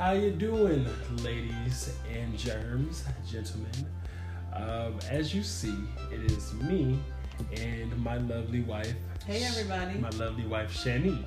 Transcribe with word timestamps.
How 0.00 0.12
you 0.12 0.30
doing, 0.30 0.86
ladies 1.22 1.92
and 2.10 2.34
germs, 2.38 3.04
gentlemen? 3.30 3.70
Um, 4.56 4.98
as 5.10 5.34
you 5.34 5.42
see, 5.42 5.74
it 6.10 6.32
is 6.32 6.54
me 6.54 6.98
and 7.54 7.94
my 8.02 8.16
lovely 8.16 8.62
wife. 8.62 8.94
Hey, 9.26 9.44
everybody. 9.44 9.98
My 9.98 10.08
lovely 10.08 10.46
wife, 10.46 10.72
Shani. 10.72 11.22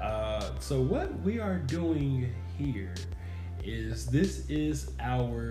Uh, 0.00 0.50
so 0.60 0.80
what 0.80 1.12
we 1.22 1.40
are 1.40 1.58
doing 1.58 2.32
here 2.56 2.94
is 3.64 4.06
this 4.06 4.48
is 4.48 4.92
our 5.00 5.50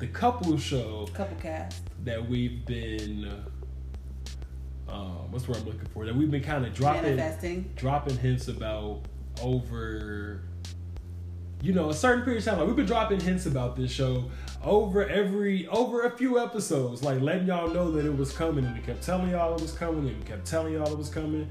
the 0.00 0.08
couple 0.08 0.58
show 0.58 1.06
Couple 1.14 1.36
cast. 1.36 1.82
that 2.02 2.28
we've 2.28 2.66
been 2.66 3.32
uh, 4.88 4.92
what's 5.30 5.44
the 5.44 5.52
word 5.52 5.60
I'm 5.60 5.66
looking 5.66 5.88
for 5.94 6.04
that 6.04 6.16
we've 6.16 6.32
been 6.32 6.42
kind 6.42 6.66
of 6.66 6.74
dropping 6.74 7.70
dropping 7.76 8.18
hints 8.18 8.48
about 8.48 9.02
over 9.40 10.42
you 11.60 11.72
know 11.72 11.90
a 11.90 11.94
certain 11.94 12.22
period 12.24 12.38
of 12.38 12.44
time 12.44 12.58
like 12.58 12.66
we've 12.66 12.76
been 12.76 12.86
dropping 12.86 13.20
hints 13.20 13.46
about 13.46 13.74
this 13.76 13.90
show 13.90 14.30
over 14.64 15.08
every 15.08 15.66
over 15.68 16.04
a 16.04 16.10
few 16.10 16.38
episodes. 16.38 17.02
Like 17.02 17.20
letting 17.20 17.46
y'all 17.46 17.68
know 17.68 17.90
that 17.92 18.04
it 18.04 18.16
was 18.16 18.32
coming 18.32 18.64
and 18.64 18.74
we 18.76 18.82
kept 18.82 19.02
telling 19.02 19.30
y'all 19.30 19.54
it 19.54 19.60
was 19.60 19.72
coming 19.72 20.08
and 20.08 20.16
we 20.16 20.24
kept 20.24 20.46
telling 20.46 20.74
y'all 20.74 20.90
it 20.90 20.98
was 20.98 21.08
coming. 21.08 21.48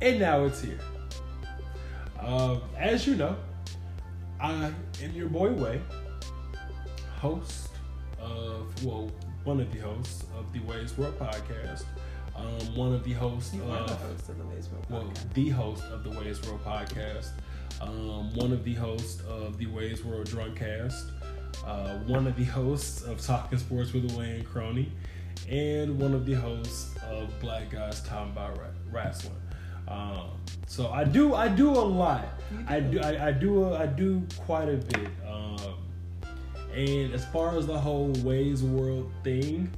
And 0.00 0.18
now 0.20 0.44
it's 0.44 0.60
here. 0.62 0.80
Um, 2.20 2.60
as 2.76 3.06
you 3.06 3.14
know 3.14 3.36
i 4.40 4.52
am 5.02 5.12
your 5.14 5.28
boy 5.28 5.50
Wei 5.52 5.80
host 7.16 7.68
of 8.20 8.84
well 8.84 9.10
one 9.44 9.60
of 9.60 9.72
the 9.72 9.78
hosts 9.78 10.24
of 10.36 10.52
the 10.52 10.60
Wei's 10.60 10.96
World 10.98 11.18
podcast 11.18 11.84
um, 12.36 12.76
one 12.76 12.92
of 12.92 13.02
the 13.02 13.12
hosts 13.14 13.54
You 13.54 13.62
of 13.62 13.70
are 13.70 13.86
the 13.86 13.94
host 13.94 14.28
of 14.28 14.38
the 14.38 14.44
Wei's 14.44 14.68
World 14.68 14.86
well, 14.90 15.02
podcast. 15.02 15.32
the 15.34 15.48
host 15.48 15.84
of 15.84 16.04
the 16.04 16.10
Wei's 16.10 16.42
World 16.46 16.64
podcast, 16.64 17.30
um, 17.80 18.34
one 18.34 18.52
of 18.52 18.64
the 18.64 18.74
hosts 18.74 19.22
of 19.28 19.58
the 19.58 19.66
Wei's 19.66 20.04
World 20.04 20.26
Drunkcast, 20.26 21.10
uh, 21.66 21.98
one 22.06 22.26
of 22.26 22.36
the 22.36 22.44
hosts 22.44 23.02
of 23.02 23.20
Talking 23.24 23.58
Sports 23.58 23.92
with 23.92 24.12
a 24.12 24.18
Wayne 24.18 24.44
Crony, 24.44 24.90
and 25.48 25.98
one 25.98 26.14
of 26.14 26.26
the 26.26 26.34
hosts 26.34 26.94
of 27.10 27.28
Black 27.40 27.70
Guys 27.70 28.02
Talking 28.02 28.32
About 28.32 28.58
Wrestling. 28.90 29.34
Um, 29.88 30.30
so 30.66 30.88
I 30.90 31.04
do 31.04 31.34
I 31.34 31.48
do 31.48 31.70
a 31.70 31.80
lot. 31.80 32.28
I 32.66 32.80
do. 32.80 32.98
do 32.98 33.00
I, 33.00 33.28
I 33.28 33.32
do 33.32 33.64
a, 33.64 33.78
I 33.78 33.86
do 33.86 34.22
quite 34.38 34.68
a 34.68 34.76
bit. 34.76 35.08
Um, 35.26 35.74
and 36.74 37.12
as 37.14 37.24
far 37.26 37.56
as 37.56 37.66
the 37.66 37.78
whole 37.78 38.12
Wei's 38.22 38.62
World 38.62 39.10
thing, 39.24 39.70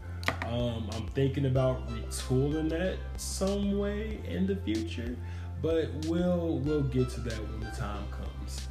um, 0.47 0.89
I'm 0.93 1.07
thinking 1.09 1.47
about 1.47 1.89
retooling 1.89 2.69
that 2.71 2.97
some 3.17 3.79
way 3.79 4.21
in 4.27 4.47
the 4.47 4.57
future, 4.57 5.17
but 5.63 5.91
we'll 6.07 6.59
we'll 6.59 6.83
get 6.83 7.09
to 7.11 7.21
that 7.21 7.39
when 7.39 7.61
the 7.61 7.71
time 7.77 8.05
comes. 8.11 8.69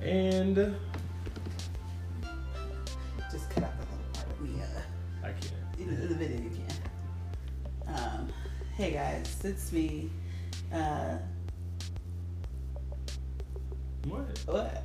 And 0.00 0.56
Just 3.32 3.50
cut 3.50 3.64
out 3.64 3.72
the 3.78 3.84
little 3.86 4.12
part 4.12 4.26
of 4.30 4.40
me. 4.40 4.60
Uh, 4.62 5.26
I 5.26 5.30
can't. 5.32 5.52
in 5.78 6.08
the, 6.08 6.14
video, 6.14 6.42
you 6.42 6.50
can. 6.50 7.94
Um, 7.94 8.28
hey 8.76 8.92
guys, 8.92 9.40
it's 9.44 9.72
me. 9.72 10.10
Uh, 10.72 11.16
What? 14.04 14.38
what? 14.46 14.82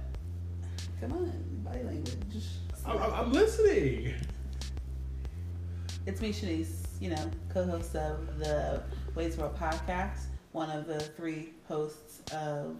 Come 0.99 1.13
on, 1.13 1.31
body 1.63 1.83
language. 1.83 2.45
I'm, 2.85 2.97
I'm- 2.97 3.13
I'm 3.13 3.31
listening. 3.31 4.13
It's 6.07 6.19
me, 6.19 6.33
Shanice, 6.33 6.85
you 6.99 7.11
know, 7.11 7.29
co 7.53 7.63
host 7.67 7.95
of 7.95 8.39
the 8.39 8.81
Wei's 9.13 9.37
World 9.37 9.55
podcast, 9.55 10.21
one 10.51 10.69
of 10.69 10.87
the 10.87 10.99
three 10.99 11.53
hosts 11.67 12.21
of 12.33 12.75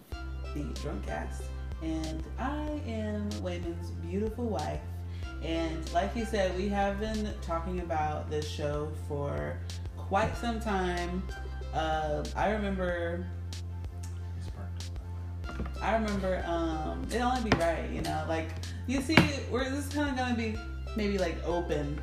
the 0.54 0.64
Drunkcast. 0.80 1.42
And 1.82 2.22
I 2.38 2.80
am 2.86 3.28
Wayman's 3.42 3.90
beautiful 4.06 4.46
wife. 4.46 4.80
And 5.42 5.92
like 5.92 6.14
you 6.14 6.24
said, 6.24 6.56
we 6.56 6.68
have 6.68 7.00
been 7.00 7.32
talking 7.42 7.80
about 7.80 8.30
this 8.30 8.48
show 8.48 8.92
for 9.08 9.58
quite 9.96 10.36
some 10.36 10.60
time. 10.60 11.22
Uh, 11.74 12.24
I 12.36 12.50
remember 12.50 13.26
I 15.80 15.94
remember 15.94 16.44
um 16.46 17.04
it 17.10 17.20
only 17.20 17.50
be 17.50 17.56
right, 17.56 17.90
you 17.90 18.02
know, 18.02 18.24
like 18.28 18.50
you 18.86 19.00
see 19.00 19.16
we're 19.50 19.68
this 19.68 19.86
is 19.86 19.92
kinda 19.92 20.12
gonna 20.16 20.36
be 20.36 20.56
maybe 20.96 21.18
like 21.18 21.36
open 21.44 22.00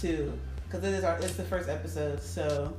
to 0.00 0.32
because 0.64 0.84
it 0.84 0.94
is 0.94 1.04
our 1.04 1.16
it's 1.18 1.36
the 1.36 1.44
first 1.44 1.68
episode, 1.68 2.20
so 2.20 2.74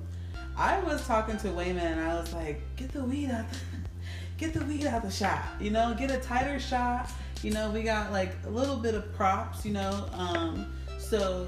I 0.61 0.79
was 0.83 1.05
talking 1.07 1.37
to 1.37 1.51
Wayman 1.51 1.77
and 1.93 1.99
I 2.01 2.13
was 2.19 2.31
like, 2.33 2.61
get 2.75 2.91
the 2.91 3.03
weed 3.03 3.31
out 3.31 3.45
the, 3.51 3.57
get 4.37 4.53
the 4.53 4.63
weed 4.65 4.85
out 4.85 5.01
the 5.01 5.09
shot, 5.09 5.41
you 5.59 5.71
know, 5.71 5.95
get 5.97 6.11
a 6.11 6.17
tighter 6.17 6.59
shot. 6.59 7.09
You 7.41 7.51
know, 7.51 7.71
we 7.71 7.81
got 7.81 8.11
like 8.11 8.35
a 8.45 8.49
little 8.49 8.75
bit 8.77 8.93
of 8.93 9.11
props, 9.13 9.65
you 9.65 9.73
know, 9.73 10.07
um, 10.13 10.71
so 10.99 11.47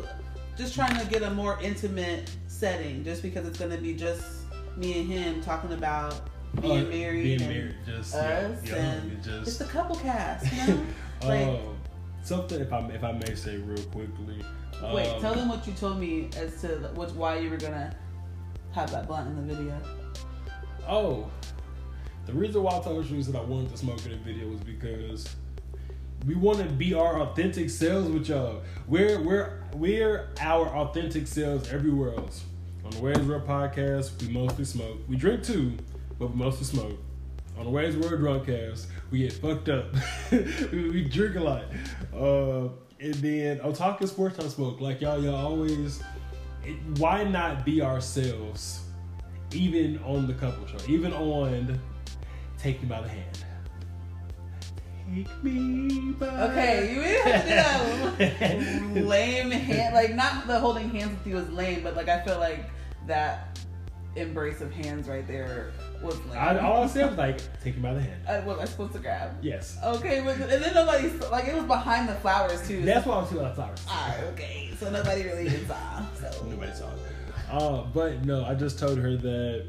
just 0.58 0.74
trying 0.74 0.98
to 1.00 1.06
get 1.06 1.22
a 1.22 1.30
more 1.30 1.60
intimate 1.62 2.32
setting, 2.48 3.04
just 3.04 3.22
because 3.22 3.48
it's 3.48 3.60
gonna 3.60 3.78
be 3.78 3.94
just 3.94 4.24
me 4.76 5.00
and 5.00 5.08
him 5.08 5.42
talking 5.44 5.74
about 5.74 6.30
being 6.62 6.88
Uh, 6.88 6.90
married, 6.90 7.24
Being 7.24 7.42
and 7.42 7.50
married, 7.52 7.76
just 7.86 8.16
us, 8.16 8.60
yeah, 8.66 8.76
and 8.76 9.24
just 9.24 9.48
it's 9.48 9.58
the 9.58 9.66
couple 9.66 9.96
cast, 9.98 10.52
you 10.52 10.68
know. 10.74 10.84
like, 11.24 11.48
Oh, 11.48 11.76
something 12.24 12.60
if 12.60 12.74
I 12.74 12.80
if 12.90 13.04
I 13.04 13.12
may 13.12 13.36
say 13.36 13.58
real 13.58 13.84
quickly. 13.86 14.44
wait, 14.92 15.08
um, 15.10 15.22
tell 15.22 15.36
them 15.36 15.50
what 15.50 15.68
you 15.68 15.74
told 15.74 16.00
me 16.00 16.30
as 16.36 16.60
to 16.62 16.68
which 16.96 17.12
why 17.12 17.38
you 17.38 17.52
were 17.52 17.58
gonna 17.58 17.96
have 18.74 18.92
that 18.92 19.08
blunt 19.08 19.28
in 19.28 19.48
the 19.48 19.54
video. 19.54 19.78
Oh, 20.88 21.30
the 22.26 22.34
reason 22.34 22.64
why 22.64 22.78
I 22.78 22.82
told 22.82 23.06
you 23.06 23.22
that 23.24 23.36
I 23.36 23.42
wanted 23.42 23.72
to 23.72 23.78
smoke 23.78 24.04
in 24.06 24.12
the 24.12 24.18
video 24.18 24.48
was 24.48 24.60
because 24.62 25.36
we 26.26 26.36
want 26.36 26.60
to 26.60 26.66
be 26.66 26.94
our 26.94 27.22
authentic 27.22 27.70
selves 27.70 28.10
with 28.10 28.30
y'all. 28.30 28.62
We're 28.88 29.22
we're 29.22 29.60
we're 29.74 30.30
our 30.40 30.68
authentic 30.68 31.28
selves 31.28 31.72
everywhere 31.72 32.16
else. 32.16 32.44
On 32.86 32.92
the 32.92 33.02
Wei's 33.02 33.20
World 33.20 33.48
podcast, 33.48 34.22
we 34.22 34.34
mostly 34.34 34.66
smoke. 34.66 35.00
We 35.08 35.16
drink 35.16 35.44
too, 35.44 35.74
but 36.20 36.32
we 36.32 36.38
mostly 36.38 36.66
smoke. 36.66 37.00
On 37.58 37.66
the 37.66 37.70
Wei's 37.70 37.96
World 37.96 38.20
Drunkcast, 38.20 38.88
we 39.12 39.20
get 39.20 39.34
fucked 39.34 39.70
up. 39.70 39.94
we, 40.32 40.90
we 40.90 41.04
drink 41.04 41.36
a 41.36 41.40
lot. 41.40 41.66
Uh, 42.14 42.70
and 43.00 43.14
then 43.16 43.62
on 43.62 43.74
Talking 43.74 44.08
Sports 44.08 44.40
I 44.40 44.48
Smoke, 44.48 44.82
like 44.82 45.02
y'all, 45.02 45.22
y'all 45.22 45.36
always. 45.36 46.02
Why 46.98 47.24
not 47.24 47.66
be 47.66 47.82
ourselves? 47.82 48.84
even 49.54 50.00
on 50.04 50.28
the 50.28 50.34
couple 50.34 50.66
show, 50.68 50.78
even 50.88 51.14
on 51.14 51.80
Take 52.58 52.82
Me 52.82 52.90
by 52.90 53.02
the 53.02 53.10
Hand. 53.10 53.46
Take 55.14 55.44
me 55.44 56.14
by 56.14 56.28
Okay, 56.28 56.94
you 56.94 57.02
have 57.02 58.18
to 58.18 59.04
lame 59.06 59.52
hand, 59.52 59.94
like 59.94 60.16
not 60.16 60.48
the 60.48 60.60
holding 60.60 60.90
hands 60.90 61.18
with 61.18 61.28
you 61.28 61.36
was 61.36 61.50
lame, 61.50 61.84
but 61.84 61.96
like 61.96 62.10
I 62.10 62.24
feel 62.24 62.40
like 62.40 62.70
that 63.06 63.60
embrace 64.16 64.62
of 64.62 64.72
hands 64.72 65.08
right 65.08 65.28
there 65.28 65.72
was 66.02 66.16
lame. 66.26 66.38
I, 66.38 66.60
all 66.60 66.84
I 66.84 66.88
said 66.88 67.10
was 67.10 67.18
like, 67.18 67.40
Take 67.62 67.76
Me 67.76 67.82
by 67.82 67.94
the 67.94 68.02
Hand. 68.02 68.22
Uh, 68.28 68.42
what 68.42 68.58
am 68.58 68.62
I 68.62 68.66
supposed 68.66 68.94
to 68.94 69.00
grab? 69.00 69.38
Yes. 69.42 69.78
Okay, 69.84 70.22
but 70.24 70.40
and 70.40 70.64
then 70.64 70.74
nobody 70.74 71.10
like 71.30 71.48
it 71.48 71.56
was 71.56 71.66
behind 71.66 72.10
the 72.10 72.16
flowers 72.16 72.66
too. 72.68 72.82
That's 72.82 73.06
why 73.06 73.16
I 73.16 73.22
was 73.22 73.30
too 73.30 73.42
out 73.42 73.56
flowers. 73.56 73.86
Ah, 73.88 74.20
okay. 74.32 74.72
So 74.80 74.90
nobody 74.90 75.24
really 75.24 75.50
saw. 75.66 75.78
So 76.32 76.46
Nobody 76.46 76.74
saw 76.74 76.90
it. 76.90 77.00
Uh, 77.52 77.84
but 77.94 78.26
no, 78.26 78.46
I 78.46 78.56
just 78.56 78.80
told 78.80 78.98
her 78.98 79.16
that, 79.18 79.66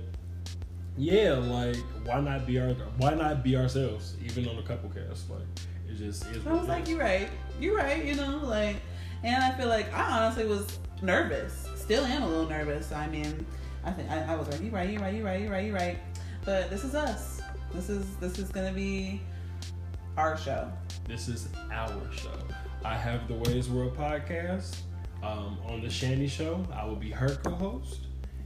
yeah, 0.96 1.32
like, 1.32 1.76
why 2.04 2.20
not 2.20 2.46
be 2.46 2.58
our, 2.58 2.70
why 2.98 3.14
not 3.14 3.42
be 3.42 3.56
ourselves, 3.56 4.16
even 4.24 4.48
on 4.48 4.58
a 4.58 4.62
couple 4.62 4.90
cast? 4.90 5.28
Like, 5.28 5.42
it 5.88 5.96
just 5.96 6.26
is. 6.26 6.46
I 6.46 6.52
was 6.52 6.68
like, 6.68 6.88
you're 6.88 6.98
right. 6.98 7.28
You're 7.60 7.76
right. 7.76 8.04
You 8.04 8.14
know, 8.14 8.40
like, 8.44 8.76
and 9.22 9.42
I 9.42 9.52
feel 9.52 9.68
like 9.68 9.92
I 9.92 10.20
honestly 10.20 10.46
was 10.46 10.78
nervous. 11.02 11.68
Still 11.76 12.04
am 12.04 12.22
a 12.22 12.28
little 12.28 12.48
nervous. 12.48 12.92
I 12.92 13.08
mean, 13.08 13.44
I 13.84 13.90
think 13.90 14.10
I, 14.10 14.22
I 14.32 14.36
was 14.36 14.48
like, 14.48 14.60
you're 14.60 14.70
right. 14.70 14.88
you're 14.88 15.00
right. 15.00 15.14
you're 15.14 15.24
right. 15.24 15.40
You 15.42 15.50
right. 15.50 15.66
You 15.66 15.74
right. 15.74 15.98
But 16.44 16.70
this 16.70 16.84
is 16.84 16.94
us. 16.94 17.40
This 17.72 17.88
is 17.88 18.16
this 18.16 18.38
is 18.38 18.50
gonna 18.50 18.72
be 18.72 19.20
our 20.16 20.36
show. 20.36 20.70
This 21.08 21.28
is 21.28 21.48
our 21.72 22.00
show. 22.12 22.30
I 22.84 22.94
have 22.94 23.26
the 23.28 23.34
Wei's 23.34 23.68
World 23.68 23.96
podcast. 23.96 24.76
Um, 25.24 25.58
on 25.66 25.80
the 25.80 25.88
Shandy 25.88 26.28
show, 26.28 26.62
I 26.70 26.84
will 26.84 26.96
be 26.96 27.10
her 27.10 27.36
co-host, 27.36 28.00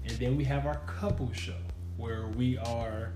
and 0.05 0.17
then 0.19 0.37
we 0.37 0.45
have 0.45 0.65
our 0.65 0.77
couple 0.87 1.33
show 1.33 1.57
where 1.97 2.29
we 2.29 2.57
are 2.59 3.13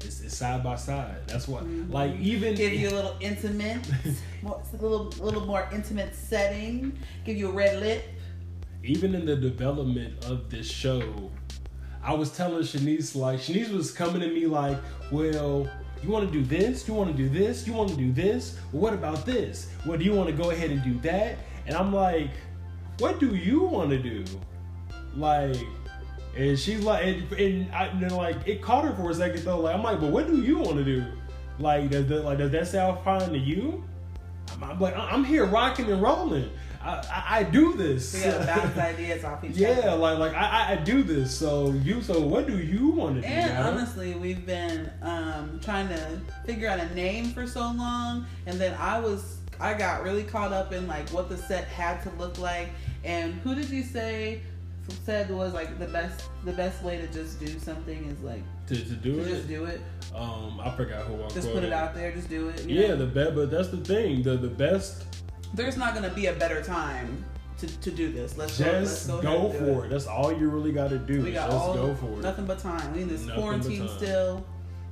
it's, 0.00 0.20
it's 0.20 0.36
side 0.36 0.62
by 0.62 0.76
side. 0.76 1.26
That's 1.26 1.48
what 1.48 1.66
like 1.88 2.14
even 2.20 2.54
Give 2.54 2.72
you 2.72 2.88
a 2.88 2.90
little 2.90 3.16
intimate, 3.20 3.80
more, 4.42 4.62
a 4.72 4.76
little 4.76 5.06
little 5.18 5.44
more 5.46 5.68
intimate 5.72 6.14
setting. 6.14 6.96
Give 7.24 7.36
you 7.36 7.48
a 7.48 7.52
red 7.52 7.80
lip. 7.80 8.04
even 8.84 9.14
in 9.16 9.26
the 9.26 9.36
development 9.36 10.24
of 10.26 10.48
this 10.48 10.70
show, 10.70 11.30
I 12.04 12.14
was 12.14 12.30
telling 12.36 12.62
Shanice 12.62 13.16
like 13.16 13.40
Shanice 13.40 13.72
was 13.72 13.90
coming 13.90 14.20
to 14.20 14.28
me 14.28 14.46
like, 14.46 14.78
well. 15.10 15.68
You 16.02 16.10
want 16.10 16.30
to 16.30 16.30
do 16.30 16.44
this? 16.44 16.86
You 16.86 16.92
want 16.92 17.10
to 17.10 17.16
do 17.16 17.28
this? 17.28 17.66
You 17.66 17.72
want 17.72 17.88
to 17.88 17.96
do 17.96 18.12
this? 18.12 18.58
Well, 18.70 18.82
what 18.82 18.92
about 18.92 19.24
this? 19.24 19.70
Well, 19.86 19.98
do 19.98 20.04
you 20.04 20.12
want 20.12 20.28
to 20.28 20.36
go 20.36 20.50
ahead 20.50 20.70
and 20.70 20.84
do 20.84 20.92
that? 21.00 21.38
And 21.66 21.74
I'm 21.74 21.92
like, 21.92 22.30
what 22.98 23.18
do 23.18 23.34
you 23.34 23.60
want 23.60 23.90
to 23.90 23.98
do? 23.98 24.24
Like, 25.14 25.56
and 26.36 26.58
she's 26.58 26.80
like, 26.80 27.04
and, 27.04 27.32
and, 27.32 27.74
I, 27.74 27.86
and 27.86 28.12
like, 28.12 28.36
it 28.46 28.62
caught 28.62 28.84
her 28.84 28.94
for 28.94 29.10
a 29.10 29.14
second 29.14 29.44
though. 29.44 29.60
Like, 29.60 29.74
I'm 29.74 29.82
like, 29.82 30.00
but 30.00 30.10
what 30.10 30.26
do 30.26 30.40
you 30.40 30.58
want 30.58 30.76
to 30.76 30.84
do? 30.84 31.04
Like, 31.58 31.90
does 31.90 32.06
that, 32.08 32.24
like, 32.24 32.38
does 32.38 32.50
that 32.52 32.68
sound 32.68 33.02
fine 33.04 33.30
to 33.30 33.38
you? 33.38 33.82
I'm, 34.52 34.64
I'm 34.64 34.78
like, 34.78 34.96
I'm 34.96 35.24
here 35.24 35.46
rocking 35.46 35.90
and 35.90 36.02
rolling. 36.02 36.50
I, 36.82 36.88
I, 37.10 37.38
I 37.38 37.42
do 37.42 37.74
this. 37.74 38.22
Gotta 38.22 38.46
bounce 38.46 38.76
ideas 38.78 39.24
off 39.24 39.42
each 39.42 39.56
yeah, 39.56 39.70
other. 39.70 39.96
like, 39.96 40.18
like 40.18 40.34
I, 40.34 40.72
I 40.72 40.76
do 40.76 41.02
this. 41.02 41.36
So 41.36 41.72
you, 41.72 42.02
so 42.02 42.20
what 42.20 42.46
do 42.46 42.58
you 42.58 42.88
want 42.88 43.16
to 43.16 43.22
do? 43.22 43.26
And 43.26 43.50
Adam? 43.50 43.74
honestly, 43.74 44.14
we've 44.14 44.44
been 44.46 44.90
um, 45.02 45.58
trying 45.62 45.88
to 45.88 46.20
figure 46.44 46.68
out 46.68 46.78
a 46.78 46.94
name 46.94 47.30
for 47.30 47.46
so 47.46 47.60
long, 47.60 48.26
and 48.46 48.60
then 48.60 48.74
I 48.78 49.00
was 49.00 49.38
I 49.58 49.74
got 49.74 50.02
really 50.02 50.22
caught 50.22 50.52
up 50.52 50.72
in 50.72 50.86
like 50.86 51.08
what 51.10 51.28
the 51.28 51.36
set 51.36 51.64
had 51.64 52.02
to 52.02 52.10
look 52.18 52.38
like, 52.38 52.68
and 53.06 53.34
who 53.40 53.54
did 53.54 53.70
you 53.70 53.82
say 53.82 54.40
said 55.04 55.30
was 55.30 55.52
like 55.52 55.78
the 55.78 55.86
best 55.86 56.28
the 56.44 56.52
best 56.52 56.82
way 56.84 56.96
to 56.98 57.06
just 57.08 57.40
do 57.40 57.58
something 57.58 58.04
is 58.04 58.20
like 58.22 58.42
to, 58.68 58.74
to 58.76 58.94
do 58.94 59.16
to 59.16 59.22
it. 59.22 59.28
just 59.28 59.48
do 59.48 59.64
it, 59.64 59.80
Um, 60.14 60.60
I 60.62 60.70
forgot 60.76 61.06
who 61.06 61.24
I 61.24 61.28
just 61.28 61.52
put 61.52 61.64
it 61.64 61.72
out 61.72 61.94
there, 61.94 62.12
just 62.12 62.28
do 62.28 62.48
it. 62.48 62.64
you 62.68 62.80
Yeah, 62.80 62.88
know? 62.88 62.96
the 62.96 63.06
best, 63.06 63.34
but 63.34 63.50
that's 63.50 63.68
the 63.68 63.78
thing. 63.78 64.22
The 64.22 64.36
the 64.36 64.48
best. 64.48 65.04
there's 65.54 65.76
not 65.76 65.94
gonna 65.94 66.10
be 66.10 66.26
a 66.26 66.32
better 66.34 66.62
time 66.62 67.24
to, 67.58 67.66
to 67.80 67.90
do 67.90 68.12
this. 68.12 68.36
Let's 68.36 68.58
go, 68.58 68.64
let's 68.66 68.90
Just 68.90 69.08
go, 69.08 69.22
go, 69.22 69.28
ahead 69.28 69.40
and 69.56 69.66
do 69.66 69.74
for 69.74 69.86
it. 69.86 69.88
That's 69.88 70.06
all 70.06 70.32
you 70.32 70.48
really 70.50 70.72
got 70.72 70.90
to 70.90 70.98
do. 70.98 71.22
We 71.22 71.32
got 71.32 71.50
just 71.50 71.62
all 71.62 71.74
go 71.74 71.94
for 71.94 72.12
it. 72.12 72.18
nothing 72.20 72.44
but 72.44 72.58
time. 72.58 72.92
We 72.94 73.02
in 73.02 73.08
this 73.08 73.22
Nothing 73.24 73.40
quarantine 73.42 73.88
still, 73.88 74.44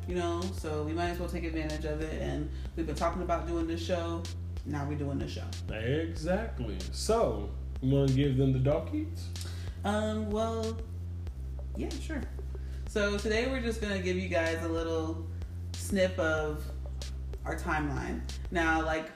you 0.08 0.14
know, 0.14 0.40
so 0.56 0.82
we 0.82 0.92
might 0.92 1.10
as 1.10 1.18
well 1.18 1.28
take 1.28 1.44
advantage 1.44 1.84
of 1.84 2.00
it. 2.00 2.22
And 2.22 2.48
we've 2.74 2.86
been 2.86 2.94
talking 2.96 3.22
about 3.22 3.46
doing 3.46 3.66
this 3.66 3.84
show. 3.84 4.22
Now 4.66 4.86
we're 4.88 4.96
doing 4.96 5.18
the 5.18 5.28
show. 5.28 5.42
Exactly. 5.74 6.76
So, 6.92 7.50
you 7.84 7.94
want 7.94 8.08
to 8.10 8.14
give 8.14 8.36
them 8.36 8.52
the 8.52 8.58
doggies? 8.58 9.28
Um, 9.84 10.30
well, 10.30 10.76
yeah, 11.76 11.90
sure. 12.00 12.22
So 12.88 13.18
today 13.18 13.46
we're 13.48 13.60
just 13.60 13.80
gonna 13.82 13.98
give 13.98 14.16
you 14.16 14.28
guys 14.28 14.62
a 14.62 14.68
little 14.68 15.26
snip 15.72 16.18
of 16.18 16.64
our 17.44 17.56
timeline. 17.56 18.20
Now, 18.50 18.82
like, 18.84 19.10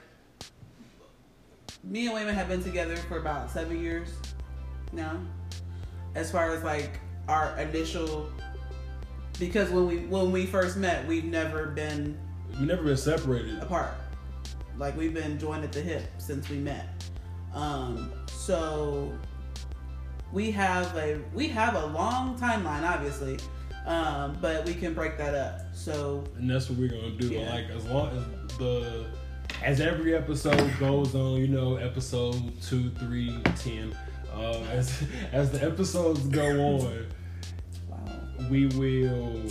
me 1.85 2.07
and 2.07 2.15
Wayman 2.15 2.35
have 2.35 2.49
been 2.49 2.63
together 2.63 2.97
for 2.97 3.19
about 3.19 3.51
seven 3.51 3.81
years 3.81 4.11
now. 4.93 5.19
As 6.15 6.31
far 6.31 6.51
as 6.53 6.63
like 6.65 6.99
our 7.29 7.57
initial, 7.59 8.29
because 9.39 9.71
when 9.71 9.87
we 9.87 9.99
when 9.99 10.33
we 10.33 10.45
first 10.45 10.77
met, 10.77 11.07
we've 11.07 11.25
never 11.25 11.67
been 11.67 12.19
We've 12.51 12.63
never 12.63 12.83
been 12.83 12.97
separated. 12.97 13.63
apart. 13.63 13.93
Like 14.77 14.97
we've 14.97 15.15
been 15.15 15.39
joined 15.39 15.65
at 15.65 15.73
the 15.73 15.81
hip 15.81 16.03
since 16.19 16.49
we 16.49 16.57
met. 16.59 16.89
Um, 17.55 18.13
so 18.27 19.13
we 20.33 20.51
have 20.51 20.95
a 20.97 21.21
we 21.35 21.49
have 21.49 21.75
a 21.75 21.87
long 21.87 22.39
timeline, 22.39 22.89
obviously, 22.89 23.39
um, 23.87 24.37
but 24.41 24.65
we 24.67 24.75
can 24.75 24.95
break 24.95 25.17
that 25.19 25.35
up. 25.35 25.61
So 25.75 26.25
and 26.37 26.51
that's 26.51 26.69
what 26.69 26.79
we're 26.79 26.89
gonna 26.89 27.11
do. 27.11 27.29
Yeah. 27.29 27.51
Like 27.51 27.71
as 27.71 27.85
long 27.87 28.09
as 28.17 28.59
the 28.59 29.07
as 29.63 29.81
every 29.81 30.15
episode 30.15 30.73
goes 30.79 31.15
on, 31.15 31.37
you 31.37 31.49
know, 31.49 31.77
episode 31.77 32.61
two, 32.63 32.91
three, 32.91 33.41
ten. 33.57 33.97
Uh, 34.33 34.53
as 34.71 35.03
as 35.33 35.51
the 35.51 35.65
episodes 35.65 36.21
go 36.29 36.47
on, 36.81 37.07
wow, 37.89 38.21
we 38.51 38.67
will, 38.67 39.43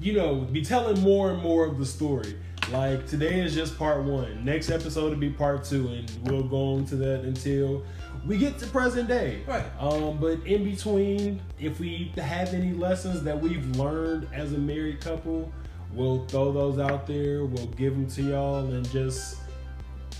you 0.00 0.12
know, 0.12 0.36
be 0.36 0.62
telling 0.62 1.00
more 1.00 1.30
and 1.30 1.42
more 1.42 1.66
of 1.66 1.78
the 1.78 1.86
story. 1.86 2.36
Like 2.72 3.06
today 3.06 3.40
is 3.40 3.54
just 3.54 3.78
part 3.78 4.02
one. 4.02 4.44
Next 4.44 4.70
episode 4.70 5.10
will 5.10 5.16
be 5.18 5.30
part 5.30 5.64
two, 5.64 5.88
and 5.88 6.10
we'll 6.24 6.42
go 6.42 6.74
on 6.74 6.84
to 6.86 6.96
that 6.96 7.24
until 7.24 7.82
we 8.26 8.36
get 8.36 8.58
to 8.58 8.66
present 8.66 9.08
day. 9.08 9.42
right? 9.46 9.64
Um, 9.80 10.18
but 10.18 10.46
in 10.46 10.64
between, 10.64 11.40
if 11.58 11.80
we 11.80 12.12
have 12.18 12.52
any 12.52 12.74
lessons 12.74 13.22
that 13.22 13.40
we've 13.40 13.64
learned 13.76 14.28
as 14.34 14.52
a 14.52 14.58
married 14.58 15.00
couple, 15.00 15.50
we'll 15.94 16.26
throw 16.26 16.52
those 16.52 16.78
out 16.78 17.06
there. 17.06 17.46
We'll 17.46 17.68
give 17.68 17.94
them 17.94 18.06
to 18.08 18.22
y'all, 18.22 18.66
and 18.66 18.88
just 18.90 19.38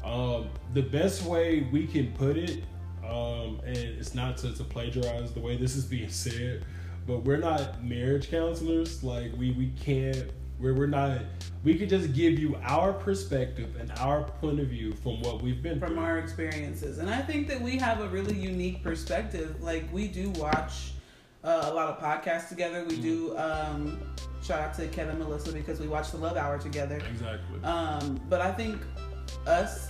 um, 0.03 0.49
the 0.73 0.83
best 0.83 1.25
way 1.25 1.69
we 1.71 1.87
can 1.87 2.13
put 2.13 2.39
it. 2.39 2.65
Um, 3.07 3.61
and 3.65 3.77
it's 3.77 4.15
not 4.15 4.37
to, 4.39 4.55
to 4.55 4.65
plagiarize 4.65 5.33
the 5.33 5.41
way 5.41 5.57
this 5.57 5.77
is 5.77 5.85
being 5.85 6.11
said, 6.11 6.65
but 7.07 7.25
we're 7.25 7.39
not 7.39 7.83
marriage 7.85 8.31
counselors. 8.31 9.05
Like 9.05 9.33
we 9.37 9.51
we 9.53 9.69
can't. 9.81 10.31
We're, 10.61 10.75
we're 10.75 10.87
not. 10.87 11.21
We 11.65 11.77
could 11.77 11.89
just 11.89 12.13
give 12.15 12.39
you 12.39 12.57
our 12.63 12.93
perspective 12.93 13.77
and 13.79 13.93
our 13.99 14.23
point 14.25 14.61
of 14.61 14.69
view 14.69 14.93
from 14.93 15.21
what 15.23 15.43
we've 15.43 15.63
been 15.63 15.79
From 15.79 15.95
through. 15.95 15.99
our 16.03 16.19
experiences, 16.19 16.99
and 16.99 17.09
I 17.11 17.21
think 17.23 17.49
that 17.49 17.61
we 17.61 17.77
have 17.79 18.01
a 18.01 18.09
really 18.09 18.35
unique 18.37 18.83
perspective. 18.83 19.63
Like 19.63 19.93
we 19.93 20.09
do 20.09 20.31
watch 20.31 20.93
uh, 21.45 21.69
a 21.71 21.75
lot 21.75 21.89
of 21.89 21.99
podcasts 22.01 22.49
together. 22.49 22.85
We 22.89 22.97
do. 22.97 23.37
Um, 23.37 24.01
shout 24.43 24.61
out 24.61 24.75
to 24.75 24.87
Kevin 24.89 25.19
Melissa 25.19 25.53
because 25.53 25.79
we 25.81 25.87
watch 25.89 26.11
the 26.11 26.17
Love 26.19 26.37
Hour 26.37 26.59
together. 26.59 27.01
exactly. 27.09 27.63
Um, 27.63 28.21
but 28.29 28.41
I 28.41 28.53
think 28.53 28.81
us 29.47 29.89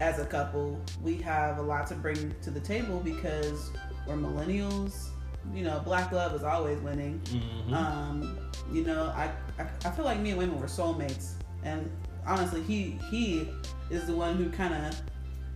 as 0.00 0.18
a 0.18 0.24
couple, 0.26 0.80
we 1.02 1.16
have 1.18 1.58
a 1.58 1.62
lot 1.62 1.86
to 1.88 1.94
bring 1.94 2.34
to 2.42 2.50
the 2.50 2.60
table 2.60 3.00
because 3.04 3.70
we're 4.08 4.16
millennials. 4.16 5.08
You 5.54 5.64
know, 5.64 5.80
black 5.84 6.12
love 6.12 6.34
is 6.34 6.44
always 6.44 6.78
winning. 6.80 7.20
Mhm. 7.26 7.72
Um, 7.72 8.38
you 8.70 8.84
know, 8.84 9.12
I, 9.16 9.30
I 9.58 9.66
I 9.84 9.90
feel 9.90 10.04
like 10.04 10.20
me 10.20 10.30
and 10.30 10.38
Wayman 10.38 10.60
were 10.60 10.66
soulmates, 10.66 11.32
and 11.64 11.90
honestly, 12.26 12.62
he 12.62 12.98
he 13.10 13.48
is 13.90 14.06
the 14.06 14.14
one 14.14 14.36
who 14.36 14.50
kind 14.50 14.74
of 14.74 15.00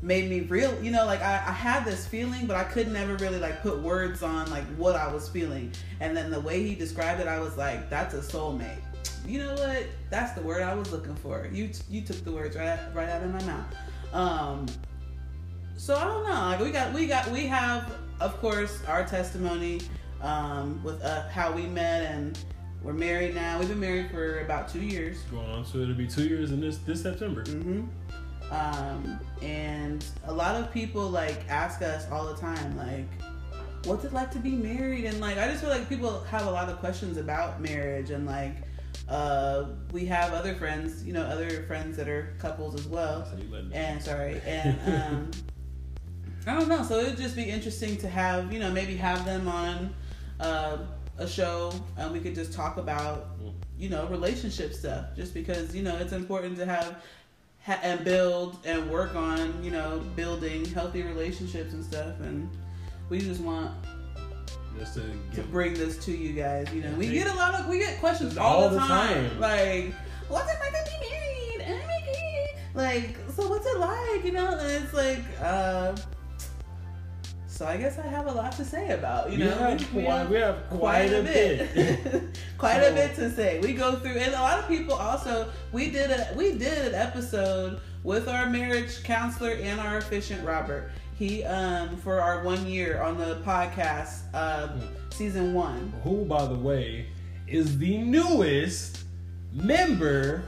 made 0.03 0.29
me 0.29 0.41
real. 0.41 0.81
You 0.83 0.91
know, 0.91 1.07
like 1.07 1.23
I, 1.23 1.35
I 1.35 1.53
had 1.53 1.85
this 1.85 2.07
feeling, 2.07 2.47
but 2.47 2.57
I 2.57 2.65
could 2.65 2.91
never 2.93 3.17
really 3.17 3.39
like 3.39 3.63
put 3.63 3.81
words 3.81 4.23
on 4.23 4.51
like 4.51 4.65
what 4.77 4.97
I 4.97 5.13
was 5.13 5.29
feeling. 5.29 5.73
And 6.01 6.17
then 6.17 6.31
the 6.31 6.41
way 6.41 6.63
he 6.63 6.75
described 6.75 7.21
it, 7.21 7.29
I 7.29 7.41
was 7.41 7.57
like, 7.57 7.89
that's 7.91 8.15
a 8.15 8.21
soulmate. 8.21 8.81
You 9.27 9.41
know 9.41 9.55
what? 9.55 9.87
That's 10.11 10.33
the 10.33 10.43
word 10.43 10.63
I 10.63 10.75
was 10.75 10.93
looking 10.93 11.17
for. 11.17 11.49
You 11.53 11.71
you 11.89 12.03
took 12.03 12.23
the 12.25 12.33
words 12.33 12.57
right 12.57 12.79
right 12.95 13.09
out 13.09 13.23
of 13.23 13.33
my 13.33 13.43
mouth. 13.45 13.75
Um, 14.13 14.67
so 15.77 15.97
I 15.97 16.05
don't 16.05 16.25
know. 16.25 16.31
Like 16.31 16.61
we 16.61 16.71
got 16.71 16.93
we 16.93 17.07
got 17.07 17.31
we 17.31 17.47
have 17.47 17.93
of 18.21 18.39
course 18.41 18.83
our 18.87 19.05
testimony 19.05 19.81
um, 20.23 20.83
with 20.83 21.03
uh, 21.03 21.29
how 21.29 21.53
we 21.53 21.67
met 21.67 22.11
and 22.11 22.39
we're 22.87 22.93
married 22.93 23.35
now. 23.35 23.59
We've 23.59 23.69
been 23.69 23.81
married 23.81 24.13
for 24.13 24.41
about 24.43 24.69
two 24.69 24.81
years. 24.81 25.19
going 25.23 25.51
on 25.51 25.67
so 25.67 25.79
it'll 25.79 25.97
be 25.97 26.07
two 26.07 26.29
years 26.29 26.53
in 26.53 26.61
this 26.61 26.79
this 26.79 27.03
September. 27.03 27.43
Mm-hmm. 27.43 27.83
Um, 28.53 29.19
and 29.43 30.05
a 30.27 30.33
lot 30.33 30.55
of 30.55 30.73
people 30.73 31.09
like 31.09 31.49
ask 31.49 31.83
us 31.83 32.09
all 32.13 32.27
the 32.27 32.37
time, 32.41 32.77
like, 32.77 33.09
what's 33.87 34.05
it 34.05 34.13
like 34.13 34.31
to 34.31 34.39
be 34.39 34.53
married? 34.53 35.05
And 35.05 35.19
like, 35.21 35.37
I 35.37 35.49
just 35.49 35.63
feel 35.63 35.71
like 35.71 35.89
people 35.89 36.21
have 36.31 36.47
a 36.47 36.51
lot 36.51 36.69
of 36.69 36.79
questions 36.79 37.17
about 37.17 37.61
marriage, 37.61 38.11
and 38.11 38.25
like, 38.25 38.55
uh, 39.09 39.65
we 39.91 40.07
have 40.07 40.33
other 40.33 40.55
friends, 40.55 41.05
you 41.05 41.13
know, 41.13 41.23
other 41.23 41.65
friends 41.65 41.97
that 41.97 42.09
are 42.09 42.37
couples 42.39 42.77
as 42.77 42.87
well. 42.87 43.29
And 43.73 44.01
sorry, 44.01 44.41
and 44.47 44.79
um, 44.87 45.31
I 46.47 46.55
don't 46.55 46.69
know. 46.69 46.85
So 46.85 47.01
it 47.01 47.09
would 47.09 47.17
just 47.17 47.35
be 47.35 47.51
interesting 47.51 47.97
to 47.97 48.09
have, 48.09 48.53
you 48.53 48.61
know, 48.61 48.71
maybe 48.71 48.97
have 48.97 49.25
them 49.25 49.49
on 49.49 49.93
uh, 50.39 50.79
a 51.19 51.27
show, 51.27 51.73
and 51.97 52.13
we 52.13 52.21
could 52.21 52.35
just 52.35 52.53
talk 52.53 52.77
about, 52.77 53.29
you 53.79 53.89
know, 53.89 54.07
relationship 54.07 54.73
stuff. 54.73 55.07
Just 55.17 55.35
because 55.35 55.75
you 55.75 55.83
know 55.83 55.97
it's 55.97 56.13
important 56.13 56.57
to 56.59 56.67
have 56.67 57.03
ha- 57.65 57.81
and 57.83 58.05
build 58.05 58.59
and 58.65 58.91
work 58.91 59.15
on, 59.15 59.63
you 59.63 59.71
know, 59.71 60.03
building 60.15 60.65
healthy 60.67 61.03
relationships 61.03 61.73
and 61.73 61.85
stuff. 61.85 62.21
And 62.21 62.49
we 63.09 63.19
just 63.19 63.41
want 63.41 63.73
just 64.79 64.95
to 64.95 65.03
to 65.35 65.43
bring 65.43 65.75
this 65.75 65.97
to 66.05 66.13
you 66.13 66.33
guys. 66.33 66.73
You 66.73 66.83
know, 66.83 66.93
we 66.93 67.09
get 67.09 67.27
a 67.27 67.35
lot 67.35 67.55
of 67.55 67.67
we 67.67 67.79
get 67.79 67.99
questions 67.99 68.37
all, 68.39 68.65
all 68.65 68.69
the 68.71 68.79
time. 68.79 69.31
time. 69.31 69.41
Like, 69.41 69.95
what's 70.29 70.51
it 70.53 70.59
like 70.61 70.85
to 70.85 70.91
be 71.01 71.09
married? 71.09 71.67
Oh 71.69 71.87
my 71.87 72.01
God. 72.07 72.75
Like, 72.75 73.17
so 73.35 73.49
what's 73.49 73.67
it 73.67 73.79
like? 73.79 74.25
You 74.25 74.33
know, 74.33 74.49
and 74.59 74.85
it's 74.85 74.93
like, 74.93 75.21
uh, 75.41 75.97
so 77.57 77.67
I 77.67 77.79
guess 77.79 77.99
I 77.99 78.07
have 78.07 78.27
a 78.27 78.33
lot 78.33 78.53
to 78.53 78.65
say 78.65 78.91
about. 78.91 79.33
You 79.33 79.39
we, 79.39 79.45
know, 79.47 79.55
have 79.57 79.95
we 79.95 80.03
quite, 80.03 80.19
have 80.19 80.31
we 80.31 80.37
have 80.37 80.69
quite, 80.69 81.13
a 81.13 81.23
bit. 81.23 82.23
quite 82.59 82.83
So- 82.83 82.91
a 82.91 82.95
bit 82.95 83.15
to 83.15 83.31
say. 83.31 83.61
We 83.61 83.73
go 83.73 83.97
through, 83.97 84.13
and 84.19 84.35
a 84.35 84.41
lot 84.41 84.59
of 84.59 84.69
people 84.69 84.95
also. 84.95 85.51
We 85.73 85.91
did 85.91 86.11
a 86.11 86.35
we 86.37 86.53
did 86.53 86.89
an 86.89 86.95
episode 86.95 87.81
with 88.05 88.29
our 88.29 88.51
marriage 88.51 89.03
counselor 89.05 89.53
and 89.53 89.81
our 89.81 89.97
officiant 89.99 90.45
Robert. 90.47 90.91
He 91.19 91.45
um 91.45 91.97
for 91.97 92.21
our 92.21 92.45
one 92.45 92.67
year 92.67 93.01
on 93.01 93.17
the 93.17 93.37
podcast, 93.37 94.21
uh, 94.35 94.69
season 95.11 95.55
one. 95.55 95.95
Who, 96.05 96.27
by 96.27 96.45
the 96.47 96.55
way, 96.57 97.07
is 97.47 97.79
the 97.79 97.97
newest 97.99 99.05
member 99.55 100.43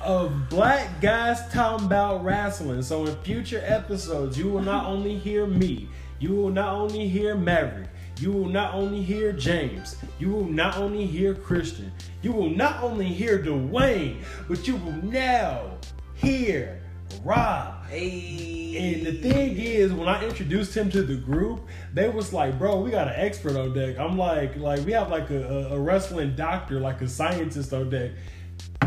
of 0.00 0.48
Black 0.48 1.00
Guys 1.02 1.40
Talking 1.52 1.84
About 1.86 2.24
Wrestling. 2.24 2.80
So 2.82 3.04
in 3.06 3.14
future 3.16 3.62
episodes, 3.66 4.38
you 4.38 4.48
will 4.48 4.62
not 4.62 4.86
only 4.86 5.16
hear 5.18 5.46
me, 5.46 5.88
you 6.18 6.34
will 6.34 6.50
not 6.50 6.74
only 6.74 7.08
hear 7.08 7.34
Maverick, 7.34 7.88
you 8.18 8.32
will 8.32 8.48
not 8.48 8.74
only 8.74 9.02
hear 9.02 9.32
James, 9.32 9.96
you 10.18 10.30
will 10.30 10.46
not 10.48 10.78
only 10.78 11.06
hear 11.06 11.34
Christian, 11.34 11.92
you 12.22 12.32
will 12.32 12.48
not 12.50 12.82
only 12.82 13.06
hear 13.06 13.38
Dwayne, 13.38 14.22
but 14.48 14.66
you 14.66 14.76
will 14.76 14.92
now 15.04 15.72
hear 16.14 16.80
Rob. 17.24 17.84
Hey. 17.86 18.74
And 18.96 19.06
the 19.06 19.12
thing 19.20 19.56
is, 19.58 19.92
when 19.92 20.08
I 20.08 20.24
introduced 20.24 20.76
him 20.76 20.90
to 20.90 21.02
the 21.02 21.14
group, 21.16 21.60
they 21.94 22.08
was 22.08 22.32
like, 22.32 22.58
"Bro, 22.58 22.80
we 22.80 22.90
got 22.90 23.08
an 23.08 23.14
expert 23.16 23.56
on 23.56 23.72
deck." 23.74 23.98
I'm 23.98 24.18
like, 24.18 24.56
"Like 24.56 24.84
we 24.84 24.92
have 24.92 25.10
like 25.10 25.30
a, 25.30 25.42
a- 25.70 25.74
a 25.76 25.78
wrestling 25.80 26.34
doctor, 26.34 26.80
like 26.80 27.00
a 27.02 27.08
scientist 27.08 27.72
on 27.72 27.90
deck." 27.90 28.10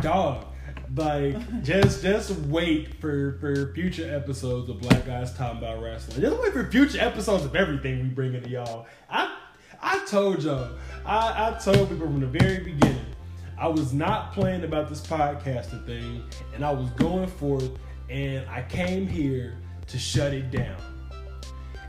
dog. 0.02 0.46
Like 0.96 1.64
just 1.64 2.02
just 2.02 2.32
wait 2.32 2.96
for 2.96 3.38
for 3.40 3.74
future 3.74 4.14
episodes 4.14 4.70
of 4.70 4.80
Black 4.82 5.06
Guys 5.06 5.34
talking 5.34 5.60
about 5.60 5.82
wrestling. 5.82 6.22
Just 6.22 6.42
wait 6.42 6.54
for 6.54 6.66
future 6.70 7.00
episodes 7.00 7.46
of 7.46 7.56
everything 7.56 8.02
we 8.02 8.10
bring 8.10 8.34
into 8.34 8.50
y'all. 8.50 8.88
I 9.10 9.36
I 9.82 10.04
told 10.06 10.44
y'all. 10.44 10.72
I, 11.06 11.50
I 11.50 11.60
told 11.60 11.90
people 11.90 12.08
from 12.08 12.20
the 12.20 12.28
very 12.28 12.64
beginning. 12.64 13.06
I 13.58 13.68
was 13.68 13.94
not 13.94 14.34
playing 14.34 14.64
about 14.64 14.90
this 14.90 15.06
podcasting 15.06 15.86
thing, 15.86 16.24
and 16.56 16.64
I 16.66 16.72
was 16.72 16.90
going 16.92 17.28
for 17.28 17.62
it, 17.62 17.72
and 18.10 18.48
I 18.50 18.64
came 18.64 19.08
here 19.08 19.58
to 19.88 20.00
shut 20.00 20.34
it 20.34 20.50
down. 20.50 20.78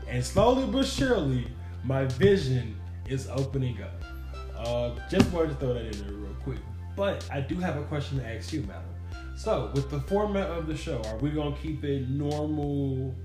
And 0.07 0.23
slowly 0.23 0.65
but 0.65 0.85
surely, 0.85 1.47
my 1.83 2.05
vision 2.05 2.75
is 3.07 3.27
opening 3.29 3.81
up. 3.81 4.03
Uh, 4.57 4.91
just 5.09 5.31
wanted 5.31 5.49
to 5.49 5.55
throw 5.55 5.73
that 5.73 5.85
in 5.85 6.01
there 6.03 6.13
real 6.13 6.35
quick. 6.43 6.59
But 6.95 7.27
I 7.31 7.41
do 7.41 7.55
have 7.55 7.77
a 7.77 7.83
question 7.83 8.19
to 8.19 8.27
ask 8.27 8.51
you, 8.51 8.61
madam. 8.61 8.83
So, 9.41 9.71
with 9.73 9.89
the 9.89 9.99
format 10.01 10.51
of 10.51 10.67
the 10.67 10.77
show, 10.77 11.01
are 11.05 11.17
we 11.17 11.31
gonna 11.31 11.55
keep 11.55 11.83
it 11.83 12.07
normal, 12.07 13.15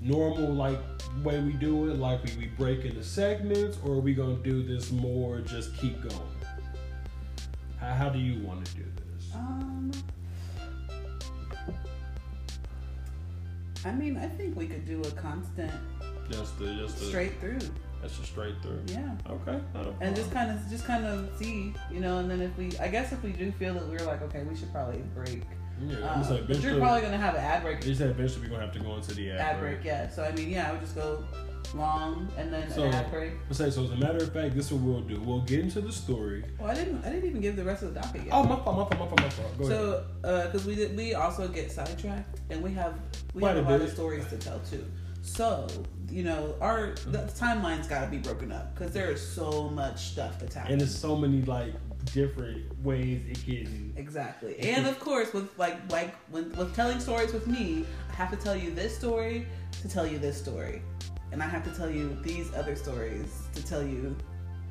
normal 0.00 0.52
like 0.52 0.80
way 1.22 1.38
we 1.38 1.52
do 1.52 1.92
it, 1.92 2.00
like 2.00 2.24
we, 2.24 2.32
we 2.38 2.46
break 2.46 2.84
into 2.84 3.04
segments, 3.04 3.78
or 3.84 3.92
are 3.92 4.00
we 4.00 4.14
gonna 4.14 4.34
do 4.38 4.64
this 4.64 4.90
more 4.90 5.38
just 5.42 5.76
keep 5.76 6.02
going? 6.02 6.28
How, 7.78 7.94
how 7.94 8.08
do 8.08 8.18
you 8.18 8.44
want 8.44 8.66
to 8.66 8.74
do 8.74 8.82
this? 8.82 9.32
Um, 9.32 9.92
I 13.84 13.92
mean, 13.92 14.16
I 14.16 14.26
think 14.26 14.56
we 14.56 14.66
could 14.66 14.84
do 14.84 15.02
a 15.02 15.10
constant 15.12 15.70
Just 16.28 16.58
the 16.58 16.74
just 16.74 16.98
the 16.98 17.04
straight 17.04 17.38
through. 17.38 17.60
That's 18.04 18.18
just 18.18 18.32
straight 18.32 18.54
through. 18.60 18.82
Yeah. 18.88 19.16
Okay. 19.30 19.58
And 20.02 20.14
just 20.14 20.30
kind 20.30 20.50
of, 20.50 20.58
just 20.68 20.84
kind 20.84 21.06
of 21.06 21.30
see, 21.38 21.72
you 21.90 22.00
know, 22.00 22.18
and 22.18 22.30
then 22.30 22.42
if 22.42 22.54
we, 22.58 22.70
I 22.78 22.88
guess 22.88 23.12
if 23.12 23.22
we 23.22 23.32
do 23.32 23.50
feel 23.52 23.72
that 23.72 23.88
we're 23.88 24.04
like, 24.04 24.20
okay, 24.20 24.42
we 24.42 24.54
should 24.54 24.70
probably 24.72 25.02
break. 25.14 25.40
yeah. 25.80 25.96
Um, 26.12 26.22
saying 26.22 26.44
but 26.46 26.60
you're 26.60 26.76
probably 26.78 27.00
gonna 27.00 27.16
have 27.16 27.34
an 27.34 27.40
ad 27.40 27.62
break. 27.62 27.80
they 27.80 27.94
said 27.94 28.10
eventually 28.10 28.42
we're 28.42 28.50
gonna 28.56 28.66
have 28.66 28.74
to 28.74 28.80
go 28.80 28.94
into 28.94 29.14
the 29.14 29.30
ad, 29.30 29.40
Ad 29.40 29.58
break, 29.60 29.82
yeah. 29.84 30.10
So 30.10 30.22
I 30.22 30.32
mean, 30.32 30.50
yeah, 30.50 30.68
I 30.68 30.72
would 30.72 30.82
just 30.82 30.94
go 30.94 31.24
long 31.74 32.28
and 32.36 32.52
then 32.52 32.70
So- 32.70 32.82
an 32.84 32.92
ad 32.92 33.10
break. 33.10 33.32
I 33.48 33.54
say 33.54 33.70
so. 33.70 33.84
As 33.84 33.90
a 33.92 33.96
matter 33.96 34.18
of 34.18 34.30
fact, 34.34 34.54
this 34.54 34.66
is 34.66 34.72
what 34.74 34.82
we'll 34.82 35.00
do. 35.00 35.18
We'll 35.22 35.40
get 35.40 35.60
into 35.60 35.80
the 35.80 35.90
story. 35.90 36.44
Well, 36.60 36.70
I 36.70 36.74
didn't, 36.74 37.02
I 37.06 37.08
didn't 37.08 37.26
even 37.26 37.40
give 37.40 37.56
the 37.56 37.64
rest 37.64 37.82
of 37.84 37.94
the 37.94 38.00
docket 38.00 38.24
yet. 38.26 38.32
Oh, 38.32 38.42
my 38.44 38.56
fault, 38.56 38.90
my 38.90 38.96
fault, 38.96 39.00
my 39.00 39.06
fault, 39.06 39.20
my 39.22 39.28
fault. 39.30 39.58
Go. 39.60 39.68
So, 39.68 40.04
because 40.44 40.66
we 40.66 40.74
did, 40.74 40.94
we 40.94 41.14
also 41.14 41.48
get 41.48 41.72
sidetracked, 41.72 42.40
and 42.50 42.62
we 42.62 42.70
have 42.74 43.00
we 43.32 43.40
Quite 43.40 43.56
have 43.56 43.64
a 43.64 43.68
a 43.68 43.70
lot 43.70 43.78
bit. 43.80 43.88
of 43.88 43.94
stories 43.94 44.26
to 44.28 44.36
tell 44.36 44.58
too. 44.60 44.84
So, 45.24 45.66
you 46.10 46.22
know, 46.22 46.54
our 46.60 46.94
the 47.06 47.18
timeline's 47.34 47.88
got 47.88 48.04
to 48.04 48.10
be 48.10 48.18
broken 48.18 48.52
up 48.52 48.74
because 48.74 48.92
there 48.92 49.10
is 49.10 49.26
so 49.26 49.70
much 49.70 50.10
stuff 50.10 50.38
that's 50.38 50.54
And 50.54 50.78
there's 50.78 50.96
so 50.96 51.16
many 51.16 51.40
like 51.42 51.72
different 52.12 52.78
ways 52.84 53.22
it 53.26 53.42
can. 53.42 53.94
Exactly, 53.96 54.58
and 54.60 54.86
of 54.86 55.00
course, 55.00 55.32
with 55.32 55.58
like 55.58 55.90
like 55.90 56.14
when 56.30 56.52
with 56.52 56.76
telling 56.76 57.00
stories 57.00 57.32
with 57.32 57.46
me, 57.46 57.86
I 58.10 58.14
have 58.14 58.30
to 58.30 58.36
tell 58.36 58.54
you 58.54 58.70
this 58.70 58.96
story 58.96 59.46
to 59.80 59.88
tell 59.88 60.06
you 60.06 60.18
this 60.18 60.38
story, 60.38 60.82
and 61.32 61.42
I 61.42 61.48
have 61.48 61.64
to 61.64 61.76
tell 61.76 61.90
you 61.90 62.16
these 62.22 62.54
other 62.54 62.76
stories 62.76 63.42
to 63.54 63.64
tell 63.64 63.82
you. 63.82 64.14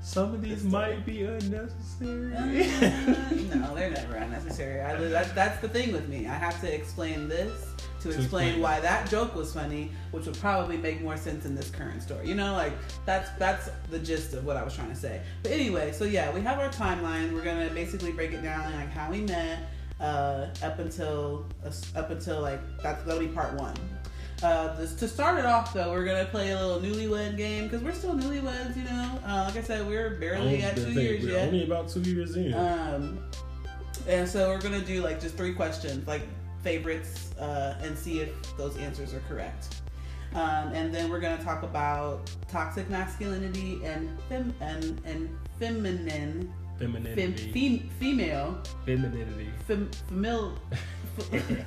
Some 0.01 0.33
of 0.33 0.41
these 0.41 0.65
might 0.65 1.05
be 1.05 1.23
unnecessary. 1.23 2.35
Uh, 2.35 2.45
no, 3.55 3.73
they're 3.73 3.89
never 3.89 4.15
unnecessary. 4.17 4.81
I, 4.81 4.97
that, 4.97 5.33
that's 5.33 5.61
the 5.61 5.69
thing 5.69 5.93
with 5.93 6.09
me. 6.09 6.27
I 6.27 6.33
have 6.33 6.59
to 6.59 6.73
explain 6.73 7.29
this 7.29 7.72
to 8.03 8.09
To 8.11 8.15
explain 8.19 8.47
explain. 8.49 8.61
why 8.61 8.79
that 8.79 9.09
joke 9.09 9.35
was 9.35 9.53
funny, 9.53 9.91
which 10.11 10.25
would 10.25 10.37
probably 10.39 10.77
make 10.77 11.01
more 11.01 11.17
sense 11.17 11.45
in 11.45 11.55
this 11.55 11.69
current 11.69 12.01
story. 12.01 12.27
You 12.27 12.35
know, 12.35 12.53
like 12.53 12.73
that's 13.05 13.29
that's 13.39 13.69
the 13.89 13.99
gist 13.99 14.33
of 14.33 14.45
what 14.45 14.55
I 14.57 14.63
was 14.63 14.75
trying 14.75 14.89
to 14.89 14.95
say. 14.95 15.21
But 15.41 15.51
anyway, 15.51 15.91
so 15.91 16.05
yeah, 16.05 16.31
we 16.33 16.41
have 16.41 16.59
our 16.59 16.69
timeline. 16.69 17.33
We're 17.33 17.43
gonna 17.43 17.69
basically 17.73 18.11
break 18.11 18.31
it 18.33 18.43
down 18.43 18.71
like 18.73 18.91
how 18.91 19.09
we 19.11 19.21
met 19.21 19.59
uh, 19.99 20.47
up 20.61 20.79
until 20.79 21.45
up 21.95 22.09
until 22.11 22.41
like 22.41 22.59
that's 22.81 23.03
that'll 23.03 23.19
be 23.19 23.27
part 23.27 23.53
one. 23.55 23.75
Uh, 24.41 24.75
this, 24.75 24.93
to 24.95 25.07
start 25.07 25.39
it 25.39 25.45
off, 25.45 25.73
though, 25.73 25.89
we're 25.91 26.03
gonna 26.03 26.25
play 26.25 26.51
a 26.51 26.59
little 26.67 26.81
newlywed 26.81 27.37
game 27.37 27.63
because 27.63 27.81
we're 27.81 27.93
still 27.93 28.13
newlyweds. 28.13 28.75
You 28.75 28.83
know, 28.83 29.19
uh, 29.25 29.45
like 29.47 29.55
I 29.55 29.65
said, 29.65 29.87
we're 29.87 30.15
barely 30.19 30.61
at 30.61 30.75
two 30.75 30.91
years 30.91 31.23
We're 31.23 31.31
yet. 31.31 31.47
only 31.47 31.63
about 31.63 31.87
two 31.87 32.01
years 32.01 32.35
in. 32.35 32.53
Um, 32.53 33.19
and 34.05 34.27
so 34.27 34.49
we're 34.49 34.59
gonna 34.59 34.81
do 34.81 35.01
like 35.01 35.21
just 35.21 35.35
three 35.37 35.53
questions, 35.53 36.05
like 36.05 36.23
favorites, 36.63 37.33
uh, 37.39 37.75
and 37.81 37.97
see 37.97 38.21
if 38.21 38.29
those 38.57 38.77
answers 38.77 39.13
are 39.13 39.21
correct. 39.29 39.81
Um, 40.33 40.73
and 40.73 40.93
then 40.93 41.09
we're 41.11 41.19
gonna 41.19 41.43
talk 41.43 41.61
about 41.63 42.31
toxic 42.49 42.89
masculinity 42.89 43.81
and 43.83 44.09
fem- 44.29 44.53
and 44.61 44.99
and 45.05 45.29
feminine, 45.59 46.51
femininity. 46.79 47.51
fem- 47.51 47.89
female, 47.99 48.57
femininity. 48.85 49.49
fem- 49.67 49.91
femil. 50.09 50.53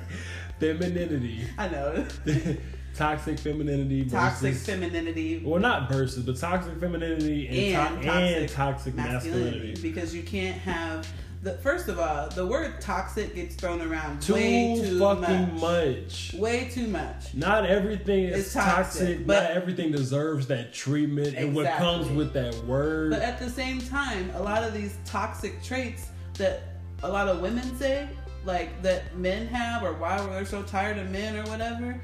femininity. 0.59 1.41
I 1.57 1.69
know. 1.69 2.05
toxic 2.95 3.37
femininity. 3.39 4.09
toxic 4.09 4.55
femininity 4.55 5.41
Well, 5.45 5.61
not 5.61 5.89
versus, 5.89 6.25
but 6.25 6.37
toxic 6.37 6.79
femininity 6.79 7.47
and, 7.73 7.93
And 7.95 8.01
to- 8.03 8.11
and 8.11 8.49
toxic 8.49 8.55
toxic 8.55 8.95
masculinity 8.95 9.45
masculinity. 9.51 9.81
because 9.81 10.15
you 10.15 10.23
can't 10.23 10.57
have 10.57 11.07
the 11.47 11.53
first 11.59 11.87
of 11.87 11.97
all 11.97 12.27
the 12.29 12.45
word 12.45 12.81
toxic 12.81 13.33
gets 13.33 13.55
thrown 13.55 13.81
around 13.81 14.21
Too, 14.21 14.33
way 14.33 14.81
too 14.81 14.99
fucking 14.99 15.53
much. 15.53 16.33
much. 16.33 16.33
way 16.33 16.69
too 16.69 16.87
much 16.87 17.33
Not 17.33 17.65
everything 17.65 18.25
is 18.25 18.53
toxic, 18.53 18.73
toxic, 19.01 19.27
but- 19.27 19.43
not 19.43 19.51
everything 19.51 19.91
deserves 19.93 20.47
that 20.47 20.73
treatment 20.73 21.35
and 21.37 21.55
what 21.55 21.71
comes 21.77 22.09
with 22.09 22.33
that 22.33 22.53
word. 22.65 23.11
But 23.11 23.21
at 23.21 23.39
the 23.39 23.49
same 23.49 23.79
time, 23.79 24.29
a 24.35 24.41
lot 24.41 24.63
of 24.63 24.73
these 24.73 24.97
toxic 25.05 25.63
traits 25.63 26.07
that 26.33 26.63
a 27.03 27.07
lot 27.07 27.29
of 27.29 27.39
women 27.39 27.77
say, 27.77 28.09
like 28.43 28.81
that 28.81 29.15
men 29.17 29.47
have, 29.47 29.83
or 29.83 29.93
why 29.93 30.17
they're 30.27 30.45
so 30.45 30.63
tired 30.63 30.97
of 30.97 31.09
men 31.11 31.37
or 31.37 31.43
whatever. 31.49 31.99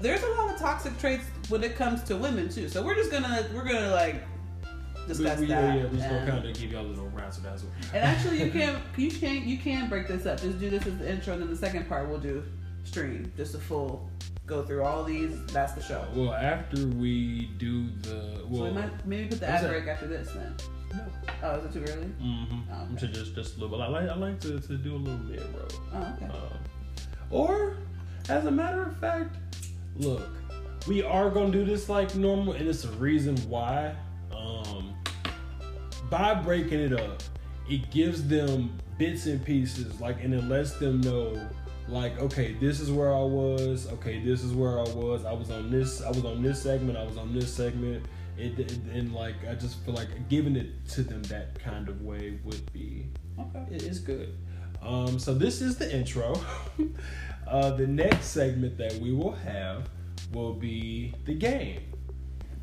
There's 0.00 0.22
a 0.22 0.28
lot 0.30 0.52
of 0.52 0.58
toxic 0.58 0.98
traits 0.98 1.24
when 1.48 1.62
it 1.62 1.76
comes 1.76 2.02
to 2.04 2.16
women 2.16 2.48
too. 2.48 2.68
So 2.68 2.82
we're 2.82 2.94
just 2.96 3.10
gonna 3.12 3.46
we're 3.54 3.64
gonna 3.64 3.90
like 3.90 4.16
discuss 5.10 5.40
we, 5.40 5.46
that. 5.46 5.74
yeah, 5.74 5.82
yeah, 5.82 5.88
we 5.88 5.96
just 5.96 6.08
gonna 6.08 6.26
kind 6.26 6.44
of 6.46 6.54
give 6.54 6.72
y'all 6.72 6.86
a 6.86 6.88
little 6.88 7.08
razzle 7.10 7.42
dazzle. 7.42 7.68
and 7.92 8.04
actually, 8.04 8.42
you 8.42 8.50
can 8.58 8.80
you 8.96 9.10
can 9.10 9.48
you 9.48 9.58
can 9.58 9.88
break 9.88 10.08
this 10.08 10.26
up. 10.26 10.40
Just 10.40 10.58
do 10.58 10.70
this 10.70 10.86
as 10.86 10.98
the 10.98 11.10
intro, 11.10 11.34
and 11.34 11.42
then 11.42 11.50
the 11.50 11.56
second 11.56 11.88
part 11.88 12.08
we'll 12.08 12.18
do 12.18 12.42
stream, 12.84 13.32
just 13.36 13.54
a 13.54 13.58
full 13.58 14.10
go 14.46 14.62
through 14.62 14.82
all 14.82 15.04
these. 15.04 15.44
That's 15.46 15.72
the 15.72 15.82
show. 15.82 16.04
Well, 16.14 16.32
after 16.32 16.86
we 16.86 17.50
do 17.58 17.88
the 18.02 18.08
so 18.10 18.46
well, 18.48 18.64
we 18.64 18.70
might 18.70 19.06
maybe 19.06 19.28
put 19.28 19.40
the 19.40 19.48
ad 19.48 19.66
break 19.66 19.86
after 19.86 20.06
this 20.06 20.30
then. 20.32 20.54
no. 20.92 21.04
Oh, 21.42 21.56
is 21.56 21.64
it 21.64 21.72
too 21.72 21.92
early? 21.92 22.06
Mm-hmm. 22.06 22.58
Oh, 22.70 22.74
I'm 22.74 22.96
okay. 22.96 23.06
to 23.06 23.12
just 23.12 23.34
just 23.34 23.56
a 23.56 23.60
little 23.60 23.78
bit. 23.78 23.84
I 23.84 23.88
like 23.88 24.08
I 24.08 24.14
like 24.14 24.40
to, 24.40 24.60
to 24.60 24.76
do 24.76 24.96
a 24.96 24.98
little 24.98 25.18
mid 25.20 25.40
roll. 25.40 25.68
Oh, 25.94 26.14
okay. 26.16 26.26
Um, 26.26 26.58
or, 27.30 27.76
as 28.28 28.44
a 28.44 28.50
matter 28.50 28.82
of 28.82 28.96
fact, 28.98 29.36
look, 29.96 30.28
we 30.88 31.02
are 31.02 31.30
gonna 31.30 31.52
do 31.52 31.64
this 31.64 31.88
like 31.88 32.14
normal, 32.16 32.54
and 32.54 32.68
it's 32.68 32.84
a 32.84 32.90
reason 32.92 33.36
why. 33.48 33.94
By 36.10 36.34
breaking 36.34 36.80
it 36.80 36.92
up, 36.92 37.22
it 37.68 37.90
gives 37.90 38.26
them 38.26 38.76
bits 38.98 39.26
and 39.26 39.42
pieces, 39.44 40.00
like, 40.00 40.22
and 40.22 40.34
it 40.34 40.44
lets 40.44 40.72
them 40.72 41.00
know, 41.00 41.40
like, 41.88 42.18
okay, 42.18 42.54
this 42.54 42.80
is 42.80 42.90
where 42.90 43.14
I 43.14 43.22
was. 43.22 43.86
Okay, 43.92 44.22
this 44.24 44.42
is 44.42 44.52
where 44.52 44.78
I 44.80 44.88
was. 44.90 45.24
I 45.24 45.32
was 45.32 45.50
on 45.50 45.70
this. 45.70 46.02
I 46.02 46.08
was 46.08 46.24
on 46.24 46.42
this 46.42 46.62
segment. 46.62 46.98
I 46.98 47.04
was 47.04 47.16
on 47.16 47.32
this 47.32 47.52
segment. 47.52 48.04
It, 48.36 48.58
it 48.58 48.72
and 48.92 49.12
like 49.14 49.34
I 49.48 49.54
just 49.54 49.78
feel 49.84 49.94
like 49.94 50.28
giving 50.28 50.56
it 50.56 50.86
to 50.90 51.02
them 51.02 51.22
that 51.24 51.58
kind 51.58 51.88
of 51.88 52.02
way 52.02 52.38
would 52.44 52.72
be 52.72 53.06
Okay. 53.38 53.66
it 53.70 53.82
is 53.82 53.98
good. 53.98 54.36
Um, 54.82 55.18
so 55.18 55.34
this 55.34 55.60
is 55.60 55.76
the 55.76 55.94
intro. 55.94 56.34
uh, 57.46 57.70
the 57.72 57.86
next 57.86 58.26
segment 58.26 58.78
that 58.78 58.94
we 58.94 59.12
will 59.12 59.32
have 59.32 59.88
will 60.32 60.54
be 60.54 61.14
the 61.24 61.34
game. 61.34 61.82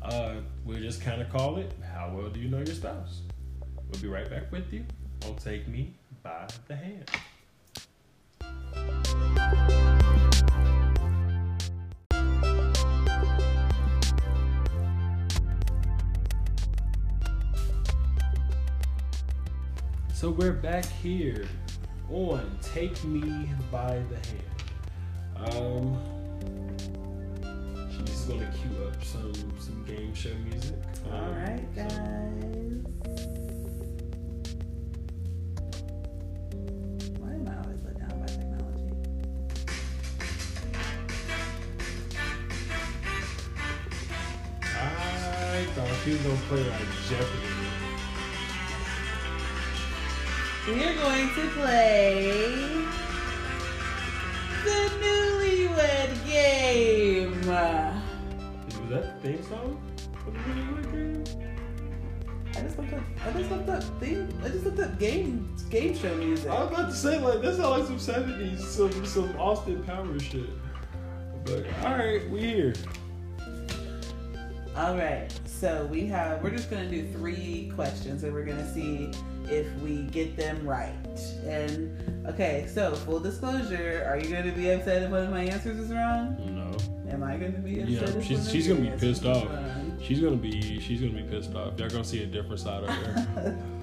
Uh, 0.02 0.36
we'll 0.64 0.80
just 0.80 1.00
kind 1.00 1.20
of 1.22 1.28
call 1.30 1.58
it 1.58 1.72
"How 1.94 2.12
well 2.14 2.28
do 2.28 2.40
you 2.40 2.48
know 2.48 2.58
your 2.58 2.74
spouse?" 2.74 3.20
We'll 3.90 4.00
be 4.00 4.08
right 4.08 4.28
back 4.28 4.50
with 4.52 4.72
you. 4.72 4.84
Don't 5.20 5.38
take 5.38 5.66
me 5.68 5.94
by 6.22 6.46
the 6.66 6.76
hand. 6.76 7.10
So 20.14 20.30
we're 20.30 20.52
back 20.52 20.84
here 20.84 21.46
on 22.10 22.58
Take 22.62 23.02
Me 23.04 23.48
by 23.70 24.02
the 24.10 24.16
Hand. 24.26 25.54
Um, 25.54 25.96
she's 27.92 28.22
gonna 28.22 28.50
cue 28.60 28.84
up 28.86 29.02
some 29.04 29.32
some 29.60 29.84
game 29.84 30.12
show 30.14 30.34
music. 30.50 30.74
All 31.12 31.18
Um, 31.18 31.36
right, 31.36 31.64
so- 31.74 31.82
guys. 31.82 32.84
Why 32.97 32.97
Was 46.06 46.16
gonna 46.18 46.36
play 46.48 46.62
like 46.70 46.80
Jeopardy. 47.06 47.68
we 50.66 50.84
are 50.84 50.94
going 50.94 51.28
to 51.34 51.48
play 51.50 52.86
the 54.64 54.90
Newlywed 55.02 56.26
Game. 56.26 57.40
Was 57.40 58.88
that 58.88 59.22
the 59.22 59.28
theme 59.28 59.42
song 59.44 59.82
for 60.24 60.30
the 60.30 60.38
Newlywed 60.38 60.92
Game? 60.92 61.24
I 62.56 62.60
just 62.62 62.78
looked 62.78 62.92
up. 62.94 63.02
I 63.26 63.32
just 63.32 63.50
looked 63.50 63.68
up 63.68 63.82
theme. 64.00 64.28
I 64.42 64.48
just 64.48 64.64
looked 64.64 64.78
up 64.80 64.98
game 64.98 65.54
game 65.68 65.94
show 65.94 66.14
music. 66.16 66.50
I 66.50 66.64
was 66.64 66.72
about 66.72 66.90
to 66.90 66.96
say 66.96 67.18
like 67.20 67.42
that 67.42 67.56
sounds 67.56 67.80
like 67.80 67.86
some 67.86 67.98
seventies, 67.98 68.66
some 68.66 69.04
some 69.04 69.36
Austin 69.38 69.82
Powers 69.84 70.22
shit. 70.22 70.48
But 71.44 71.66
all 71.84 71.96
right, 71.96 72.28
we 72.30 72.40
here. 72.40 72.74
All 74.78 74.96
right, 74.96 75.28
so 75.44 75.86
we 75.90 76.06
have. 76.06 76.40
We're 76.40 76.50
just 76.50 76.70
gonna 76.70 76.88
do 76.88 77.04
three 77.08 77.72
questions, 77.74 78.22
and 78.22 78.32
we're 78.32 78.44
gonna 78.44 78.72
see 78.72 79.10
if 79.50 79.66
we 79.82 80.02
get 80.04 80.36
them 80.36 80.64
right. 80.64 80.94
And 81.44 82.24
okay, 82.28 82.68
so 82.72 82.94
full 82.94 83.18
disclosure: 83.18 84.06
Are 84.08 84.16
you 84.20 84.30
gonna 84.32 84.52
be 84.52 84.70
upset 84.70 85.02
if 85.02 85.10
one 85.10 85.24
of 85.24 85.30
my 85.30 85.42
answers 85.42 85.80
is 85.80 85.90
wrong? 85.90 86.36
No, 86.46 87.10
Am 87.12 87.24
I 87.24 87.36
gonna 87.38 87.58
be 87.58 87.80
upset? 87.80 88.14
Yeah, 88.14 88.20
she's- 88.20 88.48
she's 88.52 88.68
gonna 88.68 88.82
be 88.82 88.96
pissed 88.96 89.24
off. 89.24 89.48
she's 90.00 90.20
gonna 90.20 90.36
be 90.36 90.78
she's 90.78 91.00
gonna 91.00 91.12
be 91.12 91.24
pissed 91.24 91.56
off. 91.56 91.76
Y'all 91.76 91.88
gonna 91.88 92.04
see 92.04 92.22
a 92.22 92.26
different 92.26 92.60
side 92.60 92.84
of 92.84 92.90
her. 92.90 93.58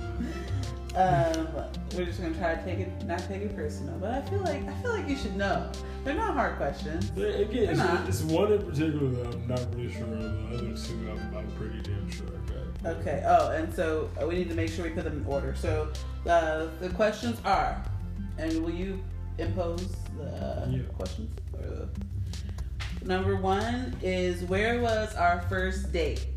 um, 0.95 1.47
we're 1.95 2.05
just 2.05 2.21
gonna 2.21 2.33
try 2.35 2.55
to 2.55 2.63
take 2.63 2.79
it, 2.79 3.05
not 3.05 3.19
take 3.27 3.41
it 3.41 3.55
personal, 3.55 3.97
but 3.99 4.11
I 4.11 4.21
feel 4.29 4.39
like 4.39 4.65
I 4.67 4.73
feel 4.81 4.91
like 4.91 5.07
you 5.09 5.15
should 5.15 5.35
know. 5.35 5.69
They're 6.03 6.13
not 6.15 6.33
hard 6.33 6.55
questions. 6.57 7.09
But 7.09 7.39
Again, 7.39 7.69
it's, 7.69 7.79
on. 7.79 8.07
it's 8.07 8.21
one 8.21 8.51
in 8.53 8.61
particular 8.61 9.09
that 9.11 9.33
I'm 9.33 9.47
not 9.47 9.59
really 9.75 9.91
sure 9.91 10.03
of. 10.03 10.49
The 10.49 10.57
other 10.57 10.77
two, 10.77 11.11
I'm, 11.11 11.35
I'm 11.37 11.51
pretty 11.51 11.81
damn 11.81 12.09
sure 12.11 12.27
I 12.27 12.83
got. 12.83 12.97
Okay. 12.97 13.23
Oh, 13.25 13.51
and 13.51 13.73
so 13.73 14.09
uh, 14.21 14.27
we 14.27 14.35
need 14.35 14.49
to 14.49 14.55
make 14.55 14.69
sure 14.69 14.85
we 14.85 14.91
put 14.91 15.03
them 15.03 15.17
in 15.21 15.25
order. 15.25 15.55
So 15.55 15.91
uh, 16.27 16.67
the 16.79 16.89
questions 16.89 17.39
are, 17.43 17.83
and 18.37 18.63
will 18.63 18.73
you 18.73 19.03
impose 19.39 19.87
the 20.17 20.67
Yeah. 20.71 20.79
questions? 20.95 21.29
Or 21.53 21.61
the... 21.61 21.89
Number 23.05 23.35
one 23.35 23.95
is 24.01 24.43
where 24.43 24.81
was 24.81 25.13
our 25.15 25.41
first 25.49 25.91
date? 25.91 26.27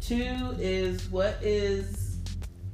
Two 0.00 0.54
is 0.58 1.08
what 1.10 1.38
is 1.42 2.01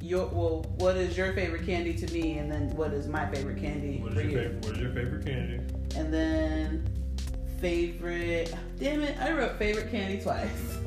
your 0.00 0.26
well 0.26 0.62
what 0.76 0.96
is 0.96 1.16
your 1.16 1.32
favorite 1.32 1.66
candy 1.66 1.92
to 1.94 2.12
me, 2.12 2.38
and 2.38 2.50
then 2.50 2.74
what 2.76 2.92
is 2.92 3.06
my 3.08 3.28
favorite 3.30 3.58
candy 3.60 3.98
What 3.98 4.14
for 4.14 4.20
is 4.20 4.30
your 4.32 4.42
you? 4.42 4.48
favorite? 4.48 4.64
What 4.64 4.74
is 4.74 4.80
your 4.80 4.92
favorite 4.92 5.24
candy? 5.26 5.74
And 5.96 6.12
then 6.14 6.86
favorite. 7.60 8.54
Damn 8.78 9.02
it! 9.02 9.18
I 9.20 9.32
wrote 9.32 9.58
favorite 9.58 9.90
candy 9.90 10.20
twice. 10.22 10.78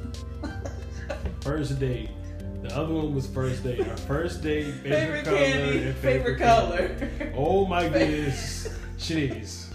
First 1.41 1.79
date. 1.79 2.09
The 2.61 2.75
other 2.77 2.93
one 2.93 3.15
was 3.15 3.25
first 3.25 3.63
date. 3.63 3.87
Our 3.87 3.97
first 3.97 4.43
date, 4.43 4.65
favorite, 4.83 4.91
favorite 4.93 5.25
color, 5.25 5.37
candy, 5.37 5.83
and 5.83 5.95
favorite, 5.97 6.37
candy. 6.37 7.07
color. 7.17 7.33
Oh 7.35 7.65
my 7.65 7.89
goodness, 7.89 8.67
jeez. 8.99 9.65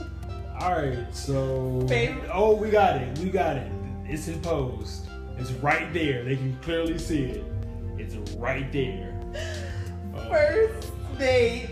All 0.61 0.71
right, 0.73 1.15
so 1.15 1.85
Favorite- 1.89 2.31
oh, 2.33 2.55
we 2.55 2.71
got 2.71 2.97
it. 3.03 3.19
We 3.19 3.29
got 3.29 3.57
it. 3.57 3.71
It's 4.07 4.29
imposed. 4.29 5.09
It's 5.37 5.51
right 5.51 5.93
there. 5.93 6.23
They 6.25 6.37
can 6.37 6.57
clearly 6.63 6.97
see 6.97 7.25
it. 7.25 7.45
It's 7.99 8.15
right 8.37 8.71
there. 8.73 9.16
First 10.29 10.93
date. 11.19 11.71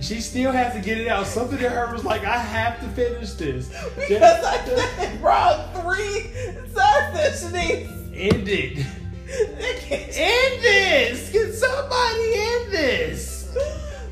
She 0.00 0.20
still 0.20 0.50
has 0.50 0.74
to 0.74 0.80
get 0.80 0.98
it 0.98 1.08
out. 1.08 1.26
Something 1.26 1.58
in 1.58 1.70
her 1.70 1.92
was 1.92 2.04
like, 2.04 2.24
I 2.24 2.36
have 2.36 2.80
to 2.80 2.88
finish 2.88 3.32
this. 3.34 3.68
Because 3.94 4.44
I 4.44 4.64
said 4.64 5.22
wrong 5.22 5.72
three 5.74 6.30
times, 6.74 7.42
Shanice. 7.42 7.88
End 8.14 8.48
it. 8.48 8.78
End 8.78 10.12
End 10.14 10.62
this. 10.62 11.30
Can 11.30 11.52
somebody 11.52 12.32
end 12.34 12.72
this? 12.72 13.56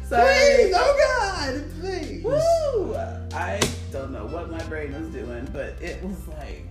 Sorry. 0.08 0.34
Please, 0.34 0.74
oh 0.76 0.96
God, 1.18 1.64
please. 1.80 2.24
Woo! 2.24 2.94
I 3.34 3.60
don't 3.92 4.12
know 4.12 4.26
what 4.26 4.50
my 4.50 4.62
brain 4.64 4.92
was 4.92 5.08
doing, 5.12 5.48
but 5.52 5.74
it 5.82 6.02
was 6.02 6.28
like, 6.28 6.66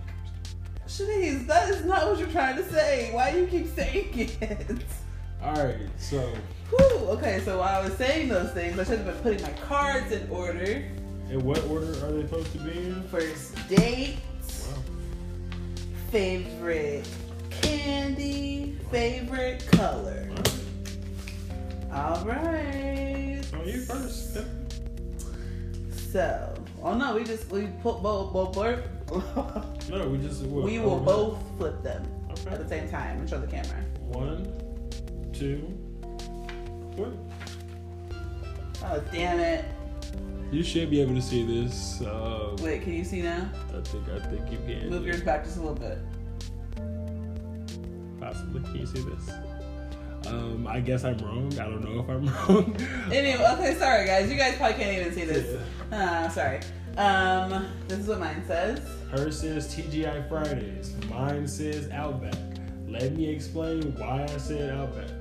Shanice, 0.88 1.46
that 1.46 1.68
is 1.70 1.84
not 1.84 2.08
what 2.08 2.18
you're 2.18 2.28
trying 2.28 2.56
to 2.56 2.64
say. 2.70 3.10
Why 3.12 3.32
do 3.32 3.40
you 3.40 3.46
keep 3.46 3.68
saying 3.74 4.08
it? 4.40 4.82
All 5.42 5.54
right, 5.54 5.76
so 5.98 6.18
Whew. 6.70 6.98
Okay, 7.10 7.40
so 7.44 7.58
while 7.58 7.80
I 7.80 7.84
was 7.84 7.94
saying 7.96 8.28
those 8.28 8.50
things, 8.52 8.78
I 8.78 8.84
should 8.84 8.98
have 9.00 9.06
been 9.06 9.16
putting 9.22 9.42
my 9.42 9.52
cards 9.66 10.12
in 10.12 10.28
order. 10.30 10.84
in 11.30 11.44
what 11.44 11.64
order 11.68 11.86
are 12.04 12.12
they 12.12 12.22
supposed 12.22 12.52
to 12.52 12.58
be 12.58 12.70
in? 12.78 13.02
First 13.04 13.54
date, 13.68 14.18
Wow. 14.68 14.82
favorite 16.10 17.08
candy, 17.50 18.76
favorite 18.90 19.66
color. 19.72 20.28
All 21.92 22.24
right. 22.24 23.42
Oh, 23.54 23.64
you 23.64 23.80
first. 23.80 24.38
So, 26.12 26.54
oh 26.82 26.94
no, 26.94 27.14
we 27.16 27.24
just 27.24 27.50
we 27.50 27.66
put 27.82 28.02
both 28.02 28.32
both 28.32 28.54
both. 28.54 29.88
No, 29.90 30.08
we 30.08 30.18
just 30.18 30.42
what, 30.44 30.64
we 30.64 30.78
will 30.78 31.00
both 31.00 31.38
flip 31.58 31.82
them 31.82 32.06
Okay. 32.30 32.50
at 32.50 32.60
the 32.62 32.68
same 32.68 32.88
time 32.88 33.18
and 33.18 33.28
show 33.28 33.40
the 33.40 33.46
camera. 33.48 33.82
One, 34.06 34.46
two? 35.40 35.74
Oh 38.82 39.02
damn 39.10 39.40
it! 39.40 39.64
You 40.52 40.62
should 40.62 40.90
be 40.90 41.00
able 41.00 41.14
to 41.14 41.22
see 41.22 41.46
this. 41.46 42.02
Uh, 42.02 42.56
Wait, 42.60 42.82
can 42.82 42.92
you 42.92 43.04
see 43.04 43.22
now? 43.22 43.50
I 43.74 43.80
think 43.80 44.06
I 44.10 44.18
think 44.26 44.52
you 44.52 44.58
can. 44.66 44.90
Move 44.90 45.06
yours 45.06 45.22
back 45.22 45.44
just 45.44 45.56
a 45.56 45.60
little 45.60 45.74
bit. 45.74 45.98
Possibly. 48.20 48.60
Can 48.64 48.76
you 48.76 48.86
see 48.86 49.00
this? 49.00 49.30
Um, 50.26 50.66
I 50.66 50.80
guess 50.80 51.04
I'm 51.04 51.16
wrong. 51.18 51.50
I 51.58 51.64
don't 51.64 51.82
know 51.82 52.00
if 52.00 52.08
I'm 52.10 52.26
wrong. 52.56 52.76
Anyway, 53.10 53.42
okay, 53.52 53.74
sorry 53.78 54.06
guys, 54.06 54.30
you 54.30 54.36
guys 54.36 54.56
probably 54.56 54.76
can't 54.76 54.98
even 54.98 55.14
see 55.14 55.24
this. 55.24 55.58
Ah, 55.90 56.28
sorry. 56.28 56.60
Um, 56.98 57.66
this 57.88 58.00
is 58.00 58.08
what 58.08 58.20
mine 58.20 58.44
says. 58.46 58.80
Hers 59.10 59.40
says 59.40 59.74
TGI 59.74 60.28
Fridays. 60.28 60.94
Mine 61.08 61.48
says 61.48 61.88
Outback. 61.90 62.34
Let 62.86 63.16
me 63.16 63.26
explain 63.28 63.94
why 63.96 64.24
I 64.24 64.36
said 64.36 64.74
Outback. 64.74 65.19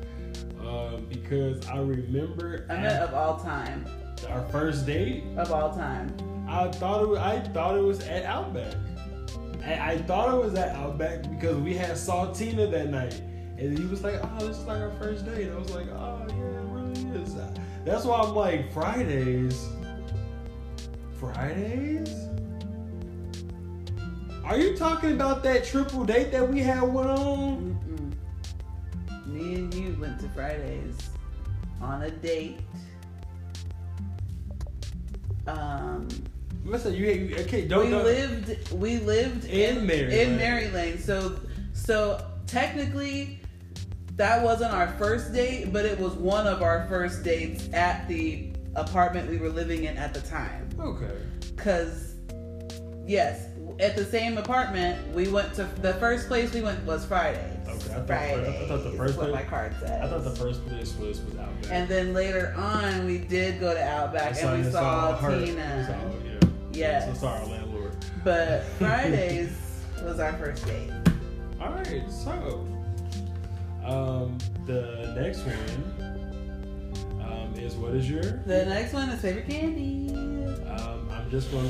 Um, 0.66 1.06
because 1.10 1.66
I 1.68 1.78
remember 1.78 2.66
I 2.70 2.76
at 2.76 3.02
of 3.02 3.14
all 3.14 3.40
time. 3.40 3.86
our 4.30 4.46
first 4.48 4.86
date, 4.86 5.24
Of 5.38 5.52
all 5.52 5.74
time. 5.74 6.14
I 6.48 6.68
thought 6.70 7.04
it 7.04 7.08
was, 7.08 7.20
I 7.20 7.40
thought 7.40 7.78
it 7.78 7.82
was 7.84 8.02
at 8.02 8.26
Outback. 8.26 8.74
And 9.64 9.82
I 9.82 9.98
thought 10.00 10.34
it 10.34 10.44
was 10.44 10.56
at 10.56 10.76
Outback 10.76 11.30
because 11.30 11.58
we 11.58 11.76
had 11.76 11.92
Saltina 11.92 12.70
that 12.72 12.90
night. 12.90 13.22
And 13.58 13.78
he 13.78 13.86
was 13.86 14.04
like, 14.04 14.16
oh, 14.24 14.48
this 14.48 14.58
is 14.58 14.66
like 14.66 14.82
our 14.82 14.92
first 14.92 15.26
date. 15.26 15.50
I 15.52 15.56
was 15.58 15.70
like, 15.72 15.88
oh, 15.90 16.26
yeah, 16.30 16.36
it 16.36 16.66
really 16.66 17.22
is. 17.22 17.36
That's 17.86 18.06
why 18.06 18.20
I'm 18.22 18.34
like, 18.36 18.72
Fridays? 18.72 19.68
Fridays? 21.20 22.14
Are 24.46 24.58
you 24.58 24.76
talking 24.76 25.12
about 25.14 25.44
that 25.44 25.64
triple 25.66 26.06
date 26.06 26.32
that 26.32 26.48
we 26.50 26.60
had 26.62 26.82
went 26.82 27.10
on? 27.10 27.78
Me 29.40 29.56
and 29.56 29.74
you 29.74 29.96
went 30.00 30.20
to 30.20 30.28
Fridays 30.30 30.98
on 31.82 32.04
a 32.04 32.12
date. 32.12 32.58
Um, 35.48 36.08
Listen, 36.66 36.94
you, 36.94 37.36
okay? 37.40 37.66
Don't 37.68 37.86
we 37.86 37.90
don't- 37.92 38.04
lived 38.04 38.72
we 38.74 38.98
lived 39.00 39.46
In 39.46 39.88
Maryland. 39.88 40.14
in 40.14 40.38
Maryland. 40.38 41.00
So 41.00 41.40
so 41.74 42.24
technically 42.48 43.40
that 44.18 44.44
wasn't 44.44 44.74
our 44.74 44.90
first 44.98 45.32
date, 45.34 45.72
but 45.72 45.86
it 45.86 45.98
was 45.98 46.14
one 46.14 46.46
of 46.46 46.62
our 46.62 46.86
first 46.90 47.24
dates 47.24 47.70
at 47.74 48.08
the 48.10 48.50
apartment 48.76 49.30
we 49.30 49.38
were 49.38 49.50
living 49.50 49.86
in 49.86 49.96
at 49.98 50.14
the 50.14 50.20
time. 50.22 50.68
Okay. 50.78 51.16
Cause 51.56 52.16
yes, 53.08 53.46
at 53.80 53.96
the 53.96 54.04
same 54.06 54.38
apartment 54.38 55.14
we 55.16 55.30
went 55.30 55.54
to 55.56 55.64
the 55.82 55.94
first 55.96 56.28
place 56.28 56.54
we 56.54 56.62
went 56.62 56.84
was 56.86 57.06
Fridays. 57.06 57.56
Okay, 57.92 57.96
I 57.96 57.98
thought- 57.98 58.08
Fridays. 58.08 58.62
I 58.62 58.68
thought 58.68 58.84
the 58.84 58.98
first 58.98 59.18
what 59.18 59.30
place- 59.30 59.36
my 59.44 59.50
card 59.50 59.76
says. 59.80 60.02
I 60.04 60.08
thought 60.08 60.24
the 60.24 60.36
first 60.36 60.68
place 60.68 60.96
was 60.98 61.22
was 61.22 61.38
Outback. 61.38 61.72
and 61.72 61.88
then 61.90 62.14
later 62.14 62.54
on 62.58 63.06
we 63.06 63.18
did 63.20 63.60
go 63.60 63.74
to 63.74 63.84
Outback 63.84 64.32
It's 64.32 64.42
and 64.42 64.54
we 64.60 64.66
it's 64.66 64.72
saw. 64.74 65.18
Tina. 65.30 66.20
Yeah. 66.26 66.50
Yes. 66.72 67.06
So 67.20 67.28
sorry, 67.28 67.48
landlord. 67.48 67.96
But 68.24 68.64
Fridays 68.80 69.58
was 70.04 70.20
our 70.20 70.34
first 70.34 70.66
date. 70.66 70.92
All 71.62 71.72
right, 71.74 72.04
so 72.10 72.66
um, 73.84 74.38
the 74.66 75.14
next 75.20 75.40
one 75.46 77.20
um, 77.22 77.54
is 77.56 77.76
what 77.76 77.94
is 77.96 78.10
your? 78.10 78.22
The 78.24 78.66
next 78.66 78.94
one 78.94 79.10
is 79.10 79.20
favorite 79.22 79.48
candy. 79.48 80.14
Um, 80.70 81.10
I'm 81.12 81.30
just 81.30 81.52
gonna. 81.52 81.68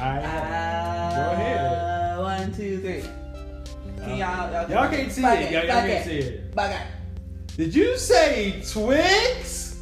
I 0.00 0.18
Uh, 0.20 1.16
Go 1.16 1.32
ahead. 1.32 2.18
One, 2.18 2.52
two, 2.54 2.80
three. 2.80 3.04
Um, 4.12 4.18
y'all- 4.18 4.52
y'all- 4.52 4.70
y'all 4.70 4.88
can't 4.90 5.12
see 5.12 5.22
it. 5.24 5.50
Y'all, 5.52 5.64
y'all 5.64 5.80
can't 5.86 6.04
see 6.04 6.18
it. 6.18 6.54
Bugger. 6.54 6.80
Did 7.56 7.74
you 7.74 7.96
say 7.96 8.62
Twix? 8.70 9.80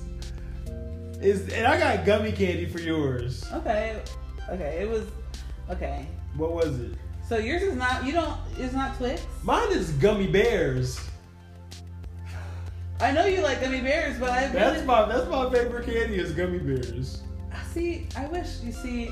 Is 1.20 1.48
and 1.52 1.66
I 1.66 1.78
got 1.78 2.04
gummy 2.04 2.32
candy 2.32 2.66
for 2.66 2.80
yours. 2.80 3.44
Okay. 3.52 4.00
Okay. 4.50 4.78
It 4.82 4.88
was. 4.88 5.04
Okay. 5.70 6.06
What 6.36 6.52
was 6.52 6.78
it? 6.78 6.92
So 7.28 7.38
yours 7.38 7.62
is 7.62 7.74
not. 7.76 8.04
You 8.04 8.12
don't. 8.12 8.36
It's 8.58 8.74
not 8.74 8.96
Twix. 8.98 9.22
Mine 9.42 9.72
is 9.72 9.90
gummy 9.92 10.26
bears. 10.26 11.00
I 13.00 13.10
know 13.10 13.26
you 13.26 13.40
like 13.42 13.60
gummy 13.60 13.80
bears, 13.80 14.18
but 14.18 14.30
I 14.30 14.48
That's 14.48 14.74
really, 14.76 14.86
my 14.86 15.06
that's 15.06 15.28
my 15.28 15.50
favorite 15.50 15.86
candy 15.86 16.16
is 16.16 16.32
gummy 16.32 16.58
bears. 16.58 17.22
see. 17.72 18.06
I 18.16 18.26
wish 18.26 18.60
you 18.62 18.70
see. 18.72 19.10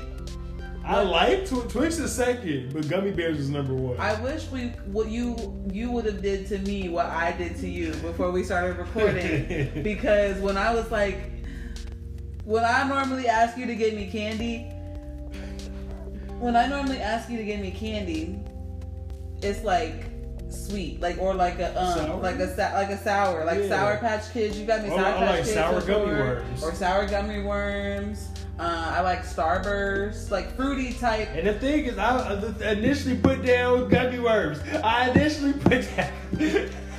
I 0.85 1.01
like 1.01 1.45
Tw- 1.45 1.69
Twix 1.69 1.97
is 1.97 2.13
second, 2.13 2.73
but 2.73 2.89
gummy 2.89 3.11
bears 3.11 3.39
is 3.39 3.49
number 3.49 3.73
one. 3.73 3.97
I 3.99 4.19
wish 4.21 4.49
we 4.49 4.67
what 4.85 5.07
you 5.09 5.63
you 5.71 5.89
would 5.91 6.05
have 6.05 6.21
did 6.21 6.45
to 6.47 6.57
me 6.59 6.89
what 6.89 7.05
I 7.05 7.31
did 7.31 7.55
to 7.59 7.69
you 7.69 7.91
before 7.95 8.31
we 8.31 8.43
started 8.43 8.77
recording 8.77 9.81
because 9.83 10.37
when 10.41 10.57
I 10.57 10.73
was 10.73 10.91
like 10.91 11.31
when 12.43 12.65
I 12.65 12.85
normally 12.87 13.27
ask 13.27 13.57
you 13.57 13.65
to 13.65 13.75
get 13.75 13.95
me 13.95 14.09
candy 14.09 14.69
when 16.39 16.57
I 16.57 16.67
normally 16.67 16.97
ask 16.97 17.29
you 17.29 17.37
to 17.37 17.45
get 17.45 17.61
me 17.61 17.71
candy 17.71 18.37
it's 19.41 19.63
like 19.63 20.05
sweet 20.49 20.99
like 20.99 21.17
or 21.17 21.33
like 21.33 21.59
a 21.59 21.69
um 21.81 21.97
Sour? 21.97 22.21
like 22.21 22.35
a 22.35 22.53
sa- 22.55 22.73
like 22.73 22.89
a 22.89 22.97
sour 23.01 23.45
like 23.45 23.59
Yeah. 23.59 23.69
sour 23.69 23.97
patch 23.97 24.31
kids 24.33 24.59
you 24.59 24.65
got 24.65 24.83
me 24.83 24.89
Oh, 24.91 24.97
sour 24.97 25.05
I 25.05 25.11
patch 25.13 25.29
like 25.29 25.37
kids 25.45 25.53
sour 25.53 25.79
before, 25.79 25.95
gummy 26.05 26.11
worms. 26.19 26.63
or 26.63 26.73
sour 26.75 27.07
gummy 27.07 27.41
worms 27.43 28.27
uh, 28.59 28.91
I 28.95 29.01
like 29.01 29.23
Starburst 29.23 30.29
like 30.31 30.55
fruity 30.55 30.93
type 30.93 31.29
and 31.33 31.47
the 31.47 31.53
thing 31.53 31.85
is, 31.85 31.97
I 31.97 32.33
I 32.63 32.71
initially 32.71 33.15
put 33.17 33.43
down 33.45 33.89
gummy 33.89 34.19
worms. 34.19 34.59
I 34.83 35.09
initially 35.09 35.53
put 35.53 35.87
down. 35.95 36.11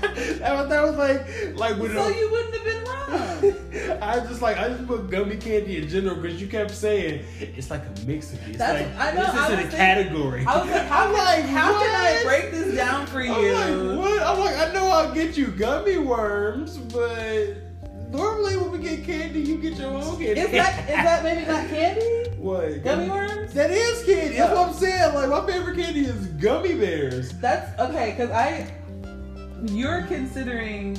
that, 0.00 0.52
was, 0.54 0.68
that 0.68 0.82
was 0.82 0.96
like 0.96 1.56
like 1.56 1.76
when 1.80 1.92
so 1.92 2.08
it- 2.08 2.16
you 2.18 2.30
wouldn't 2.30 2.54
have 2.54 2.64
been 2.64 2.84
wrong 2.84 4.00
I 4.02 4.18
was 4.18 4.28
just 4.28 4.42
like 4.42 4.56
I 4.58 4.68
just 4.68 4.86
put 4.86 5.10
gummy 5.10 5.36
candy 5.36 5.78
in 5.82 5.88
general 5.88 6.16
because 6.16 6.40
you 6.40 6.46
kept 6.48 6.70
saying 6.72 7.24
it's 7.38 7.70
like 7.70 7.82
a 7.84 8.06
mix 8.06 8.32
of 8.32 8.44
these. 8.44 8.56
That's- 8.56 8.86
like, 8.96 8.98
I 8.98 9.14
know, 9.14 9.20
This 9.26 9.34
I 9.34 9.44
is 9.46 9.50
in 9.50 9.50
was 9.50 9.50
a 9.50 9.56
thinking- 9.56 9.78
category. 9.78 10.44
I 10.46 10.58
was 10.60 10.70
like, 10.70 10.82
how, 10.86 11.04
I'm 11.08 11.14
can, 11.14 11.24
like, 11.24 11.44
how 11.44 11.72
can 11.80 11.94
I 11.94 12.22
break 12.24 12.50
this 12.50 12.74
down 12.74 13.06
for 13.06 13.20
you? 13.22 13.32
I'm 13.32 13.88
like, 13.88 13.98
what? 13.98 14.22
I'm 14.22 14.38
like, 14.40 14.56
I 14.56 14.72
know 14.72 14.86
I'll 14.88 15.14
get 15.14 15.36
you 15.36 15.46
gummy 15.48 15.98
worms, 15.98 16.76
but 16.78 17.54
normally 18.14 18.56
when 18.56 18.70
we 18.70 18.78
get 18.78 19.04
candy, 19.04 19.40
you 19.40 19.58
get 19.58 19.74
your 19.74 19.90
own 19.90 20.16
candy. 20.16 20.40
Is 20.40 20.50
that 20.52 20.80
is 20.80 20.96
that 20.96 21.22
maybe 21.22 21.46
not 21.46 21.68
candy? 21.68 22.30
what? 22.38 22.84
Gummy 22.84 23.08
worms? 23.08 23.52
That 23.54 23.70
is 23.70 24.04
candy. 24.04 24.36
That's 24.36 24.54
what 24.54 24.68
I'm 24.68 24.74
saying. 24.74 25.14
Like 25.14 25.28
my 25.28 25.46
favorite 25.46 25.76
candy 25.76 26.04
is 26.04 26.26
gummy 26.26 26.74
bears. 26.74 27.32
That's 27.40 27.78
okay, 27.80 28.10
because 28.10 28.30
I 28.30 28.70
you're 29.72 30.02
considering 30.02 30.98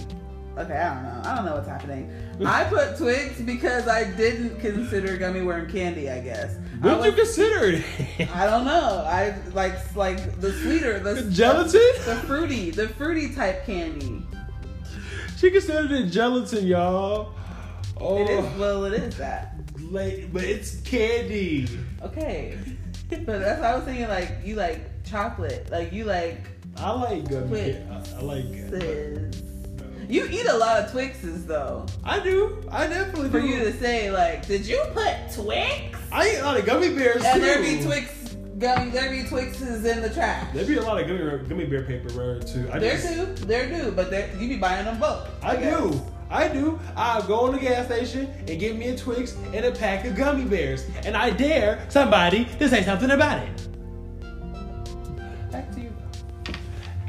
okay, 0.58 0.74
I 0.74 0.94
don't 0.94 1.04
know. 1.04 1.30
I 1.30 1.36
don't 1.36 1.46
know 1.46 1.56
what's 1.56 1.68
happening. 1.68 2.12
I 2.46 2.64
put 2.66 2.98
Twix 2.98 3.40
because 3.42 3.88
I 3.88 4.12
didn't 4.12 4.60
consider 4.60 5.18
gummy 5.18 5.42
worm 5.42 5.70
candy, 5.70 6.10
I 6.10 6.20
guess. 6.20 6.56
What 6.82 7.00
would 7.00 7.06
you 7.06 7.12
consider 7.14 7.82
it? 8.18 8.30
I 8.36 8.46
don't 8.46 8.66
know. 8.66 9.04
I 9.08 9.36
like 9.54 9.96
like 9.96 10.42
the 10.42 10.52
sweeter, 10.54 11.00
the 11.00 11.30
Gelatin? 11.32 11.82
the 12.06 12.22
fruity, 12.26 12.72
the 12.72 12.90
fruity 12.90 13.34
type 13.34 13.66
candy. 13.66 14.24
She 15.46 15.52
considered 15.52 15.92
it 15.92 16.06
gelatin, 16.08 16.66
y'all. 16.66 17.32
Oh, 18.02 18.18
It 18.18 18.32
is 18.32 18.44
oh. 18.44 18.54
well, 18.60 18.86
it 18.86 18.94
is 18.94 19.16
that. 19.18 19.54
like, 19.92 20.34
but 20.34 20.44
it's 20.44 20.82
candy. 20.82 21.68
Okay. 22.02 22.58
But 23.12 23.28
that's 23.28 23.62
what 23.62 23.70
I 23.70 23.76
was 23.76 23.86
thinking. 23.86 24.08
Like 24.08 24.38
you 24.44 24.56
like 24.56 25.04
chocolate. 25.04 25.70
Like 25.70 25.94
you 25.94 26.06
like 26.06 26.40
I 26.78 26.90
like 26.94 27.30
gummy. 27.30 27.48
Twix. 27.48 27.78
I, 27.78 28.18
I 28.18 28.22
like. 28.22 28.46
Twixes. 28.72 29.44
You 30.10 30.26
eat 30.32 30.48
a 30.48 30.58
lot 30.58 30.82
of 30.84 30.92
Twixes 30.92 31.46
though. 31.46 31.86
I 32.04 32.20
do. 32.22 32.64
I 32.72 32.88
definitely 32.88 33.30
For 33.30 33.40
do. 33.40 33.46
you 33.48 33.60
to 33.66 33.74
say 33.78 34.10
like, 34.10 34.48
did 34.48 34.66
you 34.66 34.84
put 34.96 35.14
Twix? 35.32 36.00
I 36.12 36.28
eat 36.32 36.38
a 36.40 36.44
lot 36.44 36.58
of 36.58 36.66
gummy 36.66 36.90
bears 36.96 37.24
And 37.24 37.40
too. 37.40 37.46
there 37.46 37.62
be 37.62 37.84
Twix 37.84 38.25
gummy, 38.58 38.92
be 38.92 39.24
Twixes 39.28 39.86
in 39.86 40.02
the 40.02 40.10
trash. 40.10 40.48
There 40.54 40.66
be 40.66 40.78
a 40.78 40.82
lot 40.82 41.00
of 41.02 41.08
gummy 41.08 41.48
gummy 41.48 41.66
bear 41.66 41.84
paper 41.84 42.08
around 42.20 42.48
too. 42.48 42.70
I 42.72 42.80
There 42.80 42.94
just- 42.98 43.14
do, 43.42 43.46
there 43.46 43.68
do, 43.68 43.92
but 43.92 44.12
you 44.40 44.48
be 44.50 44.58
buying 44.58 44.86
them 44.86 45.00
both. 45.00 45.28
I 45.44 45.56
do. 45.58 46.02
I 46.30 46.48
do. 46.48 46.80
I'll 46.96 47.22
go 47.22 47.48
in 47.48 47.54
the 47.54 47.60
gas 47.60 47.86
station 47.86 48.28
and 48.48 48.60
get 48.60 48.76
me 48.78 48.88
a 48.88 48.98
Twix 48.98 49.36
and 49.54 49.64
a 49.66 49.72
pack 49.72 50.06
of 50.06 50.16
gummy 50.16 50.46
bears. 50.46 50.84
And 51.06 51.16
I 51.16 51.30
dare 51.30 51.86
somebody 51.90 52.46
to 52.60 52.68
say 52.68 52.84
something 52.84 53.12
about 53.12 53.44
it. 53.44 53.68
Back 55.52 55.72
to 55.76 55.82
you. 55.82 55.94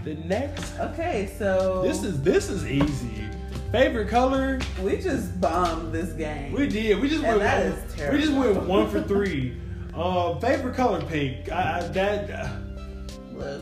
The 0.04 0.14
next 0.26 0.78
Okay, 0.78 1.30
so 1.38 1.82
this 1.82 2.02
is 2.04 2.20
this 2.22 2.50
is 2.50 2.66
easy. 2.66 3.24
Favorite 3.72 4.08
color? 4.08 4.60
we 4.82 4.98
just 4.98 5.40
bombed 5.40 5.92
this 5.92 6.12
game. 6.12 6.52
We 6.52 6.68
did. 6.68 7.00
We 7.00 7.08
just 7.08 7.24
And 7.24 7.38
went 7.38 7.40
that 7.40 7.64
one, 7.64 7.72
is 7.72 8.12
We 8.12 8.20
just 8.20 8.32
went 8.32 8.62
one 8.64 8.88
for 8.90 9.02
three. 9.02 9.56
Uh, 9.96 10.38
favorite 10.40 10.74
color 10.76 11.00
pink. 11.02 11.50
I, 11.50 11.78
I, 11.78 11.88
that 11.88 12.30
uh, 12.30 13.58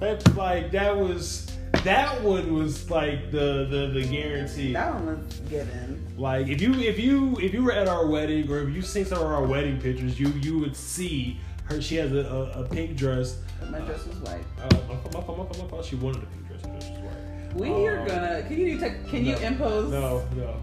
that 0.00 0.36
like 0.36 0.70
that 0.72 0.94
was 0.96 1.46
that 1.84 2.20
one 2.22 2.52
was 2.54 2.90
like 2.90 3.30
the 3.30 3.66
the 3.70 3.90
the 4.00 4.06
guarantee. 4.06 4.72
that 4.74 4.94
one 4.94 5.06
was 5.26 5.36
given. 5.48 6.06
Like 6.18 6.48
if 6.48 6.60
you 6.60 6.74
if 6.74 6.98
you 6.98 7.38
if 7.40 7.54
you 7.54 7.62
were 7.64 7.72
at 7.72 7.88
our 7.88 8.06
wedding 8.06 8.50
or 8.50 8.60
if 8.60 8.74
you 8.74 8.82
seen 8.82 9.06
some 9.06 9.18
of 9.18 9.26
our 9.26 9.44
wedding 9.46 9.80
pictures, 9.80 10.20
you 10.20 10.28
you 10.42 10.58
would 10.58 10.76
see 10.76 11.38
her. 11.64 11.80
She 11.80 11.96
has 11.96 12.12
a, 12.12 12.26
a, 12.26 12.62
a 12.62 12.64
pink 12.68 12.96
dress. 12.96 13.38
My 13.70 13.78
dress 13.80 14.06
was 14.06 14.16
white. 14.18 14.44
Uh, 14.60 14.68
my, 15.14 15.20
my, 15.20 15.34
my, 15.36 15.76
my. 15.76 15.82
She 15.82 15.96
wanted 15.96 16.22
a 16.24 16.26
pink 16.26 16.46
dress. 16.48 16.60
Her 16.62 16.68
dress 16.72 16.90
was 16.90 16.98
white. 16.98 17.54
We 17.54 17.86
are 17.88 18.00
Um, 18.00 18.06
gonna. 18.08 18.42
Can 18.46 18.58
you 18.60 18.78
take, 18.78 19.08
can 19.08 19.24
you 19.24 19.36
impose? 19.36 19.90
No, 19.90 20.22
no, 20.36 20.60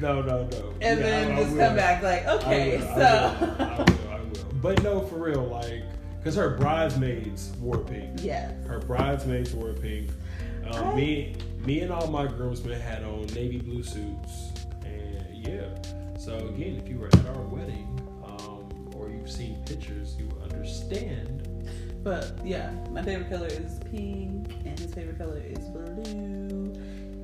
no, 0.00 0.22
no, 0.22 0.48
no. 0.48 0.74
And 0.80 0.98
Yeah, 0.98 1.06
then 1.06 1.30
I- 1.30 1.34
I 1.34 1.42
just 1.42 1.52
will. 1.52 1.58
come 1.66 1.76
back 1.76 2.02
like, 2.02 2.26
I 2.26 2.32
okay, 2.36 2.76
I 2.78 2.80
so. 2.80 3.86
Will, 4.30 4.40
I 4.40 4.42
will, 4.42 4.50
I 4.50 4.52
will. 4.52 4.60
But 4.60 4.82
no, 4.82 5.00
for 5.06 5.16
real, 5.16 5.44
like, 5.46 5.82
cause 6.24 6.34
her 6.36 6.56
bridesmaids 6.56 7.52
wore 7.60 7.78
pink. 7.78 8.20
yes. 8.22 8.52
Her 8.66 8.78
bridesmaids 8.80 9.52
wore 9.54 9.72
pink. 9.72 10.10
Um, 10.70 10.88
I- 10.88 10.94
me, 10.94 11.36
me, 11.64 11.80
and 11.80 11.92
all 11.92 12.06
my 12.08 12.26
groomsmen 12.26 12.80
had 12.80 13.02
on 13.04 13.26
navy 13.34 13.58
blue 13.58 13.82
suits, 13.82 14.50
and 14.84 15.24
yeah. 15.34 15.68
So 16.18 16.36
again, 16.36 16.76
if 16.76 16.88
you 16.88 16.98
were 16.98 17.08
at 17.08 17.26
our 17.26 17.42
wedding, 17.42 17.86
um, 18.24 18.90
or 18.94 19.08
you've 19.10 19.30
seen 19.30 19.56
pictures, 19.66 20.16
you 20.18 20.28
understand. 20.42 21.46
But 22.02 22.32
yeah, 22.44 22.70
my 22.90 23.02
favorite 23.02 23.28
color 23.30 23.46
is 23.48 23.78
pink, 23.90 24.48
and 24.64 24.78
his 24.78 24.92
favorite 24.94 25.18
color 25.18 25.38
is 25.44 25.58
blue. 25.68 26.72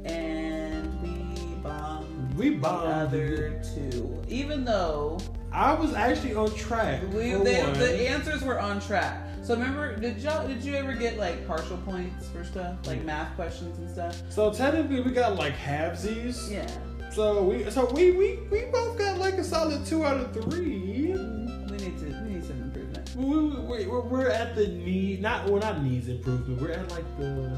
And 0.04 1.02
we 1.02 1.54
bombed 1.62 2.34
We 2.36 2.50
bombed 2.50 2.86
the 2.86 2.94
other 3.18 3.62
two, 3.74 4.22
even 4.28 4.64
though 4.64 5.18
I 5.56 5.72
was 5.72 5.94
actually 5.94 6.34
on 6.34 6.54
track. 6.54 7.00
we 7.14 7.32
they, 7.32 7.62
the 7.72 8.08
answers 8.10 8.42
were 8.42 8.60
on 8.60 8.78
track. 8.78 9.22
So 9.42 9.54
remember, 9.54 9.96
did 9.96 10.18
y'all 10.18 10.46
did 10.46 10.62
you 10.62 10.74
ever 10.74 10.92
get 10.92 11.16
like 11.16 11.46
partial 11.46 11.78
points 11.78 12.28
for 12.28 12.44
stuff 12.44 12.76
like 12.84 13.02
math 13.04 13.34
questions 13.36 13.78
and 13.78 13.88
stuff? 13.88 14.20
so 14.28 14.52
technically, 14.52 15.00
we 15.00 15.12
got 15.12 15.36
like 15.36 15.56
halvesies. 15.56 16.50
Yeah, 16.50 16.66
So 17.10 17.42
we, 17.42 17.70
so 17.70 17.90
we, 17.92 18.10
we, 18.10 18.36
we 18.50 18.66
both 18.66 18.98
got 18.98 19.18
like 19.18 19.34
a 19.34 19.44
solid 19.44 19.86
two 19.86 20.04
out 20.04 20.18
of 20.18 20.34
three. 20.34 21.12
we 21.12 21.14
need 21.14 21.98
to 22.00 22.04
we 22.22 22.34
need 22.34 22.44
some 22.44 22.60
improvement. 22.60 23.14
We, 23.16 23.24
we, 23.24 23.86
we're, 23.86 24.00
we're 24.00 24.28
at 24.28 24.56
the 24.56 24.66
need, 24.68 25.22
not 25.22 25.48
well, 25.48 25.62
not 25.62 25.82
needs 25.82 26.08
improvement. 26.08 26.60
We're 26.60 26.72
at 26.72 26.90
like 26.90 27.18
the 27.18 27.56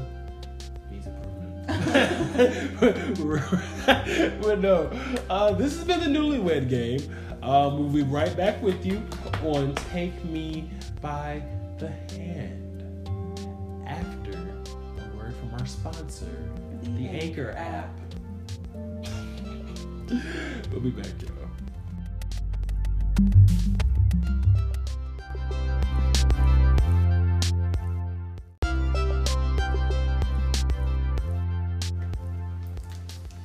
needs 0.89 1.05
improvement. 1.05 1.35
We're- 3.19 3.41
but 4.41 4.59
no, 4.61 4.89
uh, 5.29 5.51
this 5.51 5.75
has 5.75 5.83
been 5.83 5.99
the 5.99 6.05
Newlywed 6.19 6.69
Game. 6.69 7.01
Um, 7.41 7.77
we'll 7.79 7.89
be 7.89 8.01
right 8.01 8.35
back 8.35 8.61
with 8.61 8.85
you 8.85 9.01
on 9.43 9.73
Take 9.91 10.23
Me 10.25 10.69
by 11.01 11.41
the 11.77 11.87
Hand 11.87 12.65
after 13.87 14.31
a 14.31 15.17
word 15.17 15.33
from 15.35 15.53
our 15.57 15.65
sponsor, 15.65 16.51
the 16.83 17.07
Anchor 17.07 17.51
app. 17.51 17.89
We'll 20.71 20.81
be 20.81 20.89
back, 20.91 21.07
y'all. 21.21 21.39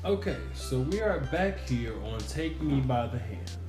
Okay, 0.05 0.37
so 0.55 0.81
we 0.81 1.01
are 1.01 1.21
back 1.21 1.67
here 1.69 1.95
on 2.05 2.19
Take 2.21 2.61
Me 2.61 2.81
by 2.81 3.07
the 3.07 3.19
Hand. 3.19 3.64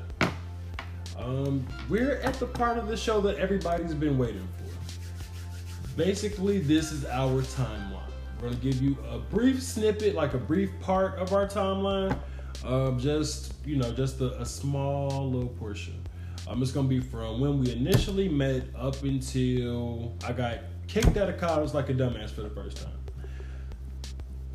Um, 1.17 1.65
we're 1.89 2.17
at 2.17 2.35
the 2.35 2.45
part 2.45 2.77
of 2.77 2.87
the 2.87 2.97
show 2.97 3.21
that 3.21 3.37
everybody's 3.37 3.93
been 3.93 4.17
waiting 4.17 4.47
for. 4.57 5.95
Basically, 5.95 6.59
this 6.59 6.91
is 6.91 7.05
our 7.05 7.41
timeline. 7.41 8.01
We're 8.41 8.49
gonna 8.49 8.61
give 8.61 8.81
you 8.81 8.97
a 9.09 9.19
brief 9.19 9.63
snippet, 9.63 10.13
like 10.13 10.33
a 10.33 10.37
brief 10.37 10.69
part 10.81 11.17
of 11.17 11.33
our 11.33 11.47
timeline, 11.47 12.17
um, 12.65 12.99
just 12.99 13.53
you 13.65 13.77
know, 13.77 13.91
just 13.93 14.19
a, 14.19 14.39
a 14.41 14.45
small 14.45 15.29
little 15.29 15.49
portion. 15.49 16.01
Um, 16.47 16.61
it's 16.61 16.71
gonna 16.71 16.87
be 16.87 16.99
from 16.99 17.39
when 17.39 17.59
we 17.59 17.71
initially 17.71 18.27
met 18.27 18.63
up 18.75 19.01
until 19.03 20.13
I 20.25 20.33
got 20.33 20.59
kicked 20.87 21.17
out 21.17 21.29
of 21.29 21.37
college 21.37 21.73
like 21.73 21.89
a 21.89 21.93
dumbass 21.93 22.29
for 22.29 22.41
the 22.41 22.49
first 22.49 22.77
time 22.77 22.91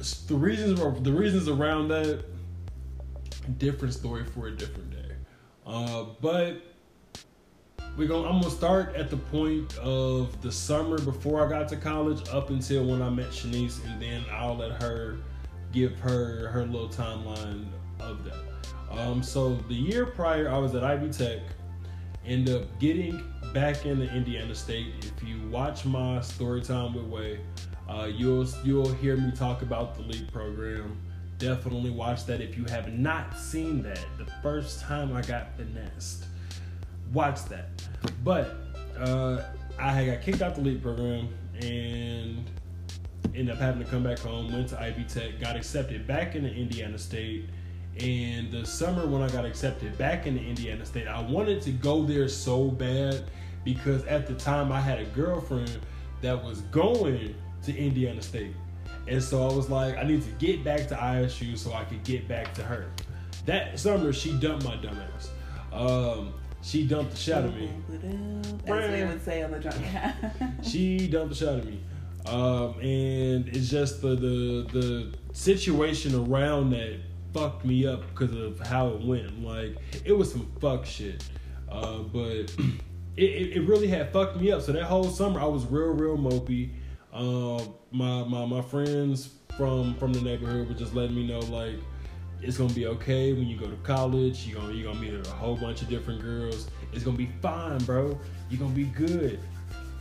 the 0.01 0.35
reasons 0.35 0.79
the 1.03 1.13
reasons 1.13 1.49
around 1.49 1.89
that 1.89 2.25
different 3.59 3.93
story 3.93 4.25
for 4.25 4.49
a 4.49 4.57
different 4.57 4.91
day 4.91 5.00
uh, 5.67 6.05
but 6.21 6.63
we're 7.97 8.07
gonna 8.07 8.29
i'm 8.29 8.41
gonna 8.41 8.55
start 8.55 8.95
at 8.95 9.11
the 9.11 9.17
point 9.17 9.77
of 9.79 10.41
the 10.43 10.53
summer 10.53 10.99
before 11.01 11.45
i 11.45 11.49
got 11.49 11.69
to 11.69 11.77
college 11.77 12.29
up 12.29 12.51
until 12.51 12.85
when 12.85 13.03
i 13.03 13.11
met 13.11 13.31
shanice 13.31 13.85
and 13.85 14.01
then 14.01 14.23
i'll 14.31 14.57
let 14.57 14.81
her 14.81 15.19
give 15.73 15.99
her 16.01 16.49
her 16.49 16.65
little 16.67 16.89
timeline 16.89 17.67
of 18.01 18.25
that. 18.25 18.99
Um, 18.99 19.23
so 19.23 19.55
the 19.69 19.75
year 19.75 20.07
prior, 20.07 20.51
I 20.51 20.59
was 20.59 20.75
at 20.75 20.83
Ivy 20.83 21.11
Tech. 21.11 21.41
End 22.27 22.51
up 22.51 22.63
getting 22.79 23.23
back 23.55 23.87
into 23.87 24.13
Indiana 24.13 24.55
State. 24.55 24.93
If 25.01 25.27
you 25.27 25.41
watch 25.49 25.85
my 25.85 26.21
story 26.21 26.61
time 26.61 26.95
with 26.95 27.05
Wei, 27.05 27.41
uh, 27.89 28.11
you'll 28.13 28.47
you'll 28.65 28.93
hear 28.95 29.17
me 29.17 29.33
talk 29.33 29.63
about 29.63 29.95
the 29.95 30.03
league 30.03 30.31
program. 30.33 31.01
Definitely 31.41 31.89
watch 31.89 32.27
that 32.27 32.43
if 32.43 32.57
you 32.59 32.67
have 32.67 32.93
not 32.93 33.37
seen 33.37 33.83
that. 33.83 34.05
The 34.19 34.27
first 34.43 34.83
time 34.83 35.17
I 35.17 35.23
got 35.23 35.57
finessed, 35.57 36.27
watch 37.15 37.47
that. 37.47 37.71
But 38.23 38.57
uh, 38.99 39.43
I 39.79 39.91
had 39.91 40.07
got 40.07 40.23
kicked 40.23 40.43
out 40.43 40.55
the 40.55 40.61
league 40.61 40.83
program 40.83 41.31
and 41.55 42.45
ended 43.35 43.51
up 43.51 43.59
having 43.59 43.83
to 43.83 43.91
come 43.91 44.03
back 44.03 44.19
home. 44.19 44.53
Went 44.53 44.69
to 44.69 44.81
Ivy 44.81 45.05
Tech, 45.05 45.41
got 45.41 45.57
accepted 45.57 46.07
back 46.07 46.35
into 46.35 46.53
Indiana 46.53 46.99
State. 46.99 47.49
And 47.99 48.53
the 48.53 48.67
summer 48.67 49.07
when 49.07 49.23
I 49.23 49.29
got 49.31 49.47
accepted 49.47 49.97
back 49.97 50.27
into 50.27 50.43
Indiana 50.43 50.85
State, 50.85 51.09
I 51.09 51.23
wanted 51.23 51.63
to 51.63 51.71
go 51.71 52.05
there 52.05 52.29
so 52.29 52.69
bad 52.69 53.25
because 53.65 54.05
at 54.05 54.27
the 54.27 54.35
time 54.35 54.73
I 54.73 54.81
had 54.81 54.99
a 54.99 55.07
girlfriend 55.07 55.79
that 56.21 56.45
was 56.45 56.61
going 56.63 57.35
to 57.63 57.75
Indiana 57.75 58.21
State. 58.21 58.55
And 59.11 59.21
so 59.21 59.47
I 59.47 59.53
was 59.53 59.69
like, 59.69 59.97
I 59.97 60.05
need 60.05 60.23
to 60.23 60.31
get 60.39 60.63
back 60.63 60.87
to 60.89 60.95
ISU 60.95 61.59
so 61.59 61.73
I 61.73 61.83
could 61.83 62.05
get 62.05 62.29
back 62.29 62.55
to 62.55 62.63
her. 62.63 62.87
That 63.45 63.77
summer, 63.79 64.13
she 64.13 64.33
dumped 64.39 64.65
my 64.65 64.77
dumbass. 64.77 65.31
Um, 65.73 66.33
she 66.63 66.87
dumped 66.87 67.11
the 67.11 67.17
shit 67.17 67.35
out 67.35 67.45
of 67.47 67.57
me. 67.57 67.71
As 68.67 68.91
they 68.91 69.05
would 69.05 69.25
say 69.25 69.43
on 69.43 69.51
the 69.51 69.59
drunk. 69.59 69.83
she 70.63 71.09
dumped 71.09 71.31
the 71.31 71.35
shit 71.35 71.49
out 71.49 71.59
of 71.59 71.67
me. 71.67 71.81
Um, 72.27 72.79
and 72.81 73.49
it's 73.49 73.69
just 73.69 74.03
the, 74.03 74.15
the 74.15 74.69
the 74.73 75.15
situation 75.33 76.15
around 76.15 76.71
that 76.71 77.01
fucked 77.33 77.65
me 77.65 77.87
up 77.87 78.03
because 78.11 78.35
of 78.37 78.61
how 78.61 78.89
it 78.89 79.01
went. 79.01 79.43
Like 79.43 79.77
it 80.05 80.13
was 80.13 80.31
some 80.31 80.47
fuck 80.61 80.87
shit. 80.87 81.25
Uh, 81.69 81.99
but 81.99 82.21
it, 83.17 83.57
it, 83.57 83.67
really 83.67 83.89
had 83.89 84.13
fucked 84.13 84.37
me 84.37 84.53
up. 84.53 84.63
So 84.63 84.73
that 84.73 84.85
whole 84.85 85.05
summer 85.05 85.41
I 85.41 85.47
was 85.47 85.65
real, 85.67 85.95
real 85.95 86.17
mopey. 86.17 86.71
Uh, 87.13 87.65
my, 87.93 88.25
my 88.25 88.45
my 88.45 88.63
friends 88.63 89.31
from 89.57 89.95
from 89.97 90.13
the 90.13 90.21
neighborhood 90.21 90.69
were 90.69 90.75
just 90.75 90.95
letting 90.95 91.15
me 91.15 91.27
know 91.27 91.41
like 91.41 91.75
it's 92.43 92.57
gonna 92.57 92.73
be 92.73 92.87
okay 92.87 93.33
when 93.33 93.47
you 93.47 93.57
go 93.57 93.67
to 93.67 93.77
college. 93.77 94.47
You're 94.47 94.61
gonna 94.61 94.73
you're 94.73 94.93
gonna 94.93 95.01
meet 95.01 95.15
a 95.15 95.31
whole 95.31 95.57
bunch 95.57 95.83
of 95.83 95.89
different 95.89 96.23
girls. 96.23 96.69
It's 96.93 97.05
gonna 97.05 97.17
be 97.17 97.31
fine, 97.43 97.79
bro. 97.79 98.19
You're 98.49 98.61
gonna 98.61 98.73
be 98.73 98.85
good. 98.85 99.41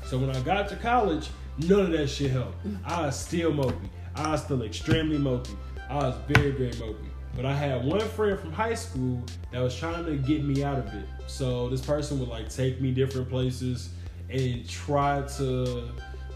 So 0.05 0.17
when 0.17 0.35
I 0.35 0.39
got 0.41 0.69
to 0.69 0.75
college, 0.75 1.29
none 1.67 1.81
of 1.81 1.91
that 1.91 2.07
shit 2.07 2.31
helped. 2.31 2.57
I 2.85 3.05
was 3.07 3.19
still 3.19 3.51
mopey. 3.51 3.89
I 4.15 4.31
was 4.31 4.43
still 4.43 4.63
extremely 4.63 5.17
mopey. 5.17 5.55
I 5.89 5.95
was 5.95 6.15
very, 6.27 6.51
very 6.51 6.71
mopey. 6.71 7.09
But 7.35 7.45
I 7.45 7.53
had 7.53 7.85
one 7.85 7.99
friend 8.01 8.39
from 8.39 8.51
high 8.51 8.73
school 8.73 9.23
that 9.51 9.59
was 9.59 9.77
trying 9.77 10.05
to 10.05 10.15
get 10.15 10.43
me 10.43 10.63
out 10.63 10.79
of 10.79 10.93
it. 10.93 11.05
So 11.27 11.69
this 11.69 11.81
person 11.81 12.19
would 12.19 12.29
like 12.29 12.49
take 12.49 12.81
me 12.81 12.91
different 12.91 13.29
places 13.29 13.89
and 14.29 14.67
try 14.67 15.21
to 15.37 15.89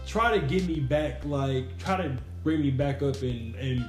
try 0.06 0.38
to 0.38 0.46
get 0.46 0.66
me 0.66 0.80
back, 0.80 1.24
like 1.24 1.76
try 1.78 1.96
to 1.96 2.16
bring 2.42 2.60
me 2.60 2.70
back 2.70 3.02
up 3.02 3.20
and 3.22 3.54
and 3.56 3.84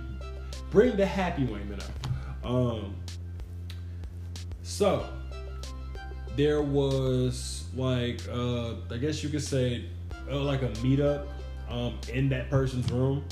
bring 0.72 0.96
the 0.96 1.06
happy 1.06 1.46
Wayman 1.46 1.80
up. 1.80 2.50
Um, 2.50 2.96
so 4.64 5.08
there 6.36 6.62
was 6.62 7.66
like 7.76 8.22
uh, 8.30 8.74
I 8.92 8.98
guess 8.98 9.24
you 9.24 9.30
could 9.30 9.44
say 9.44 9.86
uh, 10.30 10.40
like 10.40 10.62
a 10.62 10.70
meetup 10.70 11.28
um, 11.70 11.98
in 12.12 12.30
that 12.30 12.50
person's 12.50 12.92
room 12.92 13.24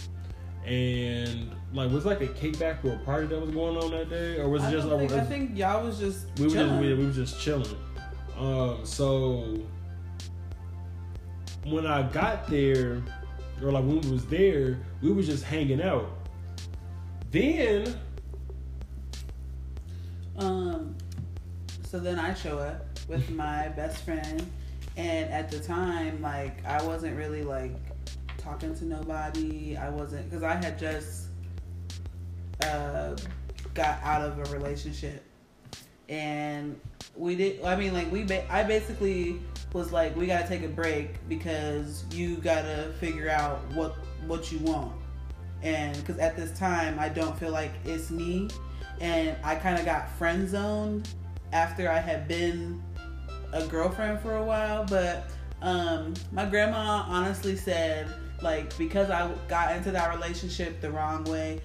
and 0.65 1.51
like 1.73 1.91
was 1.91 2.05
like 2.05 2.21
a 2.21 2.27
kickback 2.27 2.83
or 2.85 2.93
a 2.93 2.97
party 2.99 3.27
that 3.27 3.39
was 3.39 3.51
going 3.51 3.77
on 3.77 3.91
that 3.91 4.09
day, 4.09 4.39
or 4.39 4.47
was 4.47 4.63
it 4.63 4.67
I 4.67 4.71
just? 4.71 4.87
Think, 4.87 5.11
like, 5.11 5.19
I 5.19 5.25
think 5.25 5.57
y'all 5.57 5.85
was 5.85 5.99
just 5.99 6.27
we 6.37 6.45
were 6.45 6.53
just 6.53 6.79
we, 6.79 6.93
we 6.93 7.05
were 7.05 7.11
just 7.11 7.39
chilling. 7.39 7.77
Um, 8.37 8.79
so 8.83 9.59
when 11.65 11.85
I 11.85 12.03
got 12.03 12.47
there, 12.47 13.01
or 13.61 13.71
like 13.71 13.83
when 13.85 14.01
we 14.01 14.11
was 14.11 14.25
there, 14.25 14.79
we 15.01 15.11
was 15.11 15.27
just 15.27 15.43
hanging 15.43 15.81
out. 15.81 16.09
Then, 17.31 17.95
um, 20.37 20.95
so 21.85 21.99
then 21.99 22.19
I 22.19 22.33
show 22.33 22.59
up 22.59 22.85
with 23.07 23.29
my 23.31 23.69
best 23.69 24.03
friend, 24.03 24.45
and 24.97 25.29
at 25.31 25.49
the 25.49 25.59
time, 25.59 26.21
like 26.21 26.65
I 26.65 26.83
wasn't 26.83 27.17
really 27.17 27.43
like 27.43 27.71
talking 28.37 28.75
to 28.75 28.85
nobody. 28.85 29.77
I 29.77 29.89
wasn't 29.89 30.29
because 30.29 30.43
I 30.43 30.55
had 30.55 30.77
just 30.77 31.27
uh, 32.63 33.15
got 33.73 33.99
out 34.03 34.21
of 34.21 34.37
a 34.39 34.57
relationship, 34.57 35.23
and 36.09 36.79
we 37.15 37.35
did. 37.35 37.63
I 37.63 37.75
mean, 37.75 37.93
like 37.93 38.11
we. 38.11 38.23
Ba- 38.23 38.51
I 38.53 38.63
basically 38.63 39.39
was 39.73 39.91
like, 39.91 40.15
we 40.15 40.27
gotta 40.27 40.47
take 40.47 40.63
a 40.63 40.67
break 40.69 41.27
because 41.27 42.05
you 42.11 42.37
gotta 42.37 42.93
figure 42.99 43.29
out 43.29 43.59
what 43.73 43.95
what 44.27 44.51
you 44.51 44.59
want, 44.59 44.93
and 45.61 45.97
because 45.97 46.17
at 46.19 46.35
this 46.35 46.57
time 46.57 46.99
I 46.99 47.09
don't 47.09 47.37
feel 47.37 47.51
like 47.51 47.71
it's 47.83 48.09
me, 48.09 48.49
and 49.01 49.35
I 49.43 49.55
kind 49.55 49.77
of 49.77 49.85
got 49.85 50.09
friend 50.11 50.47
zoned 50.47 51.09
after 51.51 51.89
I 51.89 51.99
had 51.99 52.27
been 52.27 52.81
a 53.51 53.65
girlfriend 53.67 54.19
for 54.21 54.37
a 54.37 54.43
while, 54.43 54.85
but. 54.85 55.29
Um, 55.61 56.13
my 56.33 56.45
grandma 56.45 57.05
honestly 57.07 57.55
said 57.55 58.13
like 58.43 58.77
because 58.77 59.09
I 59.09 59.31
got 59.47 59.75
into 59.75 59.91
that 59.91 60.13
relationship 60.13 60.81
the 60.81 60.91
wrong 60.91 61.23
way, 61.23 61.61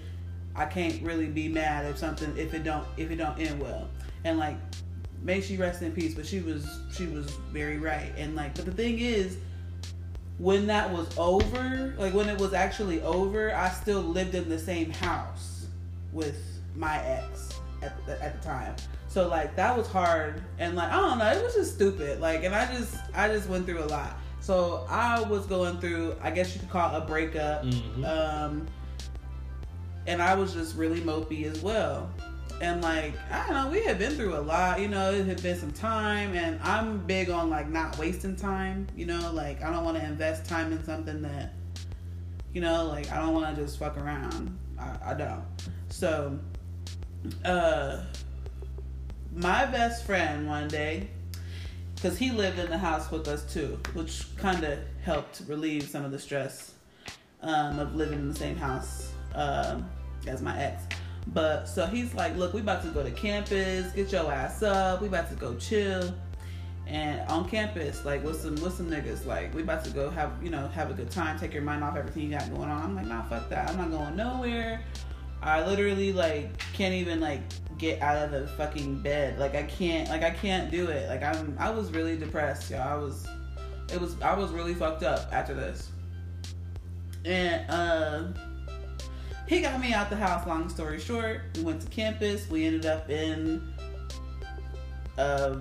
I 0.55 0.65
can't 0.65 1.01
really 1.03 1.27
be 1.27 1.47
mad 1.47 1.85
if 1.85 1.97
something 1.97 2.35
if 2.37 2.53
it 2.53 2.63
don't 2.63 2.87
if 2.97 3.11
it 3.11 3.17
don't 3.17 3.37
end 3.39 3.61
well. 3.61 3.89
And 4.23 4.39
like 4.39 4.57
may 5.21 5.41
she 5.41 5.57
rest 5.57 5.81
in 5.81 5.91
peace, 5.91 6.13
but 6.13 6.25
she 6.25 6.39
was 6.39 6.79
she 6.91 7.07
was 7.07 7.29
very 7.51 7.77
right. 7.77 8.11
And 8.17 8.35
like 8.35 8.55
but 8.55 8.65
the 8.65 8.71
thing 8.71 8.99
is 8.99 9.37
when 10.37 10.67
that 10.67 10.89
was 10.89 11.09
over, 11.17 11.93
like 11.97 12.13
when 12.13 12.29
it 12.29 12.39
was 12.39 12.53
actually 12.53 13.01
over, 13.01 13.53
I 13.53 13.69
still 13.69 14.01
lived 14.01 14.35
in 14.35 14.47
the 14.47 14.59
same 14.59 14.89
house 14.89 15.67
with 16.13 16.41
my 16.75 17.03
ex 17.03 17.59
at 17.81 18.05
the, 18.05 18.21
at 18.23 18.41
the 18.41 18.47
time. 18.47 18.75
So 19.07 19.27
like 19.27 19.55
that 19.55 19.75
was 19.75 19.87
hard 19.87 20.41
and 20.59 20.75
like 20.75 20.91
I 20.91 20.95
don't 20.95 21.17
know, 21.17 21.31
it 21.31 21.43
was 21.43 21.55
just 21.55 21.75
stupid. 21.75 22.19
Like 22.19 22.43
and 22.43 22.55
I 22.55 22.71
just 22.73 22.95
I 23.13 23.27
just 23.27 23.49
went 23.49 23.65
through 23.65 23.83
a 23.83 23.85
lot. 23.85 24.17
So 24.39 24.85
I 24.89 25.21
was 25.21 25.45
going 25.45 25.79
through, 25.79 26.15
I 26.21 26.31
guess 26.31 26.53
you 26.53 26.61
could 26.61 26.69
call 26.69 26.95
it 26.95 27.03
a 27.03 27.05
breakup. 27.05 27.63
mm-hmm. 27.63 28.05
Um, 28.05 28.67
and 30.07 30.21
I 30.21 30.33
was 30.33 30.53
just 30.53 30.75
really 30.75 31.01
mopey 31.01 31.43
as 31.45 31.61
well. 31.61 32.09
And 32.61 32.81
like, 32.81 33.13
I 33.31 33.47
don't 33.47 33.53
know, 33.53 33.71
we 33.71 33.83
had 33.85 33.97
been 33.97 34.11
through 34.11 34.35
a 34.35 34.41
lot, 34.41 34.81
you 34.81 34.89
know, 34.89 35.11
it 35.11 35.25
had 35.25 35.41
been 35.41 35.57
some 35.57 35.71
time 35.71 36.35
and 36.35 36.59
I'm 36.61 36.99
big 37.05 37.29
on 37.29 37.49
like 37.49 37.69
not 37.69 37.97
wasting 37.97 38.35
time, 38.35 38.87
you 38.95 39.05
know, 39.05 39.31
like 39.33 39.63
I 39.63 39.71
don't 39.71 39.85
want 39.85 39.97
to 39.97 40.03
invest 40.03 40.45
time 40.45 40.73
in 40.73 40.83
something 40.83 41.21
that, 41.21 41.53
you 42.53 42.59
know, 42.59 42.85
like 42.85 43.09
I 43.11 43.17
don't 43.17 43.33
want 43.33 43.55
to 43.55 43.61
just 43.61 43.79
fuck 43.79 43.97
around. 43.97 44.57
I, 44.77 45.11
I 45.11 45.13
don't. 45.13 45.43
So, 45.89 46.37
uh, 47.45 48.03
my 49.33 49.65
best 49.65 50.05
friend 50.05 50.47
one 50.47 50.67
day, 50.67 51.09
because 51.95 52.17
he 52.17 52.31
lived 52.31 52.59
in 52.59 52.69
the 52.69 52.77
house 52.77 53.09
with 53.11 53.27
us 53.27 53.51
too, 53.51 53.79
which 53.93 54.25
kind 54.37 54.63
of 54.63 54.79
helped 55.03 55.43
relieve 55.47 55.83
some 55.83 56.03
of 56.03 56.11
the 56.11 56.19
stress 56.19 56.73
um, 57.41 57.79
of 57.79 57.95
living 57.95 58.19
in 58.19 58.27
the 58.27 58.35
same 58.35 58.55
house 58.57 59.11
um, 59.35 59.89
as 60.27 60.41
my 60.41 60.57
ex. 60.61 60.83
But 61.33 61.65
so 61.65 61.85
he's 61.85 62.13
like, 62.15 62.35
look, 62.35 62.53
we 62.53 62.61
about 62.61 62.83
to 62.83 62.89
go 62.89 63.03
to 63.03 63.11
campus, 63.11 63.91
get 63.93 64.11
your 64.11 64.31
ass 64.31 64.63
up, 64.63 65.01
we 65.01 65.07
about 65.07 65.29
to 65.29 65.35
go 65.35 65.55
chill. 65.55 66.13
And 66.87 67.21
on 67.29 67.47
campus, 67.47 68.03
like 68.03 68.23
with 68.23 68.41
some 68.41 68.55
with 68.55 68.73
some 68.73 68.89
niggas, 68.89 69.27
like 69.27 69.53
we 69.53 69.61
about 69.61 69.83
to 69.83 69.91
go 69.91 70.09
have 70.09 70.31
you 70.41 70.49
know 70.49 70.67
have 70.69 70.89
a 70.89 70.93
good 70.93 71.11
time, 71.11 71.37
take 71.37 71.53
your 71.53 71.61
mind 71.61 71.83
off 71.83 71.95
everything 71.95 72.23
you 72.23 72.31
got 72.31 72.49
going 72.49 72.67
on. 72.67 72.81
I'm 72.81 72.95
like, 72.95 73.05
nah, 73.05 73.21
fuck 73.23 73.47
that. 73.49 73.69
I'm 73.69 73.77
not 73.77 73.91
going 73.91 74.15
nowhere. 74.15 74.83
I 75.41 75.65
literally 75.65 76.11
like 76.11 76.57
can't 76.73 76.95
even 76.95 77.19
like 77.19 77.41
get 77.77 78.01
out 78.01 78.17
of 78.23 78.31
the 78.31 78.47
fucking 78.47 79.01
bed. 79.03 79.37
Like 79.37 79.53
I 79.53 79.63
can't 79.63 80.09
like 80.09 80.23
I 80.23 80.31
can't 80.31 80.71
do 80.71 80.87
it. 80.87 81.07
Like 81.09 81.21
I'm 81.21 81.55
I 81.59 81.69
was 81.69 81.91
really 81.91 82.17
depressed, 82.17 82.71
y'all. 82.71 82.81
I 82.81 82.95
was 82.95 83.27
it 83.93 84.01
was 84.01 84.19
I 84.21 84.35
was 84.35 84.51
really 84.51 84.73
fucked 84.73 85.03
up 85.03 85.29
after 85.31 85.53
this. 85.53 85.89
And 87.23 87.69
uh 87.69 88.48
he 89.49 89.61
got 89.61 89.81
me 89.81 89.93
out 89.93 90.11
the 90.11 90.15
house, 90.15 90.45
long 90.45 90.69
story 90.69 90.99
short. 90.99 91.41
We 91.55 91.63
went 91.63 91.81
to 91.81 91.87
campus. 91.87 92.47
We 92.51 92.67
ended 92.67 92.85
up 92.85 93.09
in 93.09 93.73
a, 95.17 95.57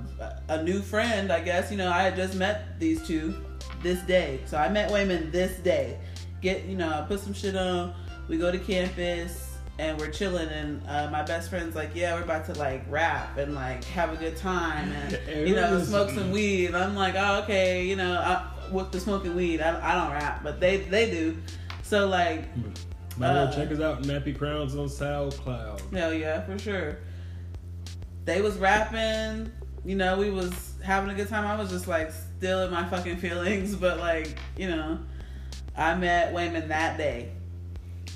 a 0.49 0.63
new 0.63 0.83
friend, 0.83 1.33
I 1.33 1.41
guess. 1.41 1.71
You 1.71 1.79
know, 1.79 1.91
I 1.91 2.03
had 2.03 2.15
just 2.15 2.35
met 2.35 2.79
these 2.79 3.05
two 3.07 3.35
this 3.83 4.03
day. 4.03 4.41
So 4.45 4.59
I 4.59 4.69
met 4.69 4.93
Wayman 4.93 5.31
this 5.31 5.57
day. 5.61 5.99
Get, 6.43 6.67
you 6.67 6.77
know, 6.77 6.91
I 6.91 7.01
put 7.09 7.21
some 7.21 7.33
shit 7.33 7.57
on. 7.57 7.95
We 8.29 8.37
go 8.37 8.53
to 8.53 8.59
campus 8.59 9.57
and 9.79 9.99
we're 9.99 10.11
chilling 10.11 10.49
and 10.49 10.83
uh, 10.87 11.09
my 11.11 11.23
best 11.23 11.49
friend's 11.49 11.77
like 11.77 11.91
yeah 11.95 12.13
we're 12.13 12.25
about 12.25 12.45
to 12.45 12.53
like 12.55 12.85
rap 12.91 13.39
and 13.39 13.55
like 13.55 13.85
have 13.85 14.13
a 14.13 14.17
good 14.17 14.37
time 14.37 14.91
and 14.91 15.19
you 15.49 15.55
know 15.55 15.81
smoke 15.85 16.11
some 16.11 16.33
weed 16.33 16.67
and 16.67 16.77
i'm 16.77 16.97
like 16.97 17.15
oh 17.17 17.43
okay 17.45 17.87
you 17.87 17.95
know 17.95 18.15
I, 18.15 18.45
with 18.73 18.91
the 18.91 18.99
smoking 18.99 19.37
weed 19.37 19.61
I, 19.61 19.93
I 19.93 19.95
don't 19.95 20.11
rap 20.11 20.43
but 20.43 20.59
they 20.59 20.79
they 20.79 21.09
do 21.09 21.37
so 21.85 22.09
like 22.09 22.43
Smile, 23.19 23.49
Uh, 23.49 23.53
check 23.53 23.71
us 23.73 23.81
out, 23.81 24.03
Nappy 24.03 24.37
Crowns 24.37 24.77
on 24.77 24.87
SoundCloud. 24.89 25.93
Hell 25.93 26.15
yeah, 26.15 26.41
for 26.43 26.59
sure. 26.59 26.99
They 28.25 28.41
was 28.41 28.57
rapping, 28.59 29.51
you 29.85 29.97
know, 29.97 30.19
we 30.19 30.31
was 30.31 30.75
having 30.85 31.11
a 31.11 31.15
good 31.15 31.29
time. 31.29 31.45
I 31.45 31.61
was 31.61 31.71
just 31.71 31.89
like 31.89 32.13
still 32.13 32.63
in 32.65 32.71
my 32.71 32.89
fucking 32.89 33.17
feelings, 33.17 33.75
but 33.75 33.99
like, 33.99 34.39
you 34.57 34.69
know, 34.69 35.01
I 35.77 35.95
met 35.97 36.33
Wayman 36.33 36.69
that 36.69 36.97
day. 36.97 37.33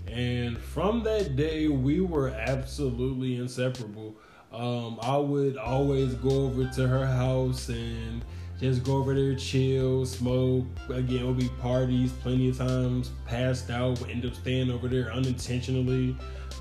And 0.07 0.59
from 0.59 1.03
that 1.05 1.37
day, 1.37 1.69
we 1.69 2.01
were 2.01 2.29
absolutely 2.29 3.37
inseparable. 3.37 4.15
Um, 4.53 4.99
I 5.03 5.17
would 5.17 5.57
always 5.57 6.15
go 6.15 6.45
over 6.45 6.67
to 6.67 6.87
her 6.87 7.07
house 7.07 7.69
and 7.71 8.23
just 8.63 8.85
go 8.85 8.97
over 8.97 9.13
there, 9.15 9.35
chill, 9.35 10.07
smoke. 10.07 10.65
Again, 10.89 11.27
would 11.27 11.37
be 11.37 11.49
parties 11.61 12.13
plenty 12.13 12.49
of 12.49 12.57
times, 12.59 13.11
passed 13.27 13.71
out, 13.71 14.01
would 14.01 14.11
end 14.11 14.25
up 14.25 14.35
staying 14.35 14.71
over 14.71 14.87
there 14.89 15.13
unintentionally. 15.13 16.17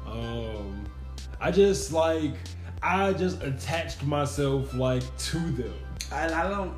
Um, 0.08 0.84
I 1.40 1.52
just 1.52 1.92
like, 1.94 2.34
I 2.82 3.14
just 3.14 3.42
attached 3.44 4.04
myself 4.04 4.74
like 4.74 5.04
to 5.18 5.38
them. 5.52 5.74
I, 6.12 6.26
I 6.26 6.50
don't 6.50 6.74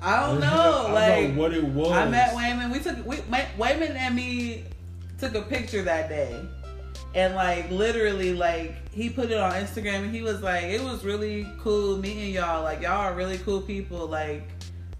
I 0.00 0.20
don't 0.26 0.42
I 0.42 0.50
know. 0.54 0.82
don't 0.82 0.92
like 0.94 1.30
know 1.30 1.40
what 1.40 1.52
it 1.52 1.64
was. 1.64 1.92
I 1.92 2.08
met 2.08 2.34
Wayman. 2.34 2.70
We 2.70 2.78
took 2.78 3.04
we 3.04 3.18
Ma- 3.28 3.38
Wayman 3.58 3.96
and 3.96 4.14
me 4.14 4.64
took 5.18 5.34
a 5.34 5.42
picture 5.42 5.82
that 5.82 6.08
day, 6.08 6.40
and 7.14 7.34
like 7.34 7.70
literally, 7.70 8.34
like 8.34 8.92
he 8.92 9.08
put 9.10 9.30
it 9.30 9.38
on 9.38 9.52
Instagram, 9.52 10.04
and 10.04 10.14
he 10.14 10.22
was 10.22 10.42
like, 10.42 10.64
"It 10.64 10.82
was 10.82 11.04
really 11.04 11.46
cool 11.60 11.98
meeting 11.98 12.34
y'all. 12.34 12.62
Like 12.62 12.82
y'all 12.82 13.00
are 13.00 13.14
really 13.14 13.38
cool 13.38 13.60
people. 13.60 14.06
Like." 14.06 14.48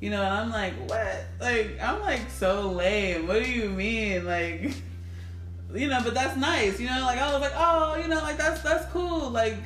You 0.01 0.11
know, 0.11 0.21
and 0.21 0.35
I'm 0.35 0.51
like, 0.51 0.75
what? 0.91 1.25
Like, 1.41 1.81
I'm 1.81 1.99
like 2.01 2.29
so 2.29 2.71
lame. 2.73 3.27
What 3.27 3.43
do 3.43 3.51
you 3.51 3.71
mean? 3.71 4.27
Like, 4.27 4.75
you 5.75 5.89
know, 5.89 6.01
but 6.05 6.13
that's 6.13 6.37
nice. 6.37 6.79
You 6.79 6.87
know, 6.87 7.01
like 7.03 7.19
I 7.19 7.33
was 7.33 7.41
like, 7.41 7.55
oh, 7.57 7.97
you 7.97 8.09
know, 8.09 8.21
like 8.21 8.37
that's 8.37 8.61
that's 8.61 8.85
cool. 8.93 9.31
Like, 9.31 9.57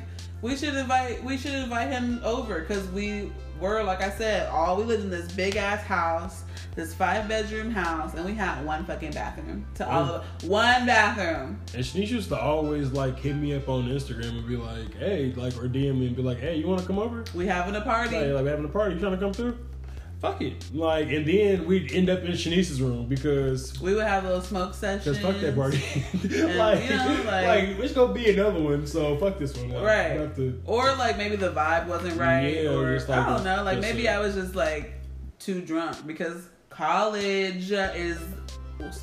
we 0.41 0.55
should 0.55 0.75
invite 0.75 1.23
we 1.23 1.37
should 1.37 1.53
invite 1.53 1.89
him 1.89 2.21
over 2.23 2.61
because 2.61 2.87
we 2.91 3.31
were 3.59 3.83
like 3.83 4.01
I 4.01 4.09
said, 4.09 4.47
all 4.49 4.77
we 4.77 4.83
lived 4.83 5.03
in 5.03 5.09
this 5.09 5.31
big 5.31 5.55
ass 5.57 5.83
house, 5.83 6.43
this 6.79 6.93
five 6.93 7.27
bedroom 7.27 7.71
house, 7.71 8.13
and 8.13 8.25
we 8.25 8.33
had 8.33 8.65
one 8.65 8.85
fucking 8.85 9.11
bathroom 9.11 9.65
to 9.75 9.83
mm. 9.83 9.91
all 9.91 10.03
of 10.03 10.49
one 10.49 10.85
bathroom. 10.85 11.59
And 11.73 11.83
Shanice 11.83 12.09
used 12.09 12.29
to 12.29 12.39
always 12.39 12.91
like 12.91 13.19
hit 13.19 13.35
me 13.35 13.53
up 13.53 13.67
on 13.67 13.89
Instagram 13.89 14.29
and 14.29 14.47
be 14.47 14.55
like, 14.55 14.95
hey, 14.95 15.33
like, 15.35 15.57
or 15.57 15.67
DM 15.67 15.99
me 15.99 16.07
and 16.07 16.15
be 16.15 16.21
like, 16.21 16.39
hey, 16.39 16.55
you 16.55 16.67
want 16.67 16.79
to 16.81 16.87
come 16.87 16.97
over? 16.97 17.25
We 17.35 17.45
having 17.45 17.75
a 17.75 17.81
party. 17.81 18.15
Like, 18.15 18.33
like, 18.33 18.43
we 18.43 18.49
having 18.49 18.65
a 18.65 18.69
party. 18.69 18.95
You 18.95 19.01
trying 19.01 19.11
to 19.11 19.17
come 19.17 19.33
through? 19.33 19.57
Fuck 20.21 20.41
it. 20.41 20.65
Like, 20.73 21.09
and 21.09 21.25
then 21.25 21.65
we'd 21.65 21.93
end 21.93 22.09
up 22.09 22.19
in 22.23 22.31
Shanice's 22.31 22.81
room 22.81 23.07
because. 23.07 23.79
we 23.81 23.93
would 23.93 24.05
have 24.05 24.23
a 24.23 24.27
little 24.27 24.41
smoke 24.41 24.73
session. 24.73 25.13
Cause 25.13 25.21
fuck 25.21 25.39
that 25.41 25.55
party, 25.55 25.81
And, 26.13 26.23
like, 26.57 26.83
you 26.83 26.95
know, 26.95 27.23
like- 27.25 27.47
like, 27.47 27.79
it's 27.79 27.93
gonna 27.93 28.13
be 28.13 28.29
another 28.29 28.61
one. 28.61 28.87
So 28.87 29.17
fuck 29.17 29.37
this 29.37 29.55
one, 29.57 29.69
like, 29.69 29.83
Right. 29.83 30.11
have 30.11 30.35
to- 30.37 30.61
Or 30.65 30.93
like 30.95 31.17
maybe 31.17 31.35
the 31.35 31.51
vibe 31.51 31.87
wasn't 31.87 32.17
right, 32.17 32.63
Yeah, 32.63 32.69
or 32.71 32.95
just 32.95 33.09
like 33.09 33.19
I 33.19 33.29
don't 33.35 33.43
know. 33.43 33.63
Like 33.63 33.81
just 33.81 33.93
maybe 33.93 34.07
I 34.07 34.19
was 34.19 34.35
just 34.35 34.55
like 34.55 34.93
too 35.39 35.61
drunk 35.61 36.05
because 36.05 36.47
college 36.79 37.71
is 37.71 38.17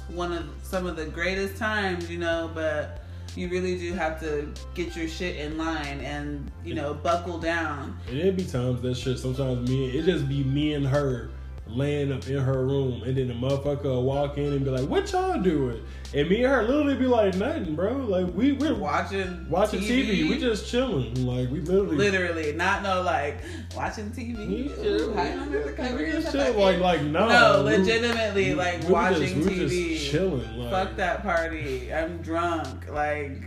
one 0.08 0.32
of 0.32 0.46
some 0.62 0.86
of 0.86 0.96
the 0.96 1.04
greatest 1.04 1.58
times, 1.58 2.10
you 2.10 2.18
know. 2.18 2.50
But 2.54 3.02
you 3.34 3.50
really 3.50 3.78
do 3.78 3.92
have 3.92 4.18
to 4.20 4.50
get 4.74 4.96
your 4.96 5.06
shit 5.06 5.36
in 5.36 5.58
line 5.58 6.00
and 6.00 6.50
you 6.64 6.74
know 6.74 6.94
buckle 6.94 7.38
down. 7.38 7.98
And 8.08 8.18
it'd 8.18 8.36
be 8.36 8.44
times 8.44 8.80
that 8.80 8.96
shit. 8.96 9.18
Sometimes 9.18 9.68
me, 9.68 9.90
it 9.90 10.06
just 10.06 10.26
be 10.26 10.42
me 10.42 10.72
and 10.72 10.86
her 10.86 11.30
laying 11.68 12.12
up 12.12 12.26
in 12.28 12.38
her 12.38 12.64
room, 12.64 13.02
and 13.02 13.16
then 13.16 13.28
the 13.28 13.34
motherfucker 13.34 13.84
will 13.84 14.04
walk 14.04 14.38
in 14.38 14.52
and 14.52 14.64
be 14.64 14.70
like, 14.70 14.88
"What 14.88 15.10
y'all 15.12 15.40
doing?" 15.40 15.82
And 16.14 16.28
me 16.28 16.44
and 16.44 16.52
her 16.52 16.62
literally 16.62 16.94
be 16.94 17.06
like, 17.06 17.34
"Nothing, 17.34 17.74
bro. 17.74 17.92
Like 17.96 18.32
we 18.34 18.52
we're 18.52 18.74
Watching 18.74 19.46
watching 19.50 19.80
TV. 19.80 20.28
We 20.28 20.38
just 20.38 20.68
chilling. 20.70 21.26
Like 21.26 21.50
we 21.50 21.60
literally." 21.60 21.96
literally 21.96 22.52
not 22.52 22.82
no 22.82 23.02
like 23.02 23.38
watching 23.76 24.10
TV. 24.12 24.68
Yeah, 24.78 24.86
Ooh, 24.90 25.12
how 25.14 25.22
you 25.24 25.30
don't 25.30 25.52
have 25.52 25.64
to 25.64 25.72
cover 25.72 25.96
we 25.96 26.04
your 26.04 26.12
just 26.20 26.32
shit? 26.32 26.46
chill, 26.54 26.60
like 26.60 26.78
like 26.78 27.02
nah, 27.02 27.28
no, 27.28 27.62
legitimately 27.62 28.50
we- 28.50 28.54
like 28.54 28.82
we 28.84 28.92
watching 28.92 29.22
just, 29.22 29.34
we 29.36 29.42
were 29.42 29.50
TV. 29.68 29.94
just 29.94 30.10
chilling. 30.12 30.58
Like, 30.58 30.70
Fuck 30.70 30.96
that 30.96 31.22
party. 31.22 31.92
I'm 31.92 32.22
drunk. 32.22 32.88
Like 32.90 33.42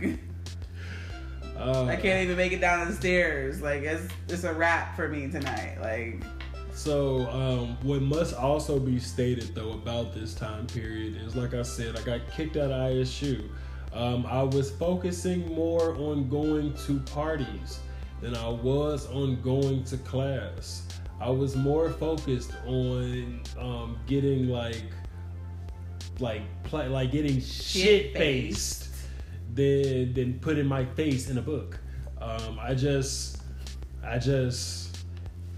Uh, 1.58 1.84
I 1.84 1.96
can't 1.96 2.22
even 2.24 2.36
make 2.38 2.52
it 2.52 2.60
down 2.60 2.88
the 2.88 2.94
stairs. 2.94 3.60
Like 3.60 3.82
it's 3.82 4.06
it's 4.28 4.44
a 4.44 4.52
wrap 4.52 4.96
for 4.96 5.08
me 5.08 5.28
tonight. 5.30 5.78
Like 5.80 6.22
So, 6.72 7.28
um, 7.30 7.76
what 7.82 8.00
must 8.00 8.34
also 8.34 8.78
be 8.78 8.98
stated 8.98 9.54
though 9.54 9.72
about 9.72 10.14
this 10.14 10.34
time 10.34 10.66
period 10.66 11.16
is, 11.16 11.36
like 11.36 11.54
I 11.54 11.62
said, 11.62 11.96
I 11.96 12.02
got 12.02 12.20
kicked 12.30 12.56
out 12.56 12.70
of 12.70 12.92
ISU. 12.92 13.48
Um, 13.92 14.24
I 14.26 14.42
was 14.42 14.70
focusing 14.70 15.52
more 15.54 15.94
on 15.96 16.28
going 16.28 16.74
to 16.86 17.00
parties 17.00 17.80
than 18.20 18.36
I 18.36 18.48
was 18.48 19.06
on 19.10 19.40
going 19.42 19.84
to 19.84 19.96
class. 19.98 20.86
I 21.20 21.28
was 21.28 21.56
more 21.56 21.90
focused 21.90 22.52
on 22.66 23.42
um, 23.58 23.98
getting 24.06 24.48
like, 24.48 24.84
like, 26.18 26.42
like 26.72 27.10
getting 27.10 27.40
shit 27.40 28.16
faced 28.16 28.88
than 29.54 30.14
than 30.14 30.38
putting 30.38 30.66
my 30.66 30.84
face 30.84 31.28
in 31.28 31.38
a 31.38 31.42
book. 31.42 31.78
Um, 32.20 32.58
I 32.60 32.74
just, 32.74 33.42
I 34.04 34.18
just 34.18 34.89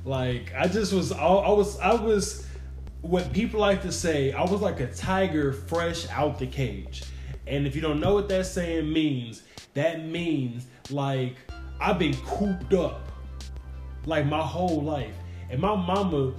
like 0.04 0.52
I 0.56 0.66
just 0.68 0.92
was 0.92 1.12
I, 1.12 1.24
I 1.24 1.50
was 1.50 1.78
I 1.78 1.94
was 1.94 2.46
what 3.00 3.32
people 3.32 3.60
like 3.60 3.82
to 3.82 3.92
say 3.92 4.32
I 4.32 4.42
was 4.42 4.60
like 4.60 4.80
a 4.80 4.86
tiger 4.92 5.52
fresh 5.52 6.08
out 6.10 6.38
the 6.38 6.46
cage. 6.46 7.04
And 7.46 7.66
if 7.66 7.74
you 7.74 7.82
don't 7.82 8.00
know 8.00 8.14
what 8.14 8.28
that 8.28 8.46
saying 8.46 8.92
means 8.92 9.42
that 9.74 10.04
means 10.04 10.66
like 10.90 11.36
I've 11.80 11.98
been 11.98 12.14
cooped 12.26 12.74
up 12.74 13.08
like 14.06 14.26
my 14.26 14.42
whole 14.42 14.82
life. 14.82 15.14
And 15.50 15.60
my 15.60 15.74
mama 15.74 16.32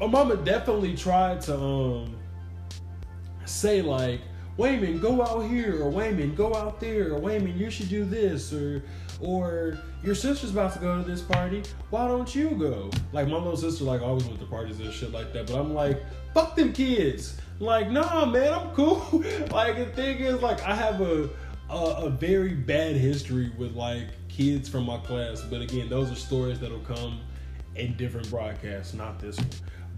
my 0.00 0.06
mama 0.06 0.36
definitely 0.36 0.96
tried 0.96 1.40
to 1.42 1.56
um 1.56 2.16
say 3.44 3.82
like 3.82 4.20
Wayman, 4.56 5.00
go 5.00 5.20
out 5.20 5.40
here, 5.40 5.82
or 5.82 5.90
Wayman, 5.90 6.36
go 6.36 6.54
out 6.54 6.78
there, 6.78 7.14
or 7.14 7.18
Wayman, 7.18 7.58
you 7.58 7.70
should 7.70 7.88
do 7.88 8.04
this, 8.04 8.52
or 8.52 8.84
or 9.20 9.78
your 10.04 10.14
sister's 10.14 10.50
about 10.50 10.74
to 10.74 10.78
go 10.78 11.02
to 11.02 11.08
this 11.08 11.22
party. 11.22 11.62
Why 11.88 12.06
don't 12.06 12.34
you 12.34 12.50
go? 12.50 12.90
Like 13.12 13.26
my 13.26 13.36
little 13.36 13.56
sister, 13.56 13.84
like 13.84 14.02
always 14.02 14.24
went 14.24 14.38
to 14.40 14.46
parties 14.46 14.78
and 14.78 14.92
shit 14.92 15.12
like 15.12 15.32
that. 15.32 15.46
But 15.46 15.56
I'm 15.56 15.72
like, 15.72 16.02
fuck 16.34 16.54
them 16.56 16.72
kids. 16.72 17.38
Like, 17.58 17.90
nah, 17.90 18.26
man, 18.26 18.52
I'm 18.52 18.70
cool. 18.74 18.98
like 19.50 19.76
the 19.76 19.86
thing 19.94 20.18
is, 20.18 20.42
like, 20.42 20.62
I 20.62 20.74
have 20.74 21.00
a, 21.00 21.30
a 21.70 21.74
a 21.74 22.10
very 22.10 22.54
bad 22.54 22.96
history 22.96 23.50
with 23.56 23.74
like 23.74 24.08
kids 24.28 24.68
from 24.68 24.84
my 24.84 24.98
class. 24.98 25.40
But 25.40 25.62
again, 25.62 25.88
those 25.88 26.12
are 26.12 26.16
stories 26.16 26.60
that'll 26.60 26.80
come 26.80 27.20
in 27.76 27.96
different 27.96 28.28
broadcasts, 28.28 28.92
not 28.92 29.18
this 29.18 29.38
one. 29.38 29.48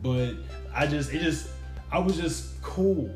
But 0.02 0.34
I 0.72 0.86
just, 0.86 1.12
it 1.12 1.20
just, 1.20 1.48
I 1.90 1.98
was 1.98 2.16
just 2.16 2.62
cool. 2.62 3.12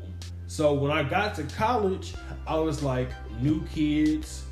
So 0.47 0.73
when 0.73 0.91
I 0.91 1.03
got 1.03 1.35
to 1.35 1.43
college, 1.43 2.15
I 2.45 2.57
was 2.57 2.83
like 2.83 3.09
new 3.39 3.65
kids, 3.67 4.43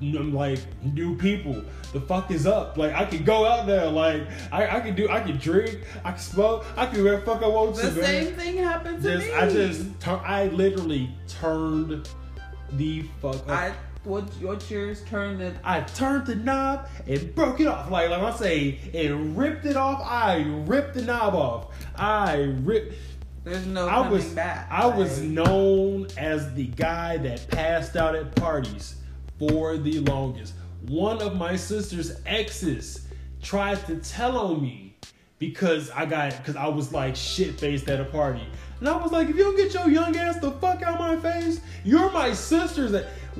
like 0.00 0.60
new 0.82 1.16
people. 1.16 1.62
The 1.92 2.00
fuck 2.00 2.30
is 2.30 2.46
up? 2.46 2.76
Like 2.76 2.94
I 2.94 3.04
could 3.04 3.24
go 3.24 3.46
out 3.46 3.66
there, 3.66 3.86
like 3.86 4.22
I, 4.52 4.76
I 4.76 4.80
could 4.80 4.96
do, 4.96 5.08
I 5.08 5.20
could 5.20 5.40
drink, 5.40 5.80
I 6.04 6.12
could 6.12 6.20
smoke, 6.20 6.66
I 6.76 6.86
could 6.86 7.04
the 7.04 7.18
fuck 7.24 7.42
I 7.42 7.48
want 7.48 7.76
the 7.76 7.82
to. 7.82 8.02
same 8.04 8.24
man. 8.24 8.34
thing 8.34 8.56
happened 8.58 9.02
to 9.02 9.12
Just 9.14 9.26
me. 9.26 9.32
I 9.34 9.48
just, 9.48 10.00
tur- 10.00 10.22
I 10.24 10.48
literally 10.48 11.10
turned 11.28 12.08
the 12.72 13.02
fuck 13.22 13.36
up. 13.36 13.48
I 13.48 13.72
what 14.04 14.24
what's 14.40 14.70
yours 14.70 15.02
turned 15.08 15.42
it 15.42 15.56
I 15.64 15.80
turned 15.80 16.26
the 16.26 16.36
knob 16.36 16.88
and 17.08 17.34
broke 17.34 17.58
it 17.60 17.66
off. 17.66 17.90
Like 17.90 18.10
like 18.10 18.22
I 18.22 18.36
say, 18.36 18.78
and 18.94 19.36
ripped 19.36 19.64
it 19.64 19.76
off. 19.76 20.00
I 20.04 20.42
ripped 20.66 20.94
the 20.94 21.02
knob 21.02 21.34
off. 21.34 21.74
I 21.96 22.54
ripped. 22.60 22.94
there's 23.44 23.66
no 23.66 23.88
I 23.88 23.94
coming 23.94 24.12
was 24.12 24.26
back. 24.26 24.68
I 24.70 24.86
was 24.86 25.20
known 25.22 26.06
as 26.16 26.52
the 26.54 26.66
guy 26.66 27.16
that 27.18 27.48
passed 27.48 27.96
out 27.96 28.14
at 28.14 28.34
parties 28.36 28.95
for 29.38 29.76
the 29.76 30.00
longest. 30.00 30.54
One 30.88 31.20
of 31.20 31.36
my 31.36 31.56
sister's 31.56 32.20
exes 32.26 33.06
tried 33.42 33.84
to 33.86 33.96
tell 33.96 34.36
on 34.36 34.62
me 34.62 34.96
because 35.38 35.90
I 35.90 36.06
got 36.06 36.36
because 36.38 36.56
I 36.56 36.68
was 36.68 36.92
like 36.92 37.16
shit 37.16 37.58
faced 37.58 37.88
at 37.88 38.00
a 38.00 38.04
party. 38.04 38.46
And 38.80 38.88
I 38.88 38.96
was 38.96 39.10
like, 39.12 39.28
if 39.28 39.36
you 39.36 39.42
don't 39.44 39.56
get 39.56 39.72
your 39.74 39.88
young 39.88 40.16
ass 40.16 40.38
the 40.38 40.50
fuck 40.52 40.82
out 40.82 40.94
of 40.94 41.00
my 41.00 41.16
face, 41.16 41.60
you're 41.84 42.10
my 42.12 42.32
sister's. 42.32 42.94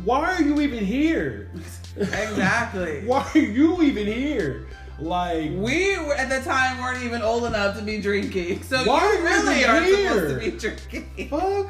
Why 0.04 0.34
are 0.34 0.42
you 0.42 0.60
even 0.60 0.84
here? 0.84 1.50
Exactly. 1.96 3.00
Why 3.06 3.26
are 3.34 3.38
you 3.38 3.80
even 3.82 4.06
here? 4.06 4.66
Like, 4.98 5.50
we 5.52 5.96
were 5.98 6.14
at 6.14 6.28
the 6.28 6.42
time 6.46 6.78
weren't 6.78 7.02
even 7.02 7.22
old 7.22 7.44
enough 7.44 7.74
to 7.78 7.82
be 7.82 8.02
drinking, 8.02 8.62
so 8.64 8.84
Why 8.84 9.00
you 9.14 9.22
really 9.24 9.64
aren't 9.64 9.86
here? 9.86 10.12
supposed 10.12 10.34
to 10.44 10.50
be 10.50 10.58
drinking. 10.58 11.28
fuck. 11.30 11.68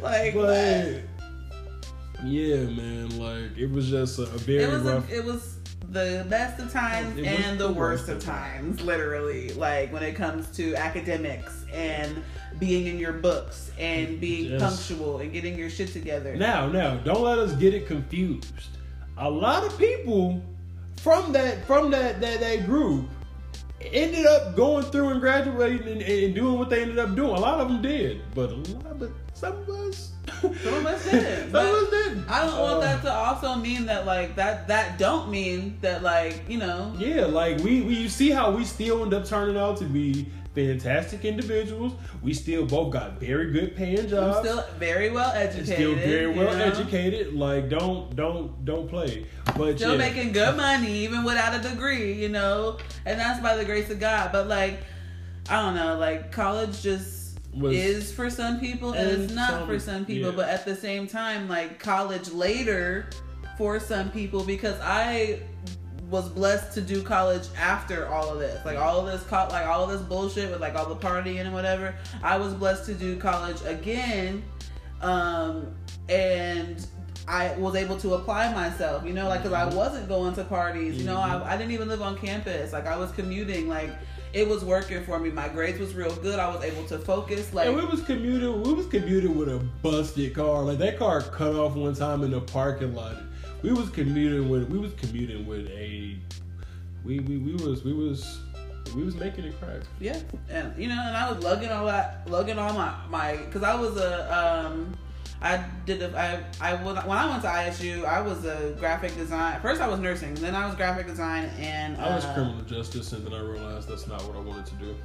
like, 0.00 0.34
But 0.34 1.00
yeah, 2.24 2.64
man, 2.64 3.18
like 3.18 3.56
it 3.56 3.70
was 3.70 3.88
just 3.90 4.18
a, 4.18 4.22
a 4.22 4.38
very 4.38 4.64
it 4.64 4.70
was 4.70 4.82
rough. 4.82 5.10
a, 5.10 5.16
it 5.16 5.24
was 5.24 5.58
the 5.90 6.26
best 6.28 6.60
of 6.60 6.70
times 6.70 7.18
and 7.18 7.58
the, 7.58 7.68
the 7.68 7.72
worst, 7.72 8.06
worst 8.06 8.08
of 8.08 8.16
of 8.18 8.24
times, 8.24 8.80
literally. 8.80 9.52
Like 9.54 9.92
when 9.92 10.02
it 10.02 10.14
comes 10.14 10.48
to 10.56 10.74
academics 10.74 11.64
and 11.72 12.22
being 12.58 12.86
in 12.86 12.98
your 12.98 13.12
books 13.12 13.70
and 13.78 14.20
being 14.20 14.58
Just- 14.58 14.88
punctual 14.88 15.18
and 15.18 15.32
getting 15.32 15.58
your 15.58 15.70
shit 15.70 15.92
together. 15.92 16.36
Now, 16.36 16.68
now, 16.68 16.96
don't 16.96 17.22
let 17.22 17.38
us 17.38 17.52
get 17.54 17.74
it 17.74 17.86
confused. 17.86 18.52
A 19.16 19.30
lot 19.30 19.64
of 19.64 19.76
people 19.78 20.42
from 20.96 21.32
that 21.32 21.64
from 21.66 21.90
that 21.90 22.20
that, 22.20 22.40
that 22.40 22.66
group 22.66 23.08
ended 23.80 24.26
up 24.26 24.56
going 24.56 24.84
through 24.84 25.10
and 25.10 25.20
graduating 25.20 25.88
and, 25.88 26.02
and 26.02 26.34
doing 26.34 26.58
what 26.58 26.70
they 26.70 26.82
ended 26.82 26.98
up 26.98 27.14
doing. 27.14 27.30
A 27.30 27.40
lot 27.40 27.60
of 27.60 27.68
them 27.68 27.80
did, 27.80 28.22
but 28.34 28.50
a 28.50 28.54
lot, 28.54 28.98
but 28.98 29.10
some 29.38 29.52
of 29.52 29.68
us, 29.68 30.10
Some 30.40 30.74
of 30.74 30.86
us 30.86 31.04
didn't, 31.10 31.50
some 31.52 31.66
of 31.66 31.74
us 31.74 31.90
didn't. 31.90 32.28
I 32.30 32.46
don't 32.46 32.58
want 32.60 32.76
Uh, 32.76 32.80
that 32.80 33.02
to 33.02 33.12
also 33.12 33.54
mean 33.56 33.86
that 33.86 34.04
like 34.06 34.36
that 34.36 34.68
that 34.68 34.98
don't 34.98 35.30
mean 35.30 35.78
that 35.80 36.02
like 36.02 36.42
you 36.48 36.58
know 36.58 36.92
Yeah, 36.98 37.24
like 37.26 37.58
we, 37.58 37.80
we 37.82 37.94
you 37.94 38.08
see 38.08 38.30
how 38.30 38.50
we 38.50 38.64
still 38.64 39.02
end 39.02 39.14
up 39.14 39.24
turning 39.24 39.56
out 39.56 39.76
to 39.78 39.84
be 39.84 40.26
fantastic 40.54 41.24
individuals. 41.24 41.92
We 42.22 42.34
still 42.34 42.66
both 42.66 42.92
got 42.92 43.20
very 43.20 43.52
good 43.52 43.76
paying 43.76 44.00
I'm 44.00 44.08
jobs. 44.08 44.46
still 44.48 44.64
very 44.78 45.10
well 45.10 45.30
educated. 45.32 45.74
still 45.74 45.94
very 45.94 46.32
you 46.32 46.38
well 46.38 46.56
know? 46.56 46.64
educated. 46.64 47.34
Like 47.34 47.68
don't 47.68 48.14
don't 48.16 48.64
don't 48.64 48.88
play. 48.88 49.26
But 49.56 49.76
Still 49.78 49.92
yeah. 49.92 49.98
making 50.08 50.32
good 50.32 50.56
money 50.56 50.92
even 51.04 51.24
without 51.24 51.54
a 51.54 51.60
degree, 51.68 52.12
you 52.12 52.28
know, 52.28 52.78
and 53.06 53.18
that's 53.18 53.40
by 53.40 53.56
the 53.56 53.64
grace 53.64 53.88
of 53.90 53.98
God. 54.00 54.30
But 54.32 54.46
like, 54.48 54.80
I 55.48 55.62
don't 55.62 55.74
know, 55.74 55.96
like 55.98 56.30
college 56.32 56.82
just 56.82 57.17
Was- 57.58 57.74
is 57.76 58.12
for 58.12 58.30
some 58.30 58.60
people 58.60 58.92
and, 58.92 59.22
it's 59.22 59.32
not 59.32 59.50
some- 59.50 59.66
for 59.66 59.78
some 59.78 60.04
people. 60.04 60.30
yeah. 60.30 60.36
But 60.36 60.48
at 60.48 60.64
the 60.64 60.74
same 60.76 61.06
time, 61.06 61.48
like 61.48 61.78
college 61.78 62.30
later 62.32 63.10
for 63.56 63.80
some 63.80 64.10
people 64.10 64.44
because 64.44 64.76
I 64.80 65.40
was 66.10 66.28
blessed 66.28 66.72
to 66.74 66.80
do 66.80 67.02
college 67.02 67.42
after 67.60 68.08
all 68.08 68.30
of 68.32 68.38
this, 68.38 68.64
like 68.64 68.78
all 68.78 69.00
of 69.00 69.06
this, 69.12 69.22
co- 69.28 69.48
like 69.50 69.66
all 69.66 69.84
of 69.84 69.90
this 69.90 70.00
bullshit 70.00 70.50
with 70.50 70.60
like 70.60 70.74
all 70.74 70.86
the 70.86 70.96
partying 70.96 71.40
and 71.40 71.52
whatever. 71.52 71.94
I 72.22 72.38
was 72.38 72.54
blessed 72.54 72.86
to 72.86 72.94
do 72.94 73.16
college 73.18 73.58
again, 73.66 74.42
um, 75.02 75.66
and 76.08 76.86
I 77.26 77.54
was 77.58 77.74
able 77.74 77.98
to 77.98 78.14
apply 78.14 78.54
myself, 78.54 79.04
you 79.04 79.12
know, 79.12 79.28
like 79.28 79.42
because 79.42 79.52
I 79.52 79.66
wasn't 79.74 80.08
going 80.08 80.34
to 80.36 80.44
parties, 80.44 80.96
you 80.96 81.04
know, 81.04 81.16
Mhm. 81.16 81.44
I, 81.46 81.54
I 81.54 81.56
didn't 81.58 81.72
even 81.72 81.88
live 81.88 82.00
on 82.00 82.16
campus, 82.16 82.72
like 82.72 82.86
I 82.86 82.96
was 82.96 83.10
commuting, 83.12 83.68
like 83.68 83.90
it 84.32 84.48
was 84.48 84.64
working 84.64 85.04
for 85.04 85.18
me. 85.18 85.30
My 85.30 85.48
grades 85.48 85.78
was 85.78 85.94
real 85.94 86.14
good. 86.16 86.38
I 86.38 86.54
was 86.54 86.62
able 86.62 86.84
to 86.86 86.98
focus, 86.98 87.52
like 87.54 87.66
and 87.66 87.76
we 87.76 87.84
was 87.84 88.02
commuting. 88.02 88.62
We 88.62 88.72
was 88.72 88.86
commuting 88.86 89.36
with 89.36 89.48
a 89.48 89.58
busted 89.82 90.34
car. 90.34 90.62
Like 90.62 90.78
that 90.78 90.98
car 90.98 91.22
cut 91.22 91.54
off 91.54 91.74
one 91.74 91.94
time 91.94 92.22
in 92.22 92.30
the 92.30 92.40
parking 92.40 92.94
lot. 92.94 93.16
We 93.62 93.72
was 93.72 93.90
commuting 93.90 94.48
with. 94.48 94.68
We 94.68 94.78
was 94.78 94.92
commuting 94.94 95.46
with 95.46 95.68
a. 95.70 96.16
We 97.04 97.20
we, 97.20 97.38
we 97.38 97.52
was 97.64 97.84
we 97.84 97.92
was 97.92 98.40
we 98.94 99.02
was 99.02 99.14
making 99.16 99.44
it 99.44 99.58
crack. 99.60 99.82
Yeah, 100.00 100.18
and 100.48 100.76
you 100.76 100.88
know, 100.88 101.00
and 101.00 101.16
I 101.16 101.30
was 101.30 101.42
lugging 101.42 101.70
all 101.70 101.86
that, 101.86 102.28
lugging 102.28 102.58
all 102.58 102.72
my 102.72 102.94
my, 103.08 103.36
because 103.36 103.62
I 103.62 103.74
was 103.74 103.96
a, 103.96 104.66
um, 104.66 104.96
I 105.40 105.64
did 105.86 106.02
a, 106.02 106.44
I 106.60 106.72
I 106.72 106.82
was 106.82 106.96
when 107.04 107.16
I 107.16 107.28
went 107.30 107.42
to 107.42 107.48
ISU, 107.48 108.04
I 108.04 108.20
was 108.20 108.44
a 108.44 108.74
graphic 108.78 109.14
design. 109.16 109.60
First, 109.60 109.80
I 109.80 109.86
was 109.86 110.00
nursing, 110.00 110.34
then 110.34 110.54
I 110.54 110.66
was 110.66 110.74
graphic 110.74 111.06
design, 111.06 111.44
and 111.58 111.96
I 111.96 112.14
was 112.14 112.24
uh, 112.24 112.34
criminal 112.34 112.62
justice, 112.62 113.12
and 113.12 113.24
then 113.24 113.32
I 113.32 113.40
realized 113.40 113.88
that's 113.88 114.06
not 114.06 114.22
what 114.24 114.36
I 114.36 114.40
wanted 114.40 114.66
to 114.66 114.74
do. 114.74 114.96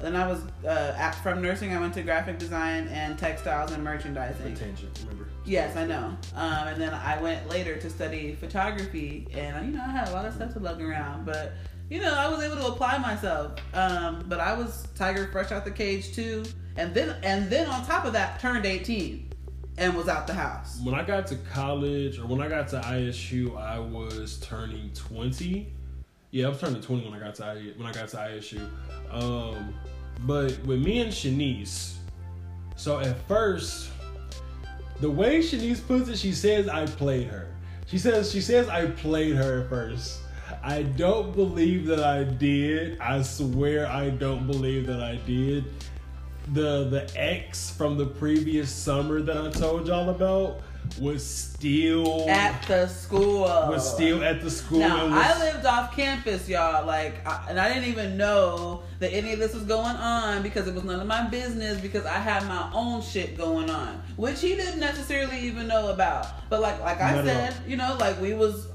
Then 0.00 0.14
I 0.14 0.26
was 0.26 0.42
uh, 0.64 0.94
at, 0.96 1.14
from 1.16 1.40
nursing. 1.40 1.74
I 1.74 1.80
went 1.80 1.94
to 1.94 2.02
graphic 2.02 2.38
design 2.38 2.88
and 2.88 3.18
textiles 3.18 3.72
and 3.72 3.82
merchandising. 3.82 4.54
tangent, 4.54 4.98
remember? 5.02 5.28
Yes, 5.44 5.76
I 5.76 5.86
know. 5.86 6.16
Um, 6.34 6.68
and 6.68 6.80
then 6.80 6.92
I 6.92 7.20
went 7.20 7.48
later 7.48 7.76
to 7.76 7.90
study 7.90 8.34
photography, 8.34 9.26
and 9.32 9.66
you 9.66 9.72
know 9.72 9.84
I 9.84 9.90
had 9.90 10.08
a 10.08 10.12
lot 10.12 10.24
of 10.26 10.34
stuff 10.34 10.52
to 10.54 10.58
lug 10.58 10.82
around, 10.82 11.24
but 11.24 11.52
you 11.88 12.00
know 12.00 12.12
I 12.12 12.28
was 12.28 12.42
able 12.42 12.56
to 12.56 12.66
apply 12.66 12.98
myself. 12.98 13.52
Um, 13.74 14.24
but 14.26 14.40
I 14.40 14.54
was 14.54 14.88
Tiger 14.94 15.28
fresh 15.32 15.52
out 15.52 15.64
the 15.64 15.70
cage 15.70 16.14
too, 16.14 16.44
and 16.76 16.94
then 16.94 17.16
and 17.22 17.48
then 17.48 17.66
on 17.68 17.84
top 17.86 18.04
of 18.04 18.12
that 18.12 18.40
turned 18.40 18.66
eighteen, 18.66 19.25
and 19.78 19.94
was 19.94 20.08
out 20.08 20.26
the 20.26 20.34
house. 20.34 20.80
When 20.82 20.94
I 20.94 21.04
got 21.04 21.26
to 21.28 21.36
college, 21.36 22.18
or 22.18 22.26
when 22.26 22.40
I 22.40 22.48
got 22.48 22.68
to 22.68 22.80
ISU, 22.80 23.56
I 23.58 23.78
was 23.78 24.38
turning 24.38 24.90
twenty. 24.94 25.72
Yeah, 26.30 26.46
I 26.46 26.48
was 26.50 26.60
turning 26.60 26.80
twenty 26.80 27.08
when 27.08 27.14
I 27.14 27.24
got 27.24 27.34
to 27.36 27.72
when 27.76 27.86
I 27.86 27.92
got 27.92 28.08
to 28.08 28.16
ISU. 28.16 28.68
Um, 29.10 29.74
but 30.20 30.58
with 30.64 30.80
me 30.80 31.00
and 31.00 31.12
Shanice, 31.12 31.96
so 32.76 33.00
at 33.00 33.16
first, 33.28 33.90
the 35.00 35.10
way 35.10 35.40
Shanice 35.40 35.86
puts 35.86 36.08
it, 36.08 36.18
she 36.18 36.32
says 36.32 36.68
I 36.68 36.86
played 36.86 37.28
her. 37.28 37.54
She 37.86 37.98
says 37.98 38.32
she 38.32 38.40
says 38.40 38.68
I 38.68 38.86
played 38.86 39.36
her 39.36 39.62
at 39.62 39.68
first. 39.68 40.20
I 40.62 40.82
don't 40.82 41.34
believe 41.34 41.86
that 41.86 42.00
I 42.00 42.24
did. 42.24 42.98
I 43.00 43.22
swear 43.22 43.86
I 43.86 44.10
don't 44.10 44.46
believe 44.46 44.86
that 44.86 45.02
I 45.02 45.16
did. 45.26 45.64
The 46.52 46.84
the 46.84 47.10
ex 47.16 47.70
from 47.70 47.98
the 47.98 48.06
previous 48.06 48.70
summer 48.70 49.20
that 49.20 49.36
I 49.36 49.50
told 49.50 49.88
y'all 49.88 50.10
about 50.10 50.60
was 51.00 51.24
still 51.24 52.28
At 52.28 52.62
the 52.66 52.86
school. 52.86 53.40
was 53.40 53.92
still 53.94 54.22
at 54.22 54.40
the 54.40 54.50
school. 54.50 54.78
Now 54.78 55.06
was, 55.06 55.12
I 55.14 55.38
lived 55.38 55.66
off 55.66 55.94
campus, 55.94 56.48
y'all. 56.48 56.86
Like, 56.86 57.26
I, 57.26 57.46
and 57.48 57.60
I 57.60 57.68
didn't 57.72 57.88
even 57.88 58.16
know 58.16 58.82
that 59.00 59.12
any 59.12 59.32
of 59.32 59.38
this 59.38 59.54
was 59.54 59.64
going 59.64 59.96
on 59.96 60.42
because 60.42 60.66
it 60.68 60.74
was 60.74 60.84
none 60.84 61.00
of 61.00 61.06
my 61.06 61.28
business. 61.28 61.80
Because 61.80 62.06
I 62.06 62.18
had 62.18 62.46
my 62.46 62.70
own 62.72 63.02
shit 63.02 63.36
going 63.36 63.68
on, 63.68 64.02
which 64.16 64.40
he 64.40 64.54
didn't 64.54 64.80
necessarily 64.80 65.38
even 65.40 65.66
know 65.66 65.88
about. 65.88 66.48
But 66.48 66.60
like, 66.60 66.80
like 66.80 67.00
I 67.00 67.24
said, 67.24 67.54
you 67.66 67.76
know, 67.76 67.96
like 67.98 68.20
we 68.20 68.34
was 68.34 68.68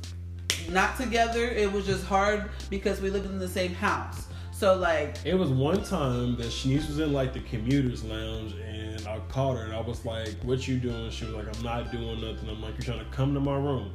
not 0.69 0.97
together. 0.97 1.43
It 1.45 1.72
was 1.72 1.86
just 1.86 2.05
hard 2.05 2.49
because 2.69 3.01
we 3.01 3.09
lived 3.09 3.26
in 3.26 3.39
the 3.39 3.47
same 3.47 3.74
house. 3.74 4.28
So 4.62 4.76
like, 4.76 5.18
It 5.26 5.34
was 5.34 5.49
one 5.49 5.84
time 5.84 6.36
that 6.36 6.45
Shanice 6.45 6.86
was 6.88 6.99
in 6.99 7.14
like 7.14 7.34
the 7.34 7.39
commuters 7.39 8.03
lounge 8.03 8.53
and 8.53 9.07
I 9.07 9.18
called 9.28 9.57
her 9.57 9.64
and 9.64 9.74
I 9.74 9.82
was 9.82 10.05
like, 10.05 10.36
What 10.43 10.68
you 10.68 10.78
doing? 10.78 11.09
She 11.09 11.26
was 11.26 11.34
like, 11.34 11.47
I'm 11.57 11.64
not 11.64 11.91
doing 11.91 12.22
nothing. 12.22 12.47
I'm 12.47 12.62
like, 12.62 12.74
You're 12.74 12.93
trying 12.93 12.99
to 12.99 13.09
come 13.12 13.34
to 13.34 13.39
my 13.39 13.55
room. 13.55 13.91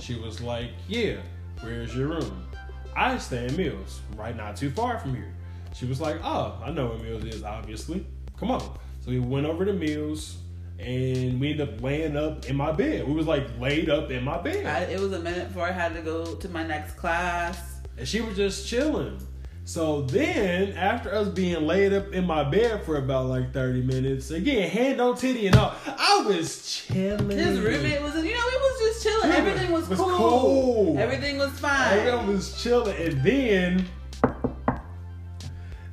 She 0.00 0.16
was 0.16 0.40
like, 0.40 0.70
Yeah, 0.88 1.18
where's 1.60 1.94
your 1.94 2.08
room? 2.08 2.48
I 2.96 3.16
stay 3.18 3.46
in 3.46 3.56
Mills, 3.56 4.00
right 4.16 4.36
not 4.36 4.56
too 4.56 4.70
far 4.70 4.98
from 4.98 5.14
here. 5.14 5.32
She 5.72 5.86
was 5.86 6.00
like, 6.00 6.16
Oh, 6.24 6.60
I 6.64 6.72
know 6.72 6.88
where 6.88 6.98
Mills 6.98 7.22
is, 7.22 7.44
obviously. 7.44 8.04
Come 8.40 8.50
on. 8.50 8.76
So 9.04 9.12
we 9.12 9.20
went 9.20 9.46
over 9.46 9.64
to 9.64 9.72
Mills 9.72 10.38
and 10.80 11.38
we 11.38 11.52
ended 11.52 11.74
up 11.74 11.80
laying 11.80 12.16
up 12.16 12.44
in 12.46 12.56
my 12.56 12.72
bed. 12.72 13.06
We 13.06 13.14
was 13.14 13.28
like 13.28 13.46
laid 13.60 13.88
up 13.88 14.10
in 14.10 14.24
my 14.24 14.42
bed. 14.42 14.66
I, 14.66 14.80
it 14.90 14.98
was 14.98 15.12
a 15.12 15.20
minute 15.20 15.46
before 15.46 15.68
I 15.68 15.72
had 15.72 15.94
to 15.94 16.02
go 16.02 16.34
to 16.34 16.48
my 16.48 16.66
next 16.66 16.96
class. 16.96 17.76
And 17.96 18.08
she 18.08 18.20
was 18.20 18.34
just 18.34 18.66
chilling. 18.66 19.20
So 19.68 20.00
then, 20.00 20.72
after 20.72 21.14
us 21.14 21.28
being 21.28 21.66
laid 21.66 21.92
up 21.92 22.14
in 22.14 22.24
my 22.24 22.42
bed 22.42 22.86
for 22.86 22.96
about 22.96 23.26
like 23.26 23.52
30 23.52 23.82
minutes, 23.82 24.30
again, 24.30 24.70
hand 24.70 24.98
on 24.98 25.14
titty 25.14 25.46
and 25.46 25.56
all, 25.56 25.74
I 25.86 26.24
was 26.26 26.66
chilling. 26.86 27.28
His 27.28 27.60
roommate 27.60 28.00
was, 28.00 28.14
you 28.14 28.32
know, 28.32 28.44
we 28.46 28.56
was 28.56 28.80
just 28.80 29.02
chilling. 29.02 29.30
Everything 29.30 29.70
was, 29.70 29.86
was 29.90 29.98
cool. 29.98 30.16
cool. 30.16 30.98
Everything 30.98 31.36
was 31.36 31.50
fine. 31.50 31.98
Everyone 31.98 32.28
was 32.28 32.62
chilling. 32.62 32.96
And 32.96 33.22
then, 33.22 33.86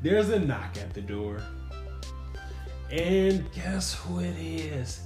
there's 0.02 0.30
a 0.30 0.40
knock 0.40 0.78
at 0.78 0.94
the 0.94 1.02
door. 1.02 1.42
And 2.90 3.52
guess 3.52 3.94
who 3.94 4.22
it 4.22 4.38
is? 4.38 5.02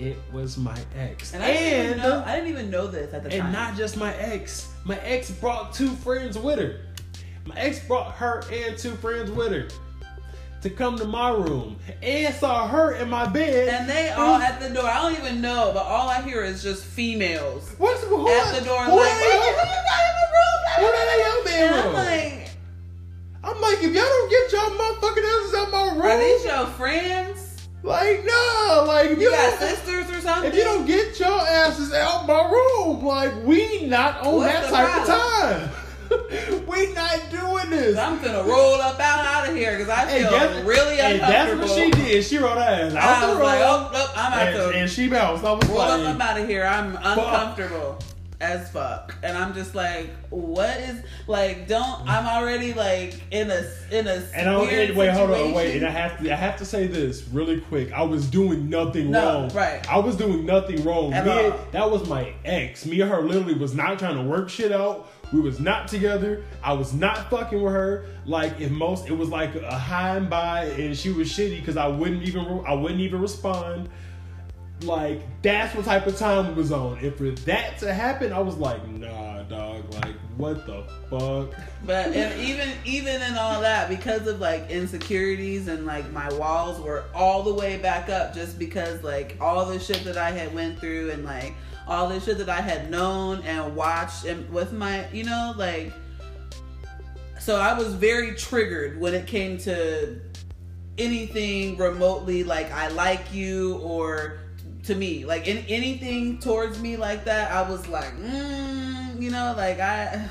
It's 0.00 0.08
my 0.08 0.12
ex. 0.12 0.18
It 0.28 0.34
was 0.34 0.58
my 0.58 0.78
ex. 0.96 1.34
And 1.34 1.42
I 1.42 1.52
didn't, 1.52 1.86
even 1.86 1.98
know, 2.02 2.22
I 2.26 2.34
didn't 2.36 2.48
even 2.50 2.70
know 2.70 2.86
this 2.86 3.12
at 3.14 3.22
the 3.22 3.30
And 3.30 3.38
time. 3.38 3.46
And 3.46 3.52
not 3.52 3.76
just 3.76 3.96
my 3.96 4.14
ex. 4.16 4.68
My 4.84 4.98
ex 5.00 5.30
brought 5.30 5.72
two 5.74 5.90
friends 5.90 6.38
with 6.38 6.58
her. 6.58 6.80
My 7.46 7.54
ex 7.56 7.80
brought 7.86 8.12
her 8.12 8.42
and 8.52 8.76
two 8.78 8.92
friends 8.92 9.30
with 9.30 9.52
her 9.52 9.68
to 10.62 10.68
come 10.70 10.96
to 10.98 11.06
my 11.06 11.30
room 11.30 11.76
and 12.02 12.34
saw 12.34 12.68
her 12.68 12.92
in 12.96 13.08
my 13.08 13.26
bed. 13.26 13.68
and 13.68 13.88
they 13.88 14.10
all 14.10 14.36
at 14.36 14.60
the 14.60 14.68
door. 14.68 14.84
I 14.84 15.00
don't 15.00 15.18
even 15.18 15.40
know, 15.40 15.70
but 15.74 15.84
all 15.84 16.08
I 16.08 16.20
hear 16.22 16.42
is 16.44 16.62
just 16.62 16.84
females 16.84 17.74
What's 17.78 18.04
who, 18.04 18.28
at 18.28 18.58
the 18.58 18.64
door, 18.66 18.84
who 18.84 18.96
like, 18.96 19.08
they- 19.18 19.24
"Oh, 19.24 19.40
who 19.40 19.68
you 19.68 19.82
got 19.88 20.04
in 20.04 20.14
the 20.20 20.28
room?" 20.36 20.60
who 20.76 20.92
they 20.92 21.12
in 21.14 21.56
your 21.56 21.70
And 21.70 21.74
I'm 21.88 21.92
like, 21.94 22.50
I'm 23.42 23.60
like, 23.60 23.78
if 23.82 23.92
y'all 23.94 24.04
don't 24.04 24.30
get 24.30 24.52
y'all 24.52 24.70
motherfucking 24.70 25.24
asses 25.40 25.54
out 25.54 25.70
my 25.70 25.92
room, 25.92 26.02
are 26.02 26.18
these 26.18 26.44
your 26.44 26.66
friends? 26.66 27.49
Like, 27.82 28.24
no, 28.24 28.84
like, 28.86 29.10
if 29.10 29.18
You 29.18 29.24
you, 29.24 29.30
got 29.30 29.58
don't, 29.58 29.68
sisters 29.70 30.10
or 30.16 30.20
something? 30.20 30.50
if 30.50 30.56
you 30.56 30.64
don't 30.64 30.86
get 30.86 31.18
your 31.18 31.40
asses 31.40 31.92
out 31.92 32.26
my 32.26 32.42
room, 32.50 33.04
like, 33.04 33.32
we 33.44 33.86
not 33.86 34.20
on 34.26 34.36
What's 34.36 34.70
that 34.70 34.70
type 34.70 35.00
of 35.00 35.06
time. 35.06 35.70
we 36.66 36.92
not 36.92 37.20
doing 37.30 37.70
this. 37.70 37.96
I'm 37.96 38.20
gonna 38.20 38.42
roll 38.42 38.74
up 38.80 38.98
out, 38.98 39.24
out 39.24 39.48
of 39.48 39.54
here 39.56 39.72
because 39.78 39.88
I 39.88 40.06
feel 40.06 40.30
that's- 40.30 40.64
really 40.64 40.96
hey, 40.96 41.18
that's 41.18 41.58
what 41.58 41.70
she 41.70 41.90
did. 41.92 42.24
She 42.24 42.38
wrote 42.38 42.56
her 42.56 42.60
ass 42.60 42.94
out 42.94 43.22
I 43.22 43.26
the 43.26 43.32
room. 43.34 43.42
like, 43.44 43.60
oh, 43.60 43.90
nope, 43.92 44.08
I'm 44.16 44.32
out 44.32 44.48
and, 44.48 44.74
and 44.74 44.90
she 44.90 45.08
bounced. 45.08 45.44
I 45.44 45.52
was 45.52 45.68
roll 45.68 45.80
up. 45.80 46.00
like, 46.00 46.08
I'm 46.14 46.20
out 46.20 46.40
of 46.40 46.48
here. 46.48 46.64
I'm 46.64 46.96
uncomfortable. 46.96 47.98
As 48.40 48.70
fuck, 48.70 49.14
and 49.22 49.36
I'm 49.36 49.52
just 49.52 49.74
like, 49.74 50.10
what 50.30 50.76
is 50.78 51.02
like? 51.26 51.68
Don't 51.68 52.08
I'm 52.08 52.26
already 52.26 52.72
like 52.72 53.20
in 53.30 53.50
a 53.50 53.64
in 53.90 54.06
a 54.06 54.22
And 54.34 54.48
I 54.48 54.58
wait, 54.58 55.10
hold 55.10 55.30
on, 55.30 55.52
wait, 55.52 55.76
and 55.76 55.86
I 55.86 55.90
have 55.90 56.18
to 56.22 56.32
I 56.32 56.36
have 56.36 56.56
to 56.58 56.64
say 56.64 56.86
this 56.86 57.22
really 57.28 57.60
quick. 57.60 57.92
I 57.92 58.02
was 58.02 58.28
doing 58.30 58.70
nothing 58.70 59.10
No, 59.10 59.42
wrong. 59.42 59.48
right. 59.50 59.86
I 59.90 59.98
was 59.98 60.16
doing 60.16 60.46
nothing 60.46 60.82
wrong. 60.84 61.12
At 61.12 61.26
Me 61.26 61.32
and- 61.32 61.52
all. 61.52 61.60
that 61.72 61.90
was 61.90 62.08
my 62.08 62.32
ex. 62.44 62.86
Me 62.86 63.00
and 63.02 63.10
her 63.10 63.20
literally 63.22 63.54
was 63.54 63.74
not 63.74 63.98
trying 63.98 64.16
to 64.16 64.22
work 64.22 64.48
shit 64.48 64.72
out. 64.72 65.10
We 65.32 65.40
was 65.40 65.60
not 65.60 65.86
together. 65.86 66.42
I 66.62 66.72
was 66.72 66.92
not 66.92 67.30
fucking 67.30 67.62
with 67.62 67.72
her. 67.72 68.06
Like 68.24 68.58
if 68.60 68.70
most, 68.70 69.06
it 69.06 69.12
was 69.12 69.28
like 69.28 69.54
a 69.54 69.78
high 69.78 70.16
and 70.16 70.28
by, 70.30 70.64
and 70.64 70.96
she 70.96 71.12
was 71.12 71.28
shitty 71.28 71.60
because 71.60 71.76
I 71.76 71.86
wouldn't 71.88 72.22
even 72.22 72.64
I 72.66 72.72
wouldn't 72.74 73.00
even 73.00 73.20
respond. 73.20 73.88
Like 74.82 75.22
that's 75.42 75.74
what 75.74 75.84
type 75.84 76.06
of 76.06 76.16
time 76.16 76.56
was 76.56 76.72
on. 76.72 76.98
If 77.02 77.18
for 77.18 77.30
that 77.30 77.78
to 77.78 77.92
happen, 77.92 78.32
I 78.32 78.38
was 78.38 78.56
like, 78.56 78.86
nah, 78.88 79.42
dog. 79.42 79.92
Like 79.94 80.14
what 80.36 80.66
the 80.66 80.84
fuck? 81.10 81.54
But 81.84 82.14
and 82.14 82.40
even 82.40 82.70
even 82.84 83.20
in 83.20 83.36
all 83.36 83.60
that, 83.60 83.88
because 83.90 84.26
of 84.26 84.40
like 84.40 84.70
insecurities 84.70 85.68
and 85.68 85.84
like 85.84 86.10
my 86.12 86.32
walls 86.34 86.80
were 86.80 87.04
all 87.14 87.42
the 87.42 87.52
way 87.52 87.76
back 87.76 88.08
up, 88.08 88.34
just 88.34 88.58
because 88.58 89.02
like 89.02 89.36
all 89.40 89.66
the 89.66 89.78
shit 89.78 90.02
that 90.04 90.16
I 90.16 90.30
had 90.30 90.54
went 90.54 90.78
through 90.78 91.10
and 91.10 91.24
like 91.24 91.54
all 91.86 92.08
the 92.08 92.20
shit 92.20 92.38
that 92.38 92.48
I 92.48 92.60
had 92.60 92.90
known 92.90 93.42
and 93.42 93.76
watched 93.76 94.24
and 94.24 94.48
with 94.50 94.72
my 94.72 95.08
you 95.10 95.24
know 95.24 95.54
like. 95.56 95.92
So 97.38 97.56
I 97.56 97.72
was 97.72 97.94
very 97.94 98.34
triggered 98.34 99.00
when 99.00 99.14
it 99.14 99.26
came 99.26 99.56
to 99.58 100.20
anything 100.98 101.78
remotely 101.78 102.44
like 102.44 102.70
I 102.70 102.88
like 102.88 103.32
you 103.32 103.78
or 103.78 104.38
to 104.84 104.94
me 104.94 105.24
like 105.24 105.46
in, 105.46 105.58
anything 105.68 106.38
towards 106.38 106.80
me 106.80 106.96
like 106.96 107.24
that. 107.24 107.52
I 107.52 107.68
was 107.68 107.86
like, 107.88 108.16
mm, 108.16 109.20
you 109.20 109.30
know, 109.30 109.54
like 109.56 109.80
I. 109.80 110.28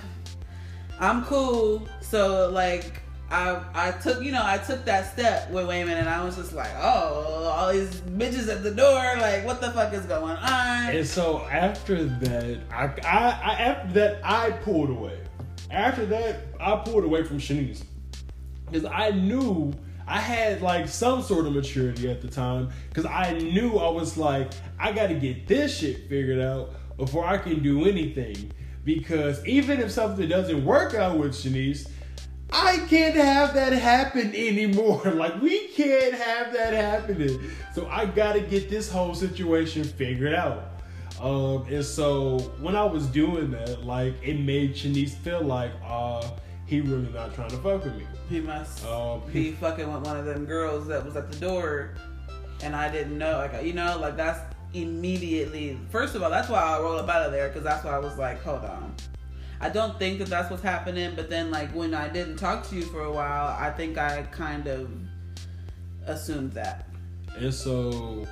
I'm 0.99 1.23
cool. 1.23 1.87
So 2.01 2.49
like 2.49 3.01
I 3.31 3.61
I 3.73 3.91
took 3.91 4.23
you 4.23 4.31
know 4.31 4.43
I 4.43 4.57
took 4.57 4.85
that 4.85 5.13
step 5.13 5.49
with 5.51 5.67
Wayman 5.67 5.97
and 5.97 6.09
I 6.09 6.23
was 6.23 6.35
just 6.35 6.53
like 6.53 6.71
oh 6.77 7.53
all 7.55 7.71
these 7.71 8.01
bitches 8.01 8.49
at 8.53 8.63
the 8.63 8.71
door 8.71 9.15
like 9.17 9.45
what 9.45 9.61
the 9.61 9.71
fuck 9.71 9.93
is 9.93 10.05
going 10.05 10.35
on? 10.35 10.89
And 10.89 11.07
so 11.07 11.45
after 11.45 12.03
that, 12.03 12.59
I, 12.71 12.85
I, 12.85 13.17
I 13.43 13.53
after 13.61 13.93
that 13.93 14.21
I 14.23 14.51
pulled 14.51 14.89
away. 14.89 15.19
After 15.71 16.05
that, 16.07 16.47
I 16.59 16.77
pulled 16.77 17.03
away 17.03 17.23
from 17.23 17.37
Shanice 17.37 17.83
because 18.65 18.85
I 18.85 19.11
knew 19.11 19.71
I 20.09 20.19
had 20.19 20.63
like 20.63 20.87
some 20.87 21.21
sort 21.21 21.45
of 21.45 21.53
maturity 21.53 22.09
at 22.09 22.19
the 22.19 22.27
time. 22.27 22.71
Because 22.89 23.05
I 23.05 23.33
knew 23.33 23.77
I 23.77 23.89
was 23.89 24.17
like, 24.17 24.51
I 24.79 24.91
got 24.91 25.07
to 25.07 25.13
get 25.13 25.47
this 25.47 25.77
shit 25.77 26.09
figured 26.09 26.41
out 26.41 26.71
before 26.97 27.25
I 27.25 27.37
can 27.37 27.61
do 27.61 27.85
anything. 27.85 28.51
Because 28.83 29.45
even 29.45 29.79
if 29.79 29.91
something 29.91 30.27
doesn't 30.27 30.65
work 30.65 30.95
out 30.95 31.19
with 31.19 31.33
Shanice, 31.33 31.87
I 32.51 32.77
can't 32.89 33.13
have 33.13 33.53
that 33.53 33.71
happen 33.71 34.29
anymore. 34.35 35.03
Like 35.11 35.39
we 35.41 35.67
can't 35.67 36.15
have 36.15 36.53
that 36.53 36.73
happening. 36.73 37.39
So 37.75 37.87
I 37.87 38.05
gotta 38.07 38.41
get 38.41 38.67
this 38.67 38.89
whole 38.89 39.13
situation 39.13 39.83
figured 39.83 40.33
out. 40.33 40.81
Um, 41.21 41.67
and 41.69 41.85
so 41.85 42.39
when 42.61 42.75
I 42.75 42.83
was 42.85 43.05
doing 43.05 43.51
that, 43.51 43.85
like 43.85 44.15
it 44.23 44.39
made 44.39 44.73
Shanice 44.73 45.13
feel 45.13 45.43
like 45.43 45.71
uh 45.85 46.27
he 46.69 46.81
really 46.81 47.09
not 47.11 47.33
trying 47.33 47.49
to 47.49 47.57
fuck 47.57 47.83
with 47.83 47.95
me. 47.95 48.05
He 48.29 48.39
must 48.39 48.85
Um, 48.85 49.21
be 49.33 49.53
fucking 49.53 49.91
with 49.91 50.03
one 50.05 50.17
of 50.17 50.25
them 50.25 50.45
girls 50.45 50.85
that 50.87 51.03
was 51.03 51.15
at 51.15 51.31
the 51.31 51.37
door, 51.39 51.95
and 52.61 52.75
I 52.75 52.91
didn't 52.91 53.17
know. 53.17 53.37
Like 53.51 53.63
you 53.65 53.73
know, 53.73 53.97
like 53.99 54.15
that's 54.15 54.39
immediately. 54.75 55.79
First 55.89 56.13
of 56.13 56.21
all, 56.21 56.29
that's 56.29 56.47
why 56.47 56.61
I 56.61 56.79
roll 56.79 56.97
up 56.99 57.09
out 57.09 57.25
of 57.25 57.31
there 57.31 57.47
because 57.47 57.63
that's 57.63 57.83
why 57.83 57.91
I 57.91 57.97
was 57.97 58.17
like, 58.19 58.43
hold 58.43 58.63
on. 58.63 58.93
I 59.59 59.69
don't 59.69 59.97
think 59.97 60.19
that 60.19 60.27
that's 60.29 60.49
what's 60.51 60.61
happening, 60.61 61.13
but 61.15 61.27
then 61.27 61.49
like 61.49 61.71
when 61.71 61.95
I 61.95 62.07
didn't 62.07 62.37
talk 62.37 62.69
to 62.69 62.75
you 62.75 62.83
for 62.83 63.01
a 63.01 63.11
while, 63.11 63.47
I 63.59 63.71
think 63.71 63.97
I 63.97 64.21
kind 64.31 64.67
of 64.67 64.91
assumed 66.05 66.53
that. 66.53 66.87
And 67.35 67.51
so 67.53 68.27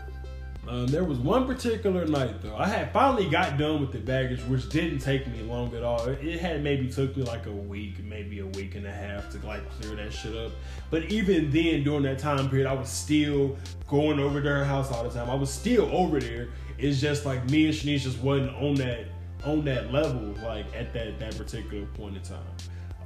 um, 0.70 0.88
there 0.88 1.03
was 1.03 1.18
one 1.18 1.45
particular 1.47 2.05
night 2.05 2.41
though. 2.41 2.55
I 2.55 2.68
had 2.68 2.91
finally 2.91 3.30
got 3.30 3.57
done 3.57 3.80
with 3.82 3.91
the 3.91 3.99
baggage, 3.99 4.41
which 4.43 4.70
didn't 4.70 4.99
take 4.99 5.26
me 5.28 5.41
long 5.43 5.74
at 5.76 5.84
all. 5.84 6.05
It 6.07 6.39
had 6.39 6.63
maybe 6.63 6.89
took 6.89 7.15
me 7.15 7.24
like 7.24 7.45
a 7.45 7.51
week, 7.51 8.03
maybe 8.03 8.39
a 8.39 8.45
week 8.45 8.76
and 8.76 8.86
a 8.86 8.91
half 8.91 9.30
to 9.32 9.45
like 9.45 9.70
clear 9.80 9.95
that 9.95 10.11
shit 10.13 10.36
up. 10.36 10.51
But 10.89 11.05
even 11.11 11.49
then, 11.51 11.84
during 11.84 12.03
that 12.03 12.20
time 12.20 12.49
period, 12.49 12.68
I 12.68 12.74
was 12.74 12.89
still 12.89 13.57
going 13.88 14.20
over 14.20 14.41
to 14.41 14.49
her 14.49 14.65
house 14.65 14.91
all 14.91 15.03
the 15.03 15.09
time. 15.09 15.30
I 15.30 15.36
was 15.36 15.49
still 15.51 15.86
over 15.95 16.20
there. 16.20 16.49
It's 16.78 16.99
just 17.01 17.26
like 17.26 17.49
me 17.49 17.65
and 17.65 17.74
Shanice 17.74 18.01
just 18.01 18.20
wasn't 18.20 18.55
on 18.55 18.76
that 18.76 19.05
on 19.45 19.63
that 19.65 19.91
level, 19.93 20.34
like 20.43 20.65
at 20.76 20.93
that 20.93 21.20
that 21.20 21.38
particular 21.38 21.86
point 21.88 22.18
in 22.18 22.22
time. 22.24 22.39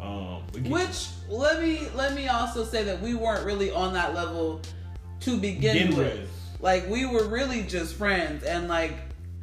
Um, 0.01 0.43
again- 0.55 0.71
Which 0.71 1.09
let 1.29 1.61
me 1.61 1.87
let 1.95 2.15
me 2.15 2.27
also 2.27 2.63
say 2.65 2.83
that 2.85 3.01
we 3.01 3.13
weren't 3.13 3.45
really 3.45 3.71
on 3.71 3.93
that 3.93 4.15
level 4.15 4.61
to 5.21 5.37
begin 5.37 5.73
Begin 5.89 5.95
with. 5.97 6.19
with. 6.19 6.29
Like 6.61 6.87
we 6.89 7.05
were 7.05 7.23
really 7.27 7.63
just 7.63 7.95
friends, 7.95 8.43
and 8.43 8.67
like 8.67 8.93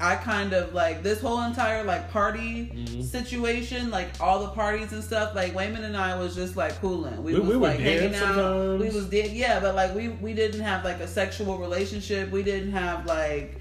I 0.00 0.14
kind 0.14 0.52
of 0.52 0.74
like 0.74 1.02
this 1.02 1.20
whole 1.20 1.42
entire 1.42 1.82
like 1.82 2.12
party 2.12 2.70
Mhm. 2.72 3.02
situation, 3.04 3.90
like 3.90 4.08
all 4.20 4.40
the 4.40 4.50
parties 4.50 4.92
and 4.92 5.02
stuff. 5.02 5.34
Like 5.34 5.54
Wayman 5.54 5.82
and 5.84 5.96
I 5.96 6.16
was 6.16 6.36
just 6.36 6.56
like 6.56 6.80
cooling. 6.80 7.20
We, 7.24 7.34
We- 7.34 7.40
was 7.40 7.48
we 7.48 7.54
like 7.56 7.80
hanging 7.80 8.14
out. 8.14 8.34
sometimes. 8.36 8.80
We 8.82 8.90
was 8.90 9.06
dead, 9.06 9.32
yeah, 9.32 9.58
but 9.58 9.74
like 9.74 9.94
we 9.96 10.08
we 10.08 10.34
didn't 10.34 10.60
have 10.60 10.84
like 10.84 11.00
a 11.00 11.08
sexual 11.08 11.58
relationship. 11.58 12.30
We 12.30 12.44
didn't 12.44 12.70
have 12.72 13.06
like 13.06 13.60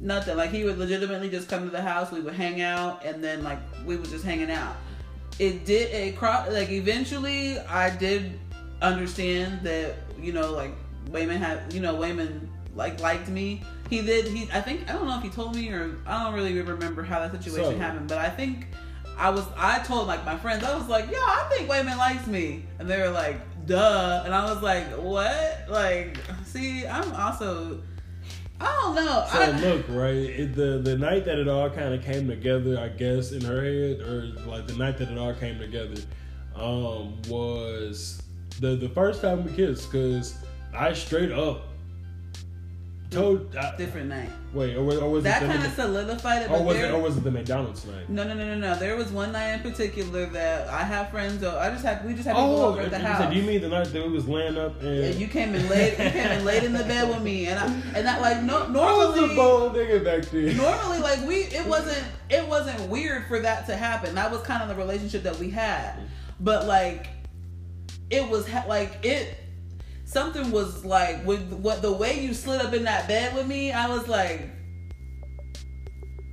nothing. 0.00 0.36
Like 0.38 0.50
he 0.50 0.64
would 0.64 0.78
legitimately 0.78 1.28
just 1.28 1.48
come 1.50 1.64
to 1.64 1.70
the 1.70 1.82
house. 1.82 2.10
We 2.10 2.20
would 2.20 2.34
hang 2.34 2.62
out, 2.62 3.04
and 3.04 3.22
then 3.22 3.44
like 3.44 3.58
we 3.84 3.96
was 3.98 4.10
just 4.10 4.24
hanging 4.24 4.50
out. 4.50 4.76
It 5.38 5.66
did 5.66 5.90
it 5.92 6.16
cro- 6.16 6.46
like 6.50 6.70
eventually 6.70 7.58
I 7.58 7.90
did 7.90 8.38
understand 8.80 9.60
that 9.64 9.96
you 10.18 10.32
know 10.32 10.52
like 10.52 10.72
Wayman 11.10 11.36
had 11.38 11.70
you 11.74 11.80
know 11.80 11.94
Wayman 11.94 12.48
like 12.74 13.00
liked 13.00 13.28
me. 13.28 13.62
He 13.90 14.02
did. 14.02 14.26
He 14.28 14.48
I 14.52 14.60
think 14.60 14.88
I 14.88 14.92
don't 14.94 15.06
know 15.06 15.16
if 15.16 15.22
he 15.22 15.30
told 15.30 15.54
me 15.54 15.70
or 15.70 15.96
I 16.06 16.24
don't 16.24 16.34
really 16.34 16.60
remember 16.60 17.02
how 17.02 17.20
that 17.20 17.32
situation 17.32 17.72
So- 17.72 17.78
happened, 17.78 18.08
but 18.08 18.18
I 18.18 18.30
think. 18.30 18.66
I 19.16 19.30
was 19.30 19.44
I 19.56 19.78
told 19.84 20.08
like 20.08 20.24
my 20.24 20.36
friends 20.36 20.64
I 20.64 20.76
was 20.76 20.88
like 20.88 21.08
yo 21.08 21.18
I 21.18 21.46
think 21.48 21.70
Wayman 21.70 21.96
likes 21.96 22.26
me 22.26 22.64
and 22.80 22.90
they 22.90 22.98
were 23.00 23.10
like 23.10 23.36
duh 23.64 24.22
and 24.24 24.34
I 24.34 24.52
was 24.52 24.60
like 24.60 24.86
what 24.98 25.66
like 25.70 26.18
see 26.44 26.84
I'm 26.84 27.12
also 27.12 27.80
I 28.60 28.66
don't 28.82 28.96
know 28.96 29.24
So 29.30 29.40
I, 29.40 29.50
look, 29.60 29.84
right, 29.90 30.14
it, 30.16 30.56
the 30.56 30.80
the 30.82 30.98
night 30.98 31.24
that 31.26 31.38
it 31.38 31.46
all 31.46 31.70
kind 31.70 31.94
of 31.94 32.02
came 32.02 32.26
together, 32.26 32.76
I 32.78 32.88
guess, 32.88 33.30
in 33.30 33.40
her 33.42 33.62
head, 33.62 34.00
or 34.00 34.32
like 34.48 34.66
the 34.66 34.74
night 34.76 34.98
that 34.98 35.10
it 35.12 35.16
all 35.18 35.34
came 35.34 35.60
together, 35.60 36.00
um, 36.56 37.20
was 37.28 38.20
the 38.60 38.74
the 38.74 38.88
first 38.88 39.22
time 39.22 39.44
we 39.44 39.52
kissed, 39.52 39.92
cause 39.92 40.36
I 40.72 40.92
straight 40.92 41.30
up 41.30 41.68
told. 43.14 43.56
I, 43.56 43.60
uh, 43.60 43.76
different 43.76 44.08
night 44.08 44.28
wait, 44.52 44.76
or, 44.76 44.84
was- 44.84 44.98
or 44.98 45.10
was 45.10 45.24
that 45.24 45.42
it 45.42 45.46
kind 45.46 45.64
of 45.66 45.72
solidified 45.72 46.42
it 46.42 46.50
or 46.50 46.62
was 46.62 46.76
there, 46.76 46.86
it 46.86 46.92
or 46.92 47.00
was 47.02 47.16
it 47.16 47.24
the 47.24 47.30
McDonald's 47.30 47.84
night? 47.86 48.08
no 48.08 48.22
no 48.24 48.34
no 48.34 48.44
no 48.46 48.58
no 48.58 48.78
there 48.78 48.96
was 48.96 49.10
one 49.10 49.32
night 49.32 49.54
in 49.54 49.60
particular 49.60 50.26
that 50.26 50.68
I 50.68 50.82
have 50.82 51.10
friends 51.10 51.42
oh, 51.42 51.58
I 51.58 51.70
just 51.70 51.84
had 51.84 52.04
we 52.06 52.12
just 52.14 52.26
had 52.26 52.34
people 52.34 52.56
Oh, 52.62 52.68
over 52.68 52.82
at 52.82 52.90
the 52.90 52.98
house 52.98 53.18
said, 53.18 53.30
do 53.32 53.36
you 53.38 53.42
mean 53.42 53.60
the 53.62 53.68
night 53.68 53.86
that 53.86 54.02
we 54.06 54.12
was 54.12 54.28
laying 54.28 54.56
up 54.58 54.80
and 54.82 54.98
Yeah, 54.98 55.08
you 55.10 55.26
came 55.26 55.54
in 55.54 55.68
late. 55.68 55.92
You 55.98 56.10
came 56.10 56.30
in 56.38 56.44
late 56.44 56.62
in 56.64 56.72
the 56.72 56.84
bed 56.92 57.08
with 57.08 57.22
me, 57.22 57.46
and 57.46 57.58
I 57.58 57.66
and 57.96 58.06
that 58.06 58.20
like 58.20 58.42
no 58.42 58.58
I 58.58 58.68
was 58.68 59.16
a 59.16 59.20
normally 59.20 59.36
bold 59.36 59.74
nigga 59.74 60.04
back 60.04 60.24
then. 60.30 60.56
normally 60.56 60.98
like 61.00 61.26
we 61.26 61.36
it 61.36 61.66
wasn't 61.74 62.04
it 62.30 62.46
wasn't 62.48 62.80
weird 62.88 63.26
for 63.26 63.38
that 63.40 63.66
to 63.66 63.76
happen. 63.76 64.14
That 64.14 64.30
was 64.30 64.40
kind 64.42 64.62
of 64.62 64.68
the 64.68 64.74
relationship 64.76 65.22
that 65.24 65.36
we 65.38 65.50
had, 65.50 65.94
but 66.40 66.66
like 66.66 67.08
it 68.10 68.28
was 68.28 68.46
ha- 68.48 68.64
like 68.68 68.98
it 69.04 69.36
something 70.04 70.50
was 70.50 70.84
like 70.84 71.24
with 71.26 71.52
what 71.52 71.82
the 71.82 71.92
way 71.92 72.20
you 72.20 72.34
slid 72.34 72.60
up 72.60 72.72
in 72.72 72.84
that 72.84 73.08
bed 73.08 73.34
with 73.34 73.46
me. 73.46 73.72
I 73.72 73.88
was 73.88 74.08
like, 74.08 74.42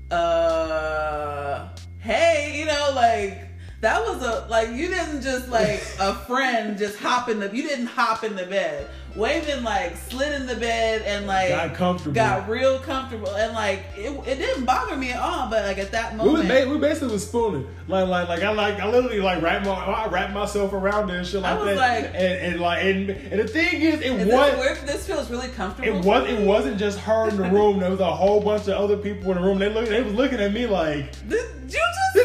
uh, 0.10 1.70
hey, 2.00 2.58
you 2.58 2.66
know, 2.66 2.92
like. 2.96 3.51
That 3.82 4.00
was 4.06 4.22
a 4.22 4.46
like 4.48 4.70
you 4.70 4.88
didn't 4.90 5.22
just 5.24 5.50
like 5.50 5.82
a 6.00 6.14
friend 6.28 6.78
just 6.78 7.00
hop 7.00 7.30
in 7.30 7.40
the 7.40 7.48
you 7.56 7.64
didn't 7.64 7.88
hop 7.88 8.24
in 8.24 8.36
the 8.36 8.46
bed. 8.46 8.88
Wayman 9.16 9.64
like 9.64 9.98
slid 9.98 10.32
in 10.40 10.46
the 10.48 10.56
bed 10.56 11.02
and 11.02 11.26
like 11.28 11.50
Got 11.50 11.74
comfortable. 11.74 12.14
got 12.16 12.48
real 12.48 12.78
comfortable. 12.80 13.30
And 13.36 13.54
like 13.54 13.84
it, 13.98 14.12
it 14.28 14.36
didn't 14.38 14.66
bother 14.66 14.96
me 14.96 15.12
at 15.12 15.20
all 15.20 15.50
but 15.50 15.66
like 15.66 15.80
at 15.80 15.92
that 15.94 16.12
We 16.14 16.18
moment 16.20 16.38
was 16.38 16.48
ba- 16.48 16.70
we 16.70 16.78
basically 16.78 17.14
was 17.14 17.28
spooning. 17.28 17.68
Like 17.88 18.08
like 18.08 18.30
like 18.30 18.44
I 18.44 18.52
like 18.52 18.80
I 18.80 18.88
literally 18.88 19.20
like 19.20 19.42
wrap 19.42 19.66
my 19.66 19.72
I 19.72 20.08
wrap 20.10 20.32
myself 20.32 20.74
around 20.74 21.08
there 21.08 21.18
and 21.18 21.28
shit 21.28 21.42
like 21.42 21.52
I 21.52 21.58
was 21.64 21.76
that. 21.76 22.04
like- 22.04 22.06
and, 22.14 22.54
and 22.54 22.60
like 22.62 22.84
and, 22.84 23.10
and 23.10 23.40
the 23.42 23.48
thing 23.48 23.82
is 23.82 24.00
it 24.02 24.12
was 24.12 24.26
this, 24.28 24.82
this 24.84 25.08
feels 25.08 25.30
really 25.32 25.50
comfortable 25.50 25.98
it 25.98 26.06
was 26.06 26.30
it 26.30 26.40
wasn't 26.46 26.78
just 26.78 27.00
her 27.00 27.28
in 27.30 27.36
the 27.36 27.50
room. 27.50 27.80
There 27.80 27.90
was 27.90 28.00
a 28.00 28.12
whole 28.16 28.42
bunch 28.42 28.68
of 28.68 28.76
other 28.76 28.96
people 28.96 29.32
in 29.32 29.38
the 29.42 29.44
room. 29.44 29.58
They 29.58 29.70
look 29.74 29.90
they 29.90 30.04
was 30.04 30.14
looking 30.14 30.40
at 30.40 30.54
me 30.54 30.68
like 30.68 31.12
Did 31.28 31.40
you 31.68 31.80
just 31.80 32.16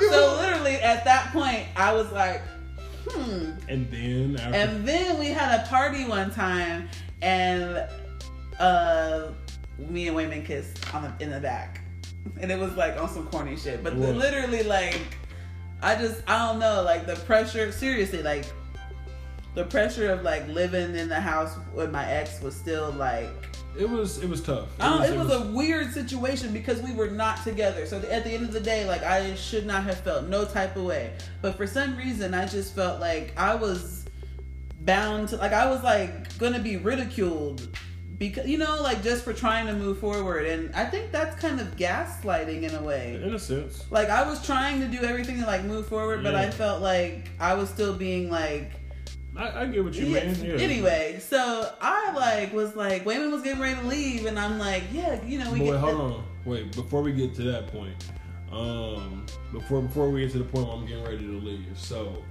so 0.00 0.36
literally 0.40 0.76
at 0.76 1.04
that 1.04 1.30
point 1.32 1.66
I 1.76 1.92
was 1.92 2.10
like 2.12 2.42
hmm 3.08 3.50
and 3.68 3.90
then 3.90 4.36
after, 4.40 4.56
and 4.56 4.88
then 4.88 5.18
we 5.18 5.26
had 5.26 5.60
a 5.60 5.68
party 5.68 6.04
one 6.04 6.30
time 6.30 6.88
and 7.22 7.86
uh 8.58 9.28
me 9.78 10.06
and 10.06 10.16
Wayman 10.16 10.44
kissed 10.44 10.94
on 10.94 11.02
the, 11.02 11.24
in 11.24 11.30
the 11.30 11.40
back, 11.40 11.80
and 12.40 12.50
it 12.50 12.58
was 12.58 12.76
like 12.76 13.00
on 13.00 13.08
some 13.08 13.26
corny 13.26 13.56
shit. 13.56 13.82
But 13.82 13.94
What? 13.96 14.14
literally, 14.14 14.62
like, 14.62 15.00
I 15.82 15.96
just 15.96 16.22
I 16.28 16.46
don't 16.46 16.58
know, 16.58 16.82
like 16.82 17.06
the 17.06 17.16
pressure. 17.16 17.72
Seriously, 17.72 18.22
like 18.22 18.44
the 19.54 19.64
pressure 19.64 20.10
of 20.10 20.22
like 20.22 20.46
living 20.48 20.94
in 20.94 21.08
the 21.08 21.20
house 21.20 21.56
with 21.74 21.90
my 21.90 22.08
ex 22.10 22.40
was 22.40 22.54
still 22.54 22.92
like 22.92 23.53
It 23.76 23.88
was 23.88 24.22
it 24.22 24.28
was 24.28 24.40
tough. 24.40 24.68
I 24.78 24.88
don't, 24.88 25.12
it 25.12 25.18
was 25.18 25.32
a 25.32 25.46
weird 25.50 25.92
situation 25.92 26.52
because 26.52 26.80
we 26.80 26.92
were 26.92 27.10
not 27.10 27.42
together. 27.42 27.86
So 27.86 27.98
at 27.98 28.24
the 28.24 28.30
end 28.30 28.44
of 28.44 28.52
the 28.52 28.60
day, 28.60 28.86
like 28.86 29.02
I 29.02 29.34
should 29.34 29.66
not 29.66 29.84
have 29.84 29.98
felt 30.00 30.28
no 30.28 30.44
type 30.44 30.76
of 30.76 30.84
way. 30.84 31.12
But 31.42 31.56
for 31.56 31.66
some 31.66 31.96
reason, 31.96 32.34
I 32.34 32.46
just 32.46 32.74
felt 32.74 33.00
like 33.00 33.32
I 33.36 33.54
was 33.54 34.04
bound 34.80 35.30
to, 35.30 35.36
like 35.36 35.52
I 35.52 35.68
was 35.68 35.82
like 35.82 36.36
gonna 36.38 36.60
be 36.60 36.76
ridiculed 36.76 37.76
because 38.18 38.46
you 38.46 38.58
know, 38.58 38.80
like 38.80 39.02
just 39.02 39.24
for 39.24 39.32
trying 39.32 39.66
to 39.66 39.72
move 39.74 39.98
forward. 39.98 40.46
And 40.46 40.74
I 40.74 40.84
think 40.84 41.10
that's 41.10 41.40
kind 41.40 41.60
of 41.60 41.76
gaslighting 41.76 42.62
in 42.62 42.74
a 42.74 42.82
way. 42.82 43.20
in 43.22 43.34
a 43.34 43.38
sense. 43.38 43.84
Like 43.90 44.08
I 44.08 44.28
was 44.28 44.44
trying 44.44 44.80
to 44.80 44.86
do 44.86 45.02
everything 45.02 45.40
to 45.40 45.46
like 45.46 45.64
move 45.64 45.88
forward, 45.88 46.22
but 46.22 46.34
I 46.34 46.50
felt 46.50 46.80
like 46.80 47.28
I 47.40 47.54
was 47.54 47.68
still 47.70 47.94
being 47.94 48.30
like 48.30 48.72
I, 49.36 49.62
I 49.62 49.66
get 49.66 49.82
what 49.82 49.94
you 49.94 50.06
yeah, 50.06 50.32
mean. 50.32 50.44
Yeah. 50.44 50.54
Anyway, 50.56 51.18
so 51.20 51.72
I 51.80 52.12
like 52.12 52.52
was 52.52 52.76
like 52.76 53.04
Wayman 53.04 53.32
was 53.32 53.42
getting 53.42 53.60
ready 53.60 53.80
to 53.80 53.86
leave, 53.86 54.26
and 54.26 54.38
I'm 54.38 54.58
like, 54.58 54.84
yeah, 54.92 55.22
you 55.24 55.38
know, 55.38 55.52
we 55.52 55.60
Boy, 55.60 55.76
hold 55.76 56.00
on. 56.00 56.24
Wait, 56.44 56.74
before 56.76 57.02
we 57.02 57.12
get 57.12 57.34
to 57.36 57.42
that 57.42 57.66
point, 57.68 57.94
um, 58.52 59.26
before 59.52 59.82
before 59.82 60.08
we 60.10 60.20
get 60.20 60.32
to 60.32 60.38
the 60.38 60.44
point 60.44 60.68
where 60.68 60.76
I'm 60.76 60.86
getting 60.86 61.04
ready 61.04 61.26
to 61.26 61.40
leave. 61.40 61.66
So, 61.74 62.22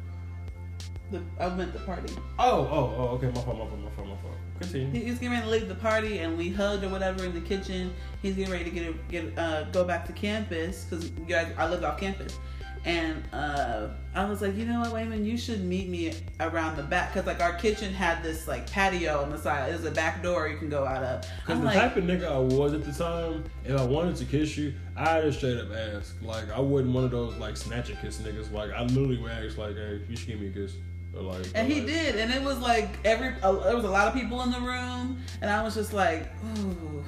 The, 1.12 1.22
I 1.40 1.50
meant 1.50 1.74
the 1.74 1.80
party. 1.80 2.14
oh, 2.40 2.68
oh, 2.72 2.96
oh, 2.98 3.08
okay, 3.16 3.28
my 3.28 3.34
fault, 3.34 3.58
my 3.58 3.68
fault, 3.68 3.80
my 3.80 3.90
fault, 3.92 4.08
my 4.08 4.16
fault. 4.18 4.36
Continue. 4.62 4.92
He, 4.92 5.06
he's 5.06 5.16
getting 5.16 5.32
ready 5.32 5.44
to 5.44 5.50
leave 5.50 5.68
the 5.68 5.76
party, 5.76 6.20
and 6.20 6.38
we 6.38 6.52
hugged 6.52 6.86
or 6.86 6.90
whatever 6.90 7.26
in 7.26 7.34
the 7.34 7.42
kitchen. 7.42 7.94
He's 8.22 8.36
getting 8.36 8.54
ready 8.54 8.64
to 8.64 8.72
get 8.72 9.10
get 9.10 9.38
uh, 9.38 9.64
go 9.72 9.84
back 9.84 10.06
to 10.06 10.14
campus 10.14 10.86
because 10.86 11.12
I 11.58 11.68
lived 11.68 11.84
off 11.84 12.00
campus. 12.00 12.40
And 12.86 13.24
uh, 13.32 13.90
I 14.14 14.26
was 14.26 14.42
like, 14.42 14.56
you 14.58 14.66
know 14.66 14.82
what, 14.82 14.92
Wayman, 14.92 15.26
you 15.26 15.38
should 15.38 15.64
meet 15.64 15.88
me 15.88 16.14
around 16.42 16.76
the 16.76 16.84
back 16.84 17.14
because 17.14 17.26
like 17.26 17.42
our 17.42 17.54
kitchen 17.54 17.94
had 17.94 18.22
this 18.22 18.46
like 18.48 18.70
patio 18.70 19.22
on 19.22 19.30
the 19.30 19.38
side. 19.38 19.70
It 19.72 19.76
was 19.78 19.86
a 19.86 19.92
back 19.92 20.22
door 20.22 20.50
you 20.50 20.58
can 20.58 20.70
go 20.70 20.86
out 20.86 21.02
of. 21.04 21.26
Because 21.46 21.60
the 21.60 21.66
like, 21.66 21.78
type 21.78 21.96
of 21.96 22.04
nigga 22.04 22.30
I 22.30 22.38
was 22.38 22.74
at 22.74 22.84
the 22.84 22.92
time, 22.92 23.46
if 23.64 23.80
I 23.80 23.86
wanted 23.86 24.18
to 24.18 24.26
kiss 24.26 24.58
you, 24.58 24.74
I'd 24.98 25.24
just 25.24 25.38
straight 25.38 25.58
up 25.58 25.72
ask. 25.72 26.16
Like, 26.22 26.52
I 26.52 26.60
wasn't 26.60 26.94
one 26.94 27.06
of 27.06 27.12
those, 27.12 27.36
like, 27.38 27.56
snatch 27.56 27.90
a 27.90 27.96
kiss 27.96 28.18
niggas. 28.18 28.52
Like, 28.52 28.72
I 28.72 28.84
literally 28.84 29.18
would 29.18 29.32
ask, 29.32 29.58
like, 29.58 29.76
hey, 29.76 30.02
you 30.10 30.16
should 30.18 30.28
give 30.28 30.42
me 30.42 30.48
a 30.48 30.52
kiss. 30.52 30.76
Or, 31.16 31.22
like, 31.22 31.46
And 31.56 31.72
he 31.72 31.80
like- 31.80 31.88
did, 31.90 32.16
and 32.18 32.34
it 32.34 32.42
was 32.44 32.58
like 32.60 32.90
every 33.06 33.34
uh, 33.44 33.52
there 33.64 33.76
was 33.76 33.86
a 33.86 33.90
lot 33.90 34.08
of 34.08 34.14
people 34.14 34.42
in 34.42 34.52
the 34.52 34.60
room, 34.60 35.20
and 35.42 35.50
I 35.50 35.64
was 35.64 35.76
just 35.76 35.94
like, 35.94 36.28
ooh, 36.58 37.04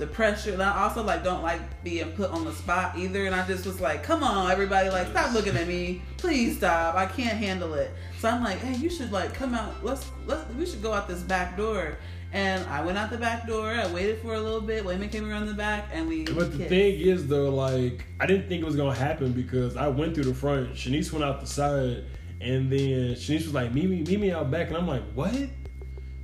the 0.00 0.06
pressure. 0.06 0.52
And 0.52 0.62
I 0.62 0.82
also 0.82 1.02
like 1.04 1.22
don't 1.22 1.42
like 1.42 1.60
being 1.84 2.10
put 2.12 2.30
on 2.30 2.44
the 2.44 2.52
spot 2.52 2.98
either, 2.98 3.26
and 3.26 3.34
I 3.34 3.46
just 3.46 3.64
was 3.66 3.80
like, 3.80 4.02
come 4.02 4.24
on, 4.24 4.50
everybody, 4.50 4.90
like 4.90 5.08
stop 5.08 5.32
looking 5.32 5.56
at 5.56 5.68
me, 5.68 6.02
please 6.16 6.56
stop, 6.56 6.96
I 6.96 7.06
can't 7.06 7.36
handle 7.36 7.74
it. 7.74 7.92
So 8.18 8.28
I'm 8.28 8.42
like, 8.42 8.58
hey, 8.58 8.76
you 8.76 8.90
should 8.90 9.12
like 9.12 9.32
come 9.32 9.54
out, 9.54 9.84
let's 9.84 10.10
let's 10.26 10.52
we 10.54 10.66
should 10.66 10.82
go 10.82 10.92
out 10.92 11.06
this 11.06 11.22
back 11.22 11.56
door. 11.56 11.98
And 12.32 12.64
I 12.66 12.84
went 12.84 12.96
out 12.96 13.10
the 13.10 13.18
back 13.18 13.46
door. 13.46 13.70
I 13.70 13.92
waited 13.92 14.20
for 14.20 14.34
a 14.34 14.40
little 14.40 14.60
bit. 14.60 14.84
Wayman 14.84 15.08
came 15.08 15.28
around 15.28 15.46
the 15.46 15.54
back, 15.54 15.88
and 15.92 16.08
we. 16.08 16.24
But 16.24 16.56
the 16.56 16.64
thing 16.66 17.00
is, 17.00 17.26
though, 17.26 17.52
like 17.52 18.04
I 18.20 18.26
didn't 18.26 18.48
think 18.48 18.62
it 18.62 18.64
was 18.64 18.76
gonna 18.76 18.94
happen 18.94 19.32
because 19.32 19.76
I 19.76 19.88
went 19.88 20.14
through 20.14 20.24
the 20.24 20.34
front. 20.34 20.74
Shanice 20.74 21.12
went 21.12 21.24
out 21.24 21.40
the 21.40 21.46
side, 21.46 22.04
and 22.40 22.70
then 22.70 23.14
Shanice 23.16 23.46
was 23.46 23.54
like, 23.54 23.74
"Meet 23.74 23.90
me, 23.90 24.02
meet 24.02 24.20
me 24.20 24.30
out 24.30 24.50
back," 24.50 24.68
and 24.68 24.76
I'm 24.76 24.86
like, 24.86 25.02
"What?" 25.14 25.34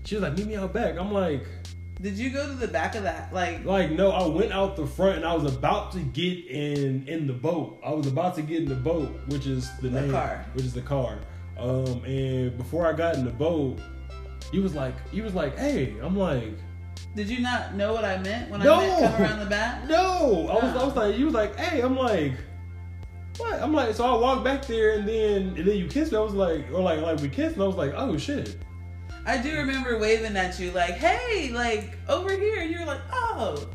She 0.04 0.14
was 0.14 0.22
like, 0.22 0.38
"Meet 0.38 0.46
me 0.46 0.54
out 0.54 0.72
back." 0.72 0.96
I'm 0.96 1.10
like, 1.10 1.44
Did 2.00 2.18
you 2.18 2.28
go 2.30 2.46
to 2.46 2.52
the 2.52 2.68
back 2.68 2.94
of 2.94 3.04
that? 3.04 3.32
Like, 3.32 3.64
"Like 3.64 3.90
no." 3.90 4.10
I 4.10 4.26
went 4.26 4.52
out 4.52 4.76
the 4.76 4.86
front, 4.86 5.16
and 5.16 5.24
I 5.24 5.34
was 5.34 5.50
about 5.54 5.92
to 5.92 6.00
get 6.00 6.46
in 6.46 7.08
in 7.08 7.26
the 7.26 7.32
boat. 7.32 7.80
I 7.84 7.90
was 7.90 8.06
about 8.06 8.34
to 8.36 8.42
get 8.42 8.62
in 8.62 8.68
the 8.68 8.74
boat, 8.74 9.18
which 9.28 9.46
is 9.46 9.70
the, 9.78 9.88
The 9.88 10.02
name, 10.02 10.10
car. 10.10 10.44
which 10.54 10.64
is 10.66 10.74
the 10.74 10.82
car. 10.82 11.18
Um, 11.58 12.04
and 12.04 12.56
before 12.58 12.86
I 12.86 12.92
got 12.92 13.14
in 13.14 13.24
the 13.24 13.30
boat, 13.30 13.80
he 14.52 14.58
was 14.58 14.74
like, 14.74 14.94
he 15.10 15.22
was 15.22 15.34
like, 15.34 15.58
"Hey," 15.58 15.94
I'm 16.02 16.16
like. 16.16 16.52
did 17.14 17.30
you 17.30 17.40
not 17.40 17.74
know 17.76 17.94
what 17.94 18.04
I 18.04 18.18
meant 18.18 18.50
when 18.50 18.60
No. 18.60 18.74
I 18.74 18.86
meant 18.86 19.00
come 19.16 19.22
around 19.22 19.38
the 19.38 19.46
back? 19.46 19.88
No, 19.88 20.48
I 20.50 20.54
was, 20.64 20.74
No. 20.74 20.80
I 20.80 20.84
was 20.84 20.96
like, 20.96 21.16
you 21.18 21.24
was 21.24 21.34
like, 21.34 21.56
hey, 21.56 21.80
I'm 21.80 21.96
like, 21.96 22.32
what? 23.38 23.54
I'm 23.62 23.72
like, 23.72 23.94
so 23.94 24.04
I 24.04 24.20
walked 24.20 24.44
back 24.44 24.66
there, 24.66 24.98
and 24.98 25.08
then, 25.08 25.54
and 25.56 25.66
then 25.66 25.76
you 25.78 25.86
kissed 25.88 26.12
me. 26.12 26.18
I 26.18 26.20
was 26.20 26.34
like, 26.34 26.70
or 26.70 26.82
like, 26.82 27.00
like 27.00 27.20
we 27.20 27.30
kissed, 27.30 27.54
and 27.54 27.62
I 27.62 27.66
was 27.66 27.76
like, 27.76 27.92
oh 27.96 28.18
shit. 28.18 28.58
I 29.26 29.38
do 29.38 29.56
remember 29.56 29.98
waving 29.98 30.36
at 30.36 30.58
you 30.58 30.70
like, 30.70 30.94
"Hey, 30.94 31.50
like 31.52 31.98
over 32.08 32.30
here." 32.30 32.60
And 32.60 32.70
you 32.70 32.80
were 32.80 32.86
like, 32.86 33.00
"Oh." 33.12 33.68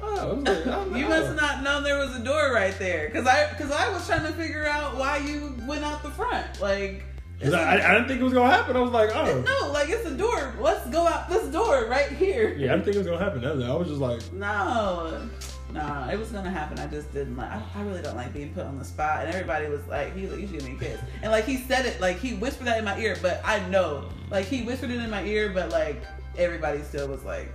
Oh, 0.00 0.42
like, 0.44 0.66
oh, 0.66 0.88
oh 0.90 0.96
You 0.96 1.08
must 1.08 1.34
not 1.34 1.62
known 1.62 1.82
there 1.82 1.98
was 1.98 2.14
a 2.14 2.20
door 2.22 2.52
right 2.52 2.76
there, 2.78 3.10
cause 3.10 3.26
I, 3.26 3.46
cause 3.54 3.70
I 3.72 3.92
was 3.92 4.06
trying 4.06 4.22
to 4.22 4.32
figure 4.32 4.64
out 4.64 4.96
why 4.96 5.16
you 5.18 5.56
went 5.66 5.82
out 5.84 6.04
the 6.04 6.10
front. 6.10 6.60
Like, 6.60 7.02
I, 7.42 7.74
I 7.74 7.94
didn't 7.94 8.08
think 8.08 8.20
it 8.20 8.24
was 8.24 8.32
gonna 8.32 8.50
happen. 8.50 8.76
I 8.76 8.80
was 8.80 8.92
like, 8.92 9.10
oh, 9.14 9.40
no, 9.40 9.72
like 9.72 9.88
it's 9.88 10.06
a 10.06 10.16
door. 10.16 10.54
Let's 10.60 10.88
go 10.90 11.06
out 11.06 11.28
this 11.28 11.48
door 11.48 11.86
right 11.86 12.10
here. 12.10 12.54
yeah, 12.56 12.72
I 12.72 12.76
didn't 12.76 12.84
think 12.84 12.96
it 12.96 12.98
was 12.98 13.06
gonna 13.06 13.24
happen. 13.24 13.44
I 13.44 13.74
was 13.74 13.88
just 13.88 14.00
like, 14.00 14.32
No, 14.32 15.28
no, 15.72 16.08
it 16.10 16.18
was 16.18 16.30
gonna 16.30 16.50
happen. 16.50 16.78
I 16.78 16.86
just 16.86 17.12
didn't 17.12 17.36
like. 17.36 17.50
I, 17.50 17.62
I 17.76 17.82
really 17.82 18.02
don't 18.02 18.16
like 18.16 18.32
being 18.32 18.52
put 18.54 18.64
on 18.64 18.78
the 18.78 18.84
spot. 18.84 19.24
And 19.24 19.34
everybody 19.34 19.68
was 19.68 19.86
like, 19.86 20.16
"He 20.16 20.26
like, 20.26 20.40
you 20.40 20.46
should 20.46 20.60
give 20.60 20.68
me 20.68 20.76
a 20.76 20.78
kiss." 20.78 21.00
And 21.22 21.30
like 21.30 21.44
he 21.44 21.58
said 21.58 21.84
it, 21.86 22.00
like 22.00 22.18
he 22.18 22.34
whispered 22.34 22.66
that 22.66 22.78
in 22.78 22.84
my 22.84 22.98
ear, 22.98 23.16
but 23.20 23.40
I 23.44 23.66
know, 23.68 24.08
like 24.30 24.46
he 24.46 24.62
whispered 24.62 24.90
it 24.90 25.00
in 25.00 25.10
my 25.10 25.24
ear, 25.24 25.50
but 25.50 25.70
like 25.70 26.02
everybody 26.36 26.82
still 26.82 27.08
was 27.08 27.22
like, 27.24 27.50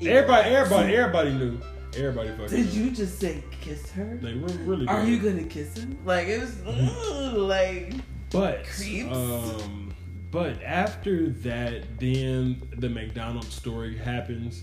everybody, 0.00 0.48
everybody, 0.50 0.94
everybody 0.96 1.32
knew. 1.32 1.60
Everybody 1.96 2.30
fucking. 2.30 2.48
Did 2.48 2.72
knew. 2.74 2.84
you 2.84 2.90
just 2.92 3.18
say 3.18 3.42
kiss 3.60 3.90
her? 3.92 4.18
They 4.22 4.34
re- 4.34 4.56
really. 4.64 4.86
Are 4.86 5.04
did. 5.04 5.10
you 5.10 5.18
gonna 5.18 5.44
kiss 5.44 5.76
him? 5.76 5.98
Like 6.04 6.28
it 6.28 6.40
was 6.40 6.62
ugh, 6.66 7.34
like 7.34 7.94
But 8.30 8.64
Creeps. 8.64 9.14
um, 9.14 9.92
but 10.30 10.62
after 10.62 11.30
that, 11.30 11.82
then 11.98 12.62
the 12.78 12.88
McDonald's 12.88 13.52
story 13.52 13.96
happens. 13.98 14.62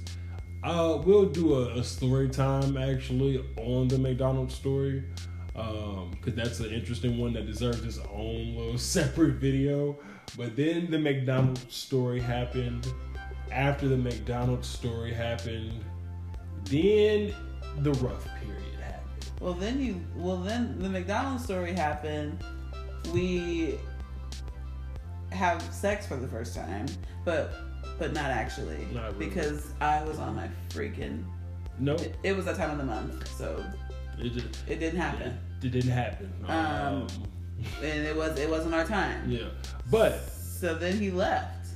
Uh, 0.68 1.02
we'll 1.06 1.28
do 1.28 1.54
a, 1.54 1.78
a 1.78 1.84
story 1.84 2.28
time 2.28 2.76
actually 2.76 3.42
on 3.56 3.88
the 3.88 3.98
McDonald's 3.98 4.54
story, 4.54 5.02
um, 5.56 6.12
because 6.12 6.36
that's 6.36 6.60
an 6.60 6.74
interesting 6.74 7.18
one 7.18 7.32
that 7.32 7.46
deserves 7.46 7.86
its 7.86 8.00
own 8.12 8.54
little 8.54 8.78
separate 8.78 9.36
video. 9.36 9.98
But 10.36 10.58
then 10.58 10.92
the 10.92 11.00
McDonald's 11.00 11.74
story 11.74 12.20
happened. 12.20 12.86
After 13.50 13.88
the 13.88 13.96
McDonald's 13.96 14.68
story 14.68 15.14
happened, 15.14 15.72
then 16.66 17.34
the 17.78 17.94
rough 17.94 18.28
period 18.42 18.80
happened. 18.82 19.32
well 19.40 19.54
then 19.54 19.80
you 19.80 20.02
well 20.18 20.36
then 20.36 20.78
the 20.80 20.90
McDonald's 20.90 21.46
story 21.46 21.72
happened. 21.72 22.44
We 23.14 23.80
have 25.32 25.62
sex 25.74 26.06
for 26.06 26.18
the 26.18 26.28
first 26.28 26.54
time, 26.54 26.88
but 27.24 27.54
but 27.98 28.14
not 28.14 28.26
actually 28.32 28.86
Not 28.94 29.14
really. 29.14 29.28
because 29.30 29.68
I 29.82 30.04
was 30.04 30.20
on 30.20 30.36
my 30.36 30.50
freaking. 30.70 31.24
No, 31.80 31.94
It, 31.96 32.16
it 32.24 32.36
was 32.36 32.46
that 32.46 32.56
time 32.58 32.72
of 32.72 32.78
the 32.78 32.84
month, 32.84 33.28
so 33.38 33.64
it 34.20 34.30
just 34.34 34.48
it 34.68 34.80
didn't 34.80 35.00
happen, 35.00 35.38
it 35.62 35.70
didn't 35.72 35.92
happen. 35.92 36.34
Um, 36.48 37.08
and 37.84 38.06
it 38.06 38.16
was 38.16 38.38
it 38.40 38.50
wasn't 38.50 38.74
our 38.74 38.86
time. 38.86 39.24
Yeah, 39.30 39.50
but 39.92 40.20
So 40.30 40.74
then 40.74 40.98
he 40.98 41.12
left, 41.12 41.68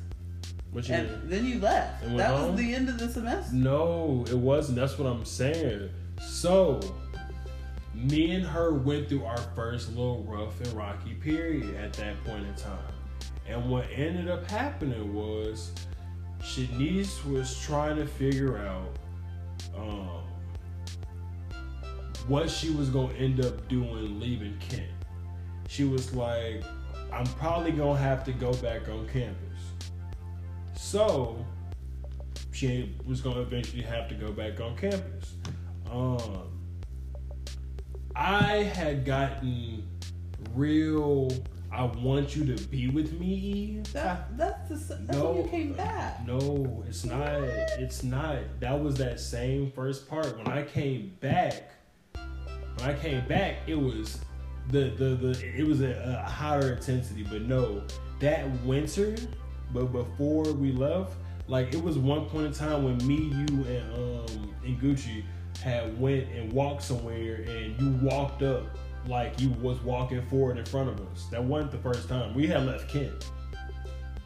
what 0.72 0.88
you 0.90 0.96
and 0.96 1.10
mean? 1.10 1.30
then 1.30 1.46
you 1.46 1.60
left. 1.60 2.02
That 2.18 2.32
home? 2.32 2.52
was 2.54 2.60
the 2.62 2.74
end 2.74 2.90
of 2.90 2.98
the 2.98 3.10
semester. 3.10 3.54
No, 3.56 4.26
it 4.28 4.38
wasn't. 4.38 4.78
That's 4.80 4.98
what 4.98 5.08
I'm 5.08 5.26
saying. 5.26 5.90
So, 6.20 6.80
me 7.94 8.32
and 8.32 8.46
her 8.46 8.74
went 8.74 9.10
through 9.10 9.26
our 9.26 9.38
first 9.56 9.90
little 9.90 10.24
rough 10.24 10.60
and 10.62 10.74
rocky 10.74 11.14
period 11.16 11.76
at 11.76 11.94
that 11.94 12.24
point 12.24 12.46
in 12.46 12.54
time. 12.56 12.78
And 13.48 13.70
what 13.70 13.86
ended 13.94 14.30
up 14.30 14.50
happening 14.50 15.14
was 15.14 15.72
Shanice 16.42 17.24
was 17.30 17.60
trying 17.60 17.98
to 17.98 18.06
figure 18.06 18.58
out 18.58 18.98
um, 19.78 20.24
what 22.28 22.50
she 22.50 22.70
was 22.72 22.90
going 22.90 23.10
to 23.10 23.16
end 23.16 23.46
up 23.46 23.68
doing 23.68 24.20
leaving 24.20 24.58
Kent. 24.60 24.88
She 25.68 25.84
was 25.84 26.14
like, 26.14 26.64
I'm 27.14 27.26
probably 27.26 27.72
going 27.72 27.98
to 27.98 28.04
have 28.04 28.24
to 28.26 28.32
go 28.32 28.54
back 28.56 28.90
on 28.90 29.08
campus. 29.08 29.38
So, 30.76 31.46
she 32.52 32.96
was 33.06 33.22
going 33.22 33.36
to 33.36 33.42
eventually 33.42 33.84
have 33.84 34.10
to 34.10 34.16
go 34.16 34.32
back 34.32 34.60
on 34.60 34.76
campus. 34.78 35.36
Um, 35.90 36.50
I 38.16 38.58
had 38.64 39.06
gotten 39.06 39.88
real. 40.54 41.32
I 41.72 41.86
want 41.86 42.36
you 42.36 42.54
to 42.56 42.64
be 42.68 42.90
with 42.90 43.18
me. 43.20 43.82
That, 43.94 44.38
that's 44.38 44.68
the, 44.70 44.96
that's 44.96 45.18
No. 45.18 45.32
when 45.32 45.44
you 45.46 45.50
came 45.50 45.74
back. 45.74 46.28
No, 46.28 46.84
it's 46.88 47.06
not. 47.06 47.42
It's 47.80 48.04
not. 48.04 48.40
That 48.60 48.80
was 48.82 48.96
that 48.96 49.20
same 49.20 49.72
first 49.72 50.08
part. 50.10 50.38
When 50.38 50.48
I 50.48 50.64
came 50.64 51.16
back, 51.22 51.72
when 52.14 52.90
I 52.90 52.94
came 52.94 53.26
back, 53.28 53.58
it 53.68 53.76
was 53.76 54.20
the 54.70 54.90
the 54.98 55.16
the. 55.16 55.54
It 55.58 55.66
was 55.66 55.82
a, 55.82 56.22
a 56.26 56.30
higher 56.30 56.74
intensity. 56.74 57.24
But 57.24 57.44
no, 57.44 57.84
that 58.20 58.50
winter, 58.66 59.16
but 59.74 59.94
before 59.94 60.44
we 60.52 60.74
left, 60.74 61.14
like 61.48 61.74
it 61.74 61.82
was 61.82 61.98
one 61.98 62.26
point 62.26 62.48
in 62.48 62.54
time 62.54 62.84
when 62.84 62.98
me, 63.08 63.16
you, 63.16 63.64
and 63.66 63.94
um 63.96 64.54
and 64.66 64.80
Gucci 64.82 65.24
had 65.64 65.98
went 66.00 66.28
and 66.32 66.52
walked 66.52 66.84
somewhere, 66.84 67.46
and 67.48 67.80
you 67.80 67.92
walked 68.06 68.44
up 68.44 68.64
like 69.08 69.40
you 69.40 69.50
was 69.62 69.80
walking 69.82 70.22
forward 70.28 70.58
in 70.58 70.66
front 70.66 70.90
of 70.90 71.00
us. 71.12 71.26
That 71.32 71.44
wasn't 71.44 71.72
the 71.72 71.78
first 71.78 72.08
time 72.08 72.34
we 72.34 72.48
had 72.48 72.66
left 72.66 72.88
Kent. 72.90 73.30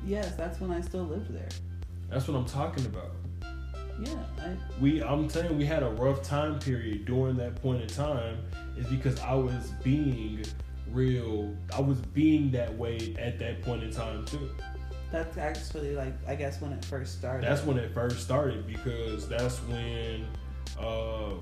Yes, 0.05 0.36
that's 0.36 0.59
when 0.59 0.71
I 0.71 0.82
still 0.82 1.03
lived 1.03 1.34
there. 1.34 1.49
That's 2.09 2.28
what 2.28 2.38
I'm 2.38 2.45
talking 2.45 2.86
about. 2.86 3.11
Yeah, 3.99 4.13
I, 4.39 4.55
We, 4.80 5.01
I'm 5.01 5.30
saying 5.30 5.57
we 5.57 5.65
had 5.65 5.82
a 5.82 5.89
rough 5.89 6.21
time 6.21 6.59
period 6.59 7.05
during 7.05 7.38
that 7.38 7.55
point 7.61 7.82
in 7.82 7.88
time, 7.88 8.39
is 8.78 8.86
because 8.88 9.19
I 9.21 9.34
was 9.34 9.71
being 9.84 10.43
real. 10.91 11.55
I 11.73 11.80
was 11.80 11.97
being 11.99 12.51
that 12.51 12.76
way 12.78 13.15
at 13.17 13.39
that 13.39 13.61
point 13.61 13.84
in 13.84 13.91
time 13.91 14.26
too. 14.26 14.49
that's 15.11 15.38
actually 15.38 15.95
like 15.95 16.13
I 16.28 16.36
guess 16.36 16.59
when 16.61 16.73
it 16.73 16.84
first 16.84 17.17
started. 17.17 17.47
That's 17.49 17.63
when 17.63 17.78
it 17.78 17.93
first 17.93 18.21
started 18.21 18.67
because 18.67 19.28
that's 19.30 19.57
when 19.59 20.28
um 20.78 21.39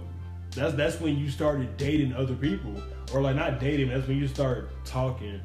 that's 0.55 0.73
that's 0.75 0.99
when 0.99 1.17
you 1.17 1.29
started 1.29 1.77
dating 1.77 2.13
other 2.13 2.35
people. 2.35 2.75
Or 3.13 3.21
like 3.21 3.35
not 3.35 3.59
dating 3.59 3.89
that's 3.89 4.07
when 4.07 4.17
you 4.17 4.27
start 4.27 4.69
talking 4.85 5.39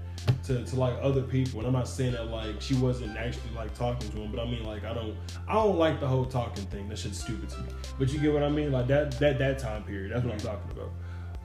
to, 0.44 0.64
to 0.64 0.76
like 0.76 0.94
other 1.02 1.22
people. 1.22 1.60
And 1.60 1.66
I'm 1.66 1.72
not 1.72 1.88
saying 1.88 2.12
that 2.12 2.30
like 2.30 2.60
she 2.60 2.74
wasn't 2.74 3.16
actually 3.16 3.54
like 3.54 3.74
talking 3.74 4.10
to 4.10 4.16
him 4.18 4.30
but 4.30 4.40
I 4.40 4.44
mean 4.44 4.64
like 4.64 4.84
I 4.84 4.94
don't 4.94 5.16
I 5.46 5.54
don't 5.54 5.78
like 5.78 6.00
the 6.00 6.06
whole 6.06 6.24
talking 6.24 6.64
thing. 6.66 6.88
That 6.88 6.98
shit's 6.98 7.20
stupid 7.20 7.48
to 7.50 7.58
me. 7.58 7.68
But 7.98 8.12
you 8.12 8.18
get 8.18 8.32
what 8.32 8.42
I 8.42 8.48
mean? 8.48 8.72
Like 8.72 8.86
that 8.88 9.18
that 9.18 9.38
that 9.38 9.58
time 9.58 9.84
period 9.84 10.12
that's 10.12 10.24
what 10.24 10.34
I'm 10.34 10.40
talking 10.40 10.70
about. 10.72 10.90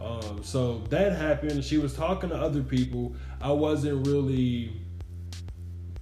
Um 0.01 0.43
so 0.43 0.79
that 0.89 1.13
happened. 1.13 1.63
She 1.63 1.77
was 1.77 1.93
talking 1.93 2.29
to 2.29 2.35
other 2.35 2.63
people. 2.63 3.15
I 3.41 3.51
wasn't 3.51 4.07
really 4.07 4.81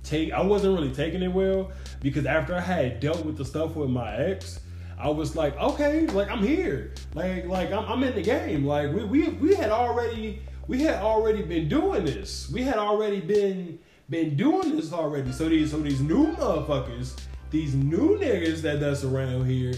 take 0.03 0.31
I 0.33 0.41
wasn't 0.41 0.73
really 0.77 0.91
taking 0.93 1.21
it 1.23 1.31
well 1.31 1.71
because 2.01 2.25
after 2.25 2.55
I 2.55 2.59
had 2.59 2.99
dealt 2.99 3.25
with 3.25 3.37
the 3.37 3.45
stuff 3.45 3.75
with 3.75 3.89
my 3.89 4.15
ex, 4.15 4.59
I 5.01 5.09
was 5.09 5.35
like, 5.35 5.57
okay, 5.57 6.05
like 6.07 6.29
I'm 6.29 6.45
here, 6.45 6.93
like 7.15 7.47
like 7.47 7.71
I'm, 7.71 7.85
I'm 7.85 8.03
in 8.03 8.13
the 8.13 8.21
game. 8.21 8.63
Like 8.63 8.93
we, 8.93 9.03
we 9.03 9.29
we 9.29 9.55
had 9.55 9.71
already 9.71 10.43
we 10.67 10.81
had 10.81 11.01
already 11.01 11.41
been 11.41 11.67
doing 11.67 12.05
this. 12.05 12.51
We 12.51 12.61
had 12.61 12.75
already 12.75 13.19
been 13.19 13.79
been 14.11 14.37
doing 14.37 14.75
this 14.75 14.93
already. 14.93 15.31
So 15.31 15.49
these 15.49 15.71
so 15.71 15.79
these 15.79 16.01
new 16.01 16.27
motherfuckers, 16.33 17.19
these 17.49 17.73
new 17.73 18.19
niggas 18.19 18.61
that 18.61 18.79
that's 18.79 19.03
around 19.03 19.47
here, 19.47 19.73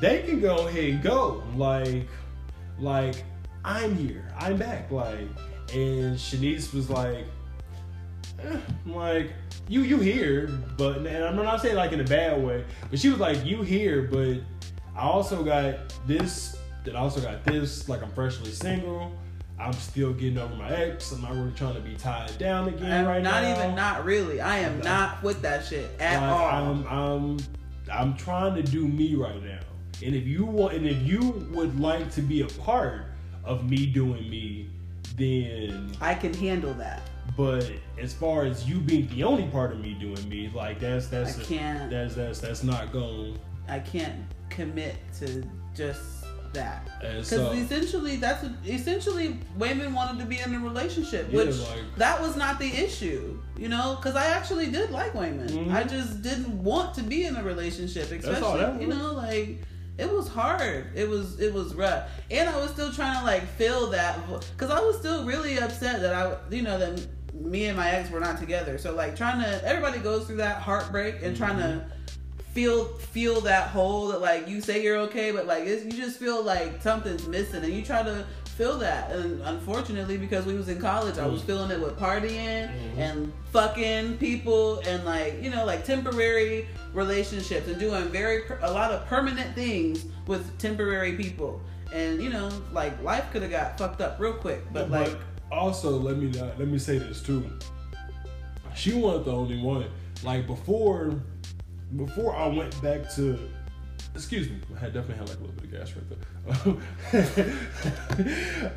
they 0.00 0.22
can 0.22 0.40
go 0.40 0.66
ahead 0.66 0.84
and 0.84 1.02
go. 1.04 1.44
Like 1.54 2.08
like 2.80 3.22
I'm 3.64 3.94
here, 3.94 4.28
I'm 4.36 4.56
back. 4.56 4.90
Like 4.90 5.28
and 5.72 6.16
Shanice 6.16 6.74
was 6.74 6.90
like. 6.90 7.26
Eh, 8.40 8.56
like 8.86 9.32
you 9.68 9.82
you 9.82 9.98
here, 9.98 10.48
but 10.76 10.98
and 10.98 11.24
I'm 11.24 11.36
not 11.36 11.60
saying 11.60 11.76
like 11.76 11.92
in 11.92 12.00
a 12.00 12.04
bad 12.04 12.42
way, 12.42 12.64
but 12.90 12.98
she 12.98 13.08
was 13.10 13.18
like 13.18 13.44
you 13.44 13.62
here, 13.62 14.02
but 14.10 14.38
I 14.96 15.02
also 15.06 15.44
got 15.44 15.94
this, 16.06 16.56
that 16.84 16.96
I 16.96 16.98
also 16.98 17.20
got 17.20 17.44
this, 17.44 17.88
like 17.88 18.02
I'm 18.02 18.10
freshly 18.12 18.50
single. 18.50 19.12
I'm 19.60 19.72
still 19.72 20.12
getting 20.12 20.38
over 20.38 20.54
my 20.54 20.70
ex. 20.70 21.10
I'm 21.10 21.20
not 21.22 21.32
really 21.32 21.50
trying 21.52 21.74
to 21.74 21.80
be 21.80 21.96
tied 21.96 22.38
down 22.38 22.68
again 22.68 23.06
right 23.06 23.20
not 23.22 23.42
now. 23.42 23.48
Not 23.50 23.58
even 23.64 23.74
not 23.74 24.04
really. 24.04 24.40
I 24.40 24.58
am 24.58 24.78
No. 24.78 24.84
not 24.84 25.22
with 25.22 25.42
that 25.42 25.64
shit 25.66 25.90
at 26.00 26.20
Like, 26.20 26.30
all. 26.30 26.46
I'm 26.48 26.86
I'm 26.86 27.38
I'm 27.92 28.16
trying 28.16 28.54
to 28.54 28.62
do 28.62 28.86
me 28.86 29.16
right 29.16 29.42
now. 29.42 29.58
And 30.04 30.14
if 30.14 30.26
you 30.28 30.44
want 30.44 30.74
and 30.74 30.86
if 30.86 31.02
you 31.02 31.20
would 31.50 31.78
like 31.80 32.10
to 32.12 32.22
be 32.22 32.42
a 32.42 32.46
part 32.46 33.06
of 33.44 33.68
me 33.68 33.84
doing 33.86 34.30
me, 34.30 34.68
then 35.16 35.90
I 36.00 36.14
can 36.14 36.32
handle 36.32 36.74
that. 36.74 37.02
But 37.36 37.70
as 38.00 38.12
far 38.12 38.44
as 38.44 38.68
you 38.68 38.78
being 38.78 39.08
the 39.08 39.24
only 39.24 39.46
part 39.48 39.72
of 39.72 39.80
me 39.80 39.94
doing 39.94 40.28
me, 40.28 40.50
like 40.54 40.80
that's 40.80 41.08
that's 41.08 41.38
I 41.38 41.42
can't. 41.44 41.90
that's 41.90 42.14
that's 42.14 42.40
that's 42.40 42.62
not 42.62 42.92
going. 42.92 43.38
I 43.68 43.78
can't 43.80 44.14
commit 44.50 44.96
to 45.20 45.44
just 45.74 46.24
that. 46.52 46.88
Because 47.00 47.28
so 47.28 47.52
essentially, 47.52 48.16
that's 48.16 48.44
essentially 48.66 49.38
Wayman 49.56 49.94
wanted 49.94 50.18
to 50.20 50.26
be 50.26 50.38
in 50.40 50.54
a 50.54 50.60
relationship, 50.60 51.28
Yeah, 51.30 51.44
which 51.44 51.58
like- 51.58 51.96
that 51.96 52.20
was 52.20 52.36
not 52.36 52.58
the 52.58 52.66
issue, 52.66 53.38
you 53.56 53.68
know. 53.68 53.96
Because 53.96 54.16
I 54.16 54.26
actually 54.26 54.70
did 54.70 54.90
like 54.90 55.14
Wayman. 55.14 55.48
Mhm. 55.48 55.72
I 55.72 55.84
just 55.84 56.22
didn't 56.22 56.62
want 56.62 56.94
to 56.94 57.02
be 57.02 57.24
in 57.24 57.36
a 57.36 57.42
relationship, 57.42 58.10
all 58.10 58.18
especially 58.18 58.82
you 58.82 58.88
know, 58.88 59.12
like 59.12 59.58
it 59.98 60.10
was 60.10 60.28
hard. 60.28 60.86
It 60.94 61.08
was 61.08 61.38
it 61.40 61.52
was 61.52 61.74
rough, 61.74 62.08
and 62.30 62.48
I 62.48 62.56
was 62.56 62.70
still 62.70 62.92
trying 62.92 63.18
to 63.18 63.24
like 63.24 63.46
feel 63.56 63.88
that 63.90 64.18
because 64.56 64.70
I 64.70 64.80
was 64.80 64.96
still 64.98 65.24
really 65.24 65.58
upset 65.58 66.00
that 66.00 66.14
I 66.14 66.36
you 66.54 66.62
know 66.62 66.78
that 66.78 67.06
me 67.34 67.66
and 67.66 67.76
my 67.76 67.90
ex 67.90 68.10
were 68.10 68.20
not 68.20 68.38
together. 68.38 68.78
So 68.78 68.94
like 68.94 69.16
trying 69.16 69.40
to 69.42 69.64
everybody 69.64 69.98
goes 69.98 70.26
through 70.26 70.36
that 70.36 70.60
heartbreak 70.62 71.16
and 71.22 71.36
trying 71.36 71.58
to 71.58 71.84
feel 72.52 72.86
feel 72.86 73.40
that 73.42 73.68
hole 73.68 74.08
that 74.08 74.20
like 74.20 74.48
you 74.48 74.60
say 74.60 74.82
you're 74.82 74.96
okay, 74.98 75.30
but 75.32 75.46
like 75.46 75.64
it's, 75.66 75.84
you 75.84 75.92
just 75.92 76.18
feel 76.18 76.42
like 76.42 76.82
something's 76.82 77.26
missing, 77.28 77.62
and 77.64 77.72
you 77.72 77.82
try 77.84 78.02
to 78.02 78.24
feel 78.56 78.76
that. 78.78 79.12
And 79.12 79.40
unfortunately, 79.42 80.16
because 80.16 80.44
we 80.44 80.54
was 80.54 80.68
in 80.68 80.80
college, 80.80 81.16
I 81.18 81.26
was 81.26 81.42
Mm. 81.42 81.46
feeling 81.46 81.70
it 81.70 81.80
with 81.80 81.96
partying 81.96 82.68
Mhm. 82.68 82.98
and 82.98 83.32
fucking 83.52 84.16
people 84.18 84.80
and 84.80 85.04
like 85.04 85.40
you 85.42 85.50
know 85.50 85.64
like 85.64 85.84
temporary 85.84 86.66
relationships 86.92 87.68
and 87.68 87.78
doing 87.78 88.08
very 88.08 88.42
a 88.62 88.72
lot 88.72 88.90
of 88.90 89.06
permanent 89.06 89.54
things 89.54 90.06
with 90.26 90.58
temporary 90.58 91.12
people. 91.12 91.60
And 91.92 92.20
you 92.20 92.30
know, 92.30 92.50
like 92.72 93.00
life 93.02 93.26
could 93.32 93.42
have 93.42 93.50
got 93.50 93.78
fucked 93.78 94.00
up 94.00 94.16
real 94.18 94.32
quick, 94.34 94.60
but 94.72 94.90
like 94.90 95.16
also 95.50 95.98
let 95.98 96.16
me 96.16 96.30
not, 96.30 96.58
let 96.58 96.68
me 96.68 96.78
say 96.78 96.98
this 96.98 97.22
too. 97.22 97.48
She 98.74 98.92
wasn't 98.94 99.24
the 99.26 99.32
only 99.32 99.60
one. 99.60 99.86
Like 100.22 100.46
before, 100.46 101.20
before 101.96 102.34
I 102.36 102.46
went 102.46 102.80
back 102.82 103.12
to, 103.14 103.38
excuse 104.14 104.48
me, 104.48 104.58
I 104.80 104.86
definitely 104.86 105.16
had 105.16 105.28
like 105.28 105.38
a 105.38 105.40
little 105.40 105.56
bit 105.56 105.64
of 105.64 105.72
gas 105.72 105.94
right 105.96 106.08
there. 106.08 106.18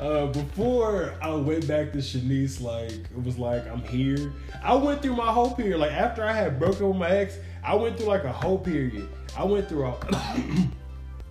uh, 0.00 0.26
before 0.26 1.14
I 1.22 1.34
went 1.34 1.66
back 1.66 1.92
to 1.92 1.98
Shanice, 1.98 2.60
like 2.60 2.92
it 2.92 3.24
was 3.24 3.38
like 3.38 3.66
I'm 3.68 3.82
here. 3.82 4.32
I 4.62 4.74
went 4.74 5.02
through 5.02 5.16
my 5.16 5.32
whole 5.32 5.54
period. 5.54 5.78
Like 5.78 5.92
after 5.92 6.24
I 6.24 6.32
had 6.32 6.58
broken 6.58 6.88
with 6.88 6.96
my 6.96 7.10
ex, 7.10 7.38
I 7.64 7.74
went 7.74 7.96
through 7.96 8.08
like 8.08 8.24
a 8.24 8.32
whole 8.32 8.58
period. 8.58 9.08
I 9.36 9.44
went 9.44 9.68
through 9.68 9.86
a. 9.86 10.68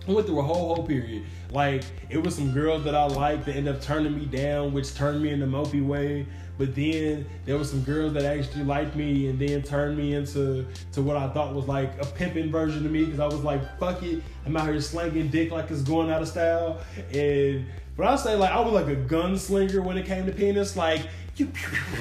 I 0.06 0.12
went 0.12 0.26
through 0.26 0.40
a 0.40 0.42
whole 0.42 0.74
whole 0.74 0.86
period. 0.86 1.24
Like 1.50 1.84
it 2.10 2.18
was 2.18 2.36
some 2.36 2.52
girls 2.52 2.84
that 2.84 2.94
I 2.94 3.06
liked 3.06 3.46
that 3.46 3.56
ended 3.56 3.76
up 3.76 3.82
turning 3.82 4.18
me 4.18 4.26
down, 4.26 4.72
which 4.72 4.94
turned 4.94 5.22
me 5.22 5.30
into 5.30 5.46
mopey 5.46 5.84
way. 5.84 6.26
But 6.58 6.74
then 6.74 7.26
there 7.44 7.56
was 7.56 7.70
some 7.70 7.82
girls 7.82 8.12
that 8.12 8.24
actually 8.24 8.64
liked 8.64 8.94
me 8.94 9.28
and 9.28 9.38
then 9.38 9.62
turned 9.62 9.96
me 9.96 10.14
into 10.14 10.66
to 10.92 11.02
what 11.02 11.16
I 11.16 11.28
thought 11.28 11.54
was 11.54 11.66
like 11.66 12.00
a 12.00 12.06
pimping 12.06 12.50
version 12.50 12.84
of 12.84 12.92
me 12.92 13.04
because 13.04 13.20
I 13.20 13.26
was 13.26 13.42
like, 13.42 13.78
fuck 13.78 14.02
it, 14.02 14.22
I'm 14.44 14.56
out 14.56 14.68
here 14.68 14.80
slanging 14.80 15.28
dick 15.28 15.50
like 15.50 15.70
it's 15.70 15.82
going 15.82 16.10
out 16.10 16.22
of 16.22 16.28
style. 16.28 16.80
And 17.12 17.66
but 17.96 18.06
I 18.06 18.16
say 18.16 18.34
like 18.34 18.50
I 18.50 18.60
was 18.60 18.72
like 18.72 18.86
a 18.86 18.96
gunslinger 18.96 19.82
when 19.84 19.96
it 19.96 20.06
came 20.06 20.26
to 20.26 20.32
penis, 20.32 20.76
like 20.76 21.06
you 21.36 21.50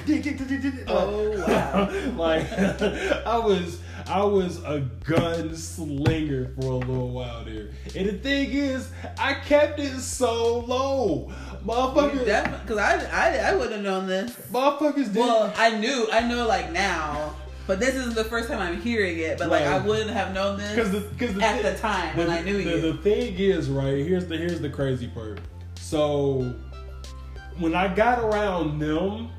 Oh, 0.87 1.45
wow. 1.47 1.89
like 2.17 2.51
I 3.25 3.37
was 3.37 3.79
I 4.11 4.23
was 4.23 4.57
a 4.63 4.81
gunslinger 5.05 6.53
for 6.55 6.67
a 6.71 6.75
little 6.75 7.11
while 7.11 7.45
there. 7.45 7.69
And 7.95 8.09
the 8.09 8.17
thing 8.17 8.51
is, 8.51 8.91
I 9.17 9.35
kept 9.35 9.79
it 9.79 9.99
so 10.01 10.59
low. 10.59 11.31
Motherfuckers 11.65 12.25
because 12.61 12.77
I, 12.77 13.05
I 13.05 13.51
I 13.51 13.55
would 13.55 13.71
have 13.71 13.81
known 13.81 14.07
this. 14.07 14.35
motherfuckers 14.51 15.05
did 15.13 15.15
Well, 15.15 15.53
I 15.55 15.77
knew, 15.77 16.09
I 16.11 16.27
know 16.27 16.45
like 16.45 16.73
now, 16.73 17.33
but 17.67 17.79
this 17.79 17.95
isn't 17.95 18.15
the 18.15 18.25
first 18.25 18.49
time 18.49 18.59
I'm 18.59 18.81
hearing 18.81 19.19
it. 19.19 19.37
But 19.37 19.47
like, 19.49 19.63
I 19.63 19.77
wouldn't 19.79 20.09
have 20.11 20.33
known 20.33 20.57
this 20.57 20.75
the, 20.89 21.01
cause 21.17 21.33
the 21.33 21.41
at 21.45 21.61
thing- 21.61 21.71
the 21.73 21.79
time 21.79 22.17
when 22.17 22.29
I 22.29 22.41
knew 22.41 22.57
the, 22.57 22.69
you. 22.69 22.81
The 22.81 22.97
thing 22.97 23.35
is, 23.37 23.69
right 23.69 24.05
here's 24.05 24.25
the 24.27 24.35
here's 24.37 24.59
the 24.59 24.69
crazy 24.69 25.07
part. 25.07 25.39
So 25.75 26.53
when 27.59 27.75
I 27.75 27.87
got 27.93 28.19
around 28.19 28.79
them, 28.79 29.29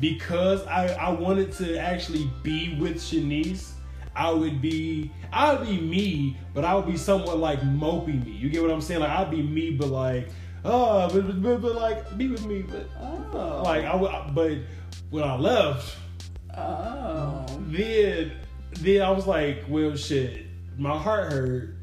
because 0.00 0.66
I 0.66 0.88
I 0.94 1.08
wanted 1.10 1.50
to 1.52 1.78
actually 1.78 2.30
be 2.42 2.76
with 2.78 2.96
Shanice, 2.96 3.70
I 4.14 4.30
would 4.30 4.60
be 4.60 5.10
I 5.32 5.54
would 5.54 5.66
be 5.66 5.80
me, 5.80 6.36
but 6.54 6.64
I 6.64 6.74
would 6.74 6.86
be 6.86 6.96
somewhat 6.96 7.38
like 7.38 7.60
mopey 7.60 8.24
me. 8.24 8.32
You 8.32 8.50
get 8.50 8.62
what 8.62 8.70
I'm 8.70 8.80
saying? 8.80 9.00
Like 9.00 9.10
I'd 9.10 9.30
be 9.30 9.42
me, 9.42 9.70
but 9.70 9.88
like 9.88 10.28
oh, 10.64 11.08
but 11.08 11.26
but, 11.26 11.42
but, 11.42 11.62
but 11.62 11.74
like 11.74 12.18
be 12.18 12.28
with 12.28 12.44
me, 12.46 12.62
but 12.62 12.88
oh, 13.00 13.62
like 13.64 13.84
I 13.84 13.96
would. 13.96 14.34
But 14.34 14.58
when 15.10 15.24
I 15.24 15.36
left, 15.36 15.96
oh, 16.56 17.46
then 17.68 18.32
then 18.80 19.02
I 19.02 19.10
was 19.10 19.26
like, 19.26 19.64
well, 19.68 19.96
shit, 19.96 20.46
my 20.78 20.96
heart 20.96 21.32
hurt. 21.32 21.76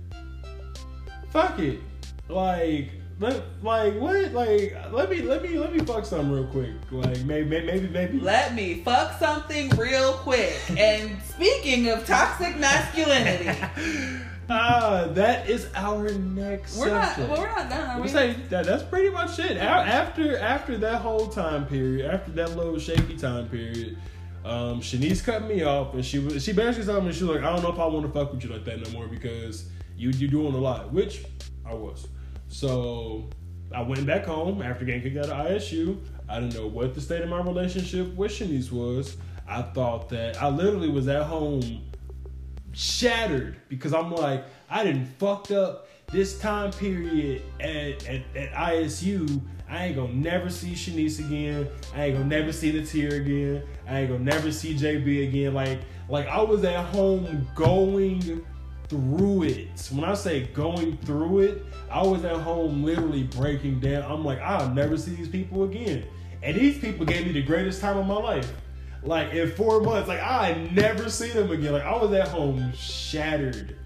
Fuck 1.32 1.60
it, 1.60 1.80
like. 2.28 2.92
Let, 3.20 3.44
like 3.62 3.96
what? 3.96 4.32
Like 4.32 4.78
let 4.94 5.10
me 5.10 5.22
let 5.22 5.44
me 5.44 5.58
let 5.60 5.74
me 5.74 5.80
fuck 5.80 6.06
something 6.06 6.32
real 6.32 6.46
quick. 6.46 6.72
Like 6.90 7.22
maybe 7.26 7.50
maybe 7.66 7.88
maybe. 7.90 8.20
let 8.20 8.56
me 8.56 8.82
fuck 8.84 9.20
something 9.20 9.70
real 9.72 10.14
quick. 10.14 10.58
and 10.78 11.22
speaking 11.24 11.90
of 11.90 12.06
toxic 12.06 12.58
masculinity, 12.58 13.50
Ah, 14.52 15.08
that 15.12 15.50
is 15.50 15.68
our 15.76 16.10
next. 16.12 16.78
we're 16.78 16.90
not 16.90 17.18
well, 17.18 17.30
we're 17.42 17.46
not 17.46 17.70
done. 17.70 17.90
Are 17.90 17.96
We 17.98 18.04
we? 18.04 18.08
say 18.08 18.34
that 18.50 18.66
that's 18.66 18.84
pretty 18.84 19.10
much 19.10 19.38
it. 19.38 19.58
A- 19.58 19.62
After 19.62 20.38
after 20.38 20.78
that 20.78 21.02
whole 21.02 21.28
time 21.28 21.66
period, 21.68 22.10
after 22.10 22.32
that 22.32 22.56
little 22.56 22.80
shaky 22.80 23.18
time 23.18 23.50
period, 23.50 23.98
Um, 24.46 24.80
Shanice 24.80 25.22
cut 25.24 25.46
me 25.46 25.64
off, 25.64 25.94
and 25.94 26.06
she 26.06 26.20
was 26.20 26.42
she 26.42 26.54
basically 26.54 26.86
told 26.86 27.06
me 27.06 27.12
she 27.12 27.26
was 27.26 27.36
like, 27.36 27.44
I 27.46 27.52
don't 27.54 27.62
know 27.64 27.74
if 27.74 27.80
I 27.80 27.86
want 27.86 28.06
to 28.08 28.12
fuck 28.14 28.32
with 28.32 28.44
you 28.46 28.50
like 28.50 28.64
that 28.64 28.82
no 28.82 28.90
more 28.98 29.08
because 29.10 29.66
you 29.98 30.10
you 30.12 30.30
doing 30.30 30.54
a 30.56 30.58
lot, 30.58 30.92
which 30.94 31.26
I 31.66 31.74
was. 31.74 32.08
So 32.50 33.30
I 33.74 33.82
went 33.82 34.06
back 34.06 34.26
home 34.26 34.62
after 34.62 34.84
getting 34.84 35.02
kicked 35.02 35.18
out 35.18 35.30
of 35.30 35.48
ISU. 35.48 36.00
I 36.28 36.40
didn't 36.40 36.56
know 36.56 36.68
what 36.68 36.94
the 36.94 37.02
state 37.02 37.22
of 37.22 37.30
my 37.30 37.42
relationship 37.42 38.14
with 38.16 38.32
Shanice 38.32 38.72
was. 38.72 39.18
I 39.48 39.62
thought 39.62 40.10
that 40.10 40.42
I 40.42 40.50
literally 40.50 40.90
was 40.90 41.08
at 41.08 41.24
home 41.24 41.82
shattered 42.74 43.58
because 43.68 43.94
I'm 43.94 44.12
like, 44.12 44.46
I 44.70 44.84
didn't 44.84 45.08
fucked 45.18 45.52
up 45.52 45.88
this 46.12 46.40
time 46.40 46.72
period 46.72 47.42
at, 47.60 48.06
at, 48.08 48.22
at 48.36 48.52
ISU. 48.54 49.42
I 49.70 49.86
ain't 49.86 49.96
gonna 49.96 50.14
never 50.14 50.50
see 50.50 50.74
Shanice 50.74 51.20
again. 51.20 51.68
I 51.96 52.06
ain't 52.06 52.18
gonna 52.18 52.28
never 52.28 52.52
see 52.52 52.72
the 52.72 52.84
tear 52.84 53.22
again. 53.22 53.64
I 53.88 54.00
ain't 54.00 54.12
gonna 54.12 54.24
never 54.24 54.52
see 54.52 54.74
JB 54.74 55.30
again. 55.30 55.54
Like, 55.54 55.80
like 56.10 56.28
I 56.28 56.42
was 56.42 56.64
at 56.64 56.86
home 56.86 57.48
going 57.54 58.44
through 58.88 59.44
it. 59.44 59.90
When 59.92 60.04
I 60.04 60.16
say 60.16 60.48
going 60.48 60.98
through 60.98 61.40
it, 61.40 61.66
I 61.92 62.04
was 62.04 62.24
at 62.26 62.38
home 62.38 62.84
literally 62.84 63.24
breaking 63.24 63.80
down. 63.80 64.10
I'm 64.10 64.24
like, 64.24 64.40
I'll 64.40 64.70
never 64.70 64.98
see 64.98 65.16
these 65.16 65.30
people 65.30 65.64
again. 65.64 66.06
And 66.42 66.56
these 66.56 66.78
people 66.78 67.06
gave 67.06 67.26
me 67.26 67.34
the 67.34 67.42
greatest 67.42 67.82
time 67.82 67.98
of 67.98 68.06
my 68.06 68.16
life. 68.16 68.52
Like 69.04 69.34
in 69.34 69.52
four 69.52 69.82
months, 69.82 70.08
like 70.08 70.22
I 70.22 70.70
never 70.72 71.10
see 71.10 71.30
them 71.30 71.52
again. 71.52 71.74
Like 71.74 71.84
I 71.84 71.98
was 71.98 72.12
at 72.14 72.28
home 72.28 72.72
shattered. 72.74 73.78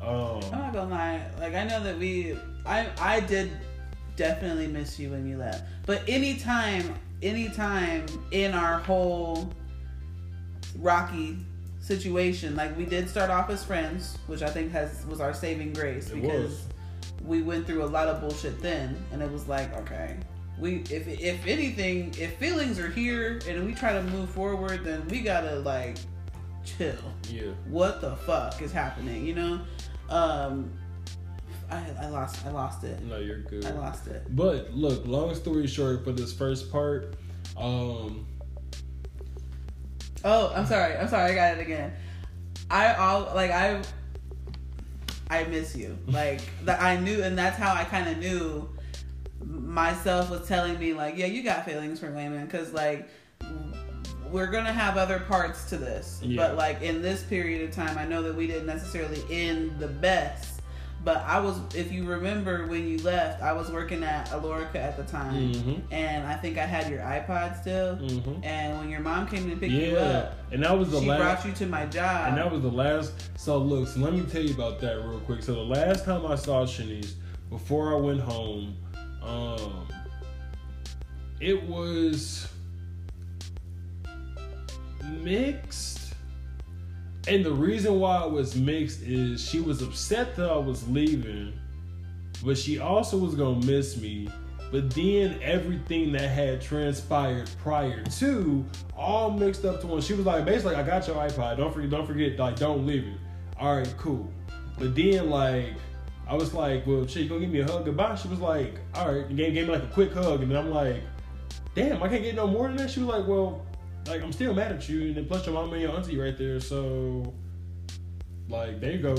Um, 0.00 0.40
I'm 0.44 0.50
not 0.50 0.72
gonna 0.72 0.90
lie. 0.90 1.22
Like 1.38 1.54
I 1.54 1.64
know 1.64 1.82
that 1.82 1.98
we, 1.98 2.36
I, 2.66 2.88
I 2.98 3.20
did 3.20 3.50
definitely 4.16 4.66
miss 4.66 4.98
you 4.98 5.10
when 5.10 5.26
you 5.26 5.38
left. 5.38 5.64
But 5.86 6.02
anytime, 6.08 6.94
anytime 7.22 8.06
in 8.32 8.52
our 8.52 8.78
whole 8.80 9.52
rocky 10.78 11.38
situation, 11.80 12.54
like 12.54 12.76
we 12.76 12.84
did 12.84 13.08
start 13.08 13.30
off 13.30 13.50
as 13.50 13.64
friends, 13.64 14.18
which 14.26 14.42
I 14.42 14.50
think 14.50 14.72
has 14.72 15.04
was 15.06 15.20
our 15.20 15.32
saving 15.32 15.72
grace 15.72 16.10
because 16.10 16.50
was. 16.50 16.62
We 17.24 17.42
went 17.42 17.66
through 17.66 17.84
a 17.84 17.86
lot 17.86 18.08
of 18.08 18.20
bullshit 18.20 18.60
then, 18.60 18.96
and 19.12 19.22
it 19.22 19.30
was 19.30 19.48
like 19.48 19.74
okay. 19.78 20.16
We, 20.58 20.82
if 20.90 21.08
if 21.08 21.46
anything, 21.46 22.14
if 22.18 22.36
feelings 22.36 22.78
are 22.78 22.90
here 22.90 23.40
and 23.48 23.64
we 23.64 23.74
try 23.74 23.94
to 23.94 24.02
move 24.02 24.28
forward, 24.28 24.84
then 24.84 25.06
we 25.08 25.20
gotta 25.20 25.56
like 25.60 25.96
chill. 26.64 26.94
Yeah. 27.28 27.52
what 27.68 28.00
the 28.00 28.16
fuck 28.16 28.60
is 28.60 28.72
happening 28.72 29.26
you 29.26 29.34
know? 29.34 29.60
Um 30.08 30.70
i 31.70 31.82
i 32.02 32.08
lost 32.08 32.44
i 32.44 32.50
lost 32.50 32.84
it. 32.84 33.00
No, 33.04 33.18
you're 33.18 33.38
good. 33.38 33.64
i 33.64 33.70
lost 33.72 34.06
it. 34.08 34.24
But 34.34 34.72
look, 34.74 35.06
long 35.06 35.34
story 35.34 35.66
short, 35.66 36.04
for 36.04 36.12
this 36.12 36.32
first 36.32 36.70
part, 36.70 37.14
um, 37.56 38.26
oh 40.24 40.52
i'm 40.54 40.66
sorry. 40.66 40.96
I'm 40.96 41.08
sorry. 41.08 41.32
I 41.32 41.34
got 41.34 41.58
it 41.58 41.60
again. 41.60 41.92
I 42.70 42.94
all 42.94 43.32
like 43.34 43.50
i 43.50 43.80
i 45.30 45.44
miss 45.44 45.74
you 45.76 45.96
like 46.08 46.40
that 46.64 46.80
i 46.82 46.96
knew 46.96 47.22
and 47.22 47.38
that's 47.38 47.56
how 47.56 47.72
i 47.72 47.84
kind 47.84 48.08
of 48.08 48.18
knew 48.18 48.68
myself 49.44 50.30
was 50.30 50.46
telling 50.46 50.78
me 50.78 50.92
like 50.92 51.16
yeah 51.16 51.26
you 51.26 51.42
got 51.42 51.64
feelings 51.64 51.98
for 52.00 52.10
Wayman 52.12 52.44
because 52.44 52.72
like 52.72 53.08
we're 54.30 54.46
gonna 54.46 54.72
have 54.72 54.96
other 54.96 55.20
parts 55.20 55.68
to 55.70 55.76
this 55.76 56.20
Yeah. 56.22 56.36
but 56.36 56.56
like 56.56 56.82
in 56.82 57.00
this 57.02 57.22
period 57.22 57.68
of 57.68 57.74
time 57.74 57.96
i 57.98 58.04
know 58.04 58.22
that 58.22 58.34
we 58.34 58.46
didn't 58.46 58.66
necessarily 58.66 59.22
end 59.30 59.78
the 59.78 59.88
best 59.88 60.49
but 61.04 61.18
i 61.26 61.38
was 61.40 61.58
if 61.74 61.90
you 61.90 62.04
remember 62.04 62.66
when 62.66 62.86
you 62.86 62.98
left 62.98 63.42
i 63.42 63.52
was 63.52 63.70
working 63.70 64.02
at 64.04 64.28
alorica 64.30 64.76
at 64.76 64.96
the 64.96 65.02
time 65.04 65.34
mhm, 65.54 65.80
and 65.90 66.26
i 66.26 66.34
think 66.34 66.58
i 66.58 66.66
had 66.66 66.90
your 66.90 67.00
ipod 67.00 67.58
still 67.60 67.96
mhm. 67.96 68.44
and 68.44 68.78
when 68.78 68.90
your 68.90 69.00
mom 69.00 69.26
came 69.26 69.48
to 69.48 69.56
pick 69.56 69.70
you 69.70 69.92
Yeah, 69.92 69.98
up 70.00 70.34
and 70.52 70.62
that 70.62 70.76
was 70.78 70.90
the 70.90 71.00
she 71.00 71.06
last. 71.06 71.18
brought 71.20 71.44
you 71.46 71.52
to 71.52 71.66
my 71.66 71.86
job 71.86 72.28
And 72.28 72.36
that 72.36 72.50
was 72.50 72.60
the 72.62 72.70
last. 72.70 73.12
So 73.38 73.56
look, 73.58 73.88
so 73.88 74.00
let 74.00 74.12
me 74.12 74.22
tell 74.22 74.42
you 74.42 74.52
about 74.52 74.80
that 74.80 74.96
real 75.06 75.20
quick. 75.20 75.42
So 75.42 75.54
the 75.54 75.60
last 75.60 76.04
time 76.04 76.26
I 76.26 76.34
saw 76.34 76.64
Shanice 76.66 77.12
before 77.48 77.92
I 77.92 77.96
went 77.96 78.20
home, 78.20 78.76
um, 79.22 79.86
it 81.40 81.62
was 81.62 82.48
mixed. 85.04 85.99
And 87.28 87.44
the 87.44 87.52
reason 87.52 88.00
why 88.00 88.24
it 88.24 88.30
was 88.30 88.56
mixed 88.56 89.02
is 89.02 89.46
she 89.46 89.60
was 89.60 89.82
upset 89.82 90.36
that 90.36 90.50
I 90.50 90.56
was 90.56 90.88
leaving, 90.88 91.52
but 92.44 92.56
she 92.56 92.78
also 92.78 93.18
was 93.18 93.34
gonna 93.34 93.64
miss 93.66 93.96
me. 93.98 94.28
But 94.72 94.90
then 94.90 95.38
everything 95.42 96.12
that 96.12 96.28
had 96.28 96.62
transpired 96.62 97.50
prior 97.62 98.04
to 98.04 98.64
all 98.96 99.32
mixed 99.32 99.64
up 99.64 99.80
to 99.80 99.86
one. 99.86 100.00
She 100.00 100.14
was 100.14 100.24
like, 100.24 100.44
basically, 100.44 100.76
I 100.76 100.82
got 100.82 101.06
your 101.08 101.16
iPod. 101.16 101.56
Don't 101.56 101.72
forget, 101.74 101.90
don't 101.90 102.06
forget, 102.06 102.38
like, 102.38 102.56
don't 102.56 102.86
leave 102.86 103.04
it. 103.04 103.18
All 103.58 103.76
right, 103.76 103.94
cool. 103.98 104.32
But 104.78 104.94
then, 104.94 105.28
like, 105.28 105.74
I 106.26 106.34
was 106.34 106.54
like, 106.54 106.86
well, 106.86 107.06
shit, 107.06 107.24
you 107.24 107.28
gonna 107.28 107.40
give 107.40 107.50
me 107.50 107.60
a 107.60 107.66
hug 107.66 107.84
goodbye? 107.84 108.14
She 108.14 108.28
was 108.28 108.38
like, 108.38 108.78
all 108.94 109.12
right, 109.12 109.26
and 109.26 109.36
gave, 109.36 109.52
gave 109.52 109.66
me 109.66 109.72
like 109.72 109.82
a 109.82 109.88
quick 109.88 110.12
hug, 110.12 110.42
and 110.42 110.50
then 110.50 110.56
I'm 110.58 110.70
like, 110.70 111.02
damn, 111.74 112.02
I 112.02 112.08
can't 112.08 112.22
get 112.22 112.36
no 112.36 112.46
more 112.46 112.68
than 112.68 112.76
that. 112.76 112.90
She 112.90 113.00
was 113.00 113.08
like, 113.08 113.26
well, 113.26 113.66
like, 114.06 114.22
I'm 114.22 114.32
still 114.32 114.54
mad 114.54 114.72
at 114.72 114.88
you, 114.88 115.02
and 115.08 115.16
then 115.16 115.26
plus 115.26 115.46
your 115.46 115.54
mom 115.54 115.72
and 115.72 115.82
your 115.82 115.92
auntie 115.96 116.18
right 116.18 116.36
there, 116.36 116.60
so, 116.60 117.32
like, 118.48 118.80
there 118.80 118.92
you 118.92 118.98
go. 119.02 119.16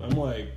I'm 0.00 0.10
like, 0.10 0.48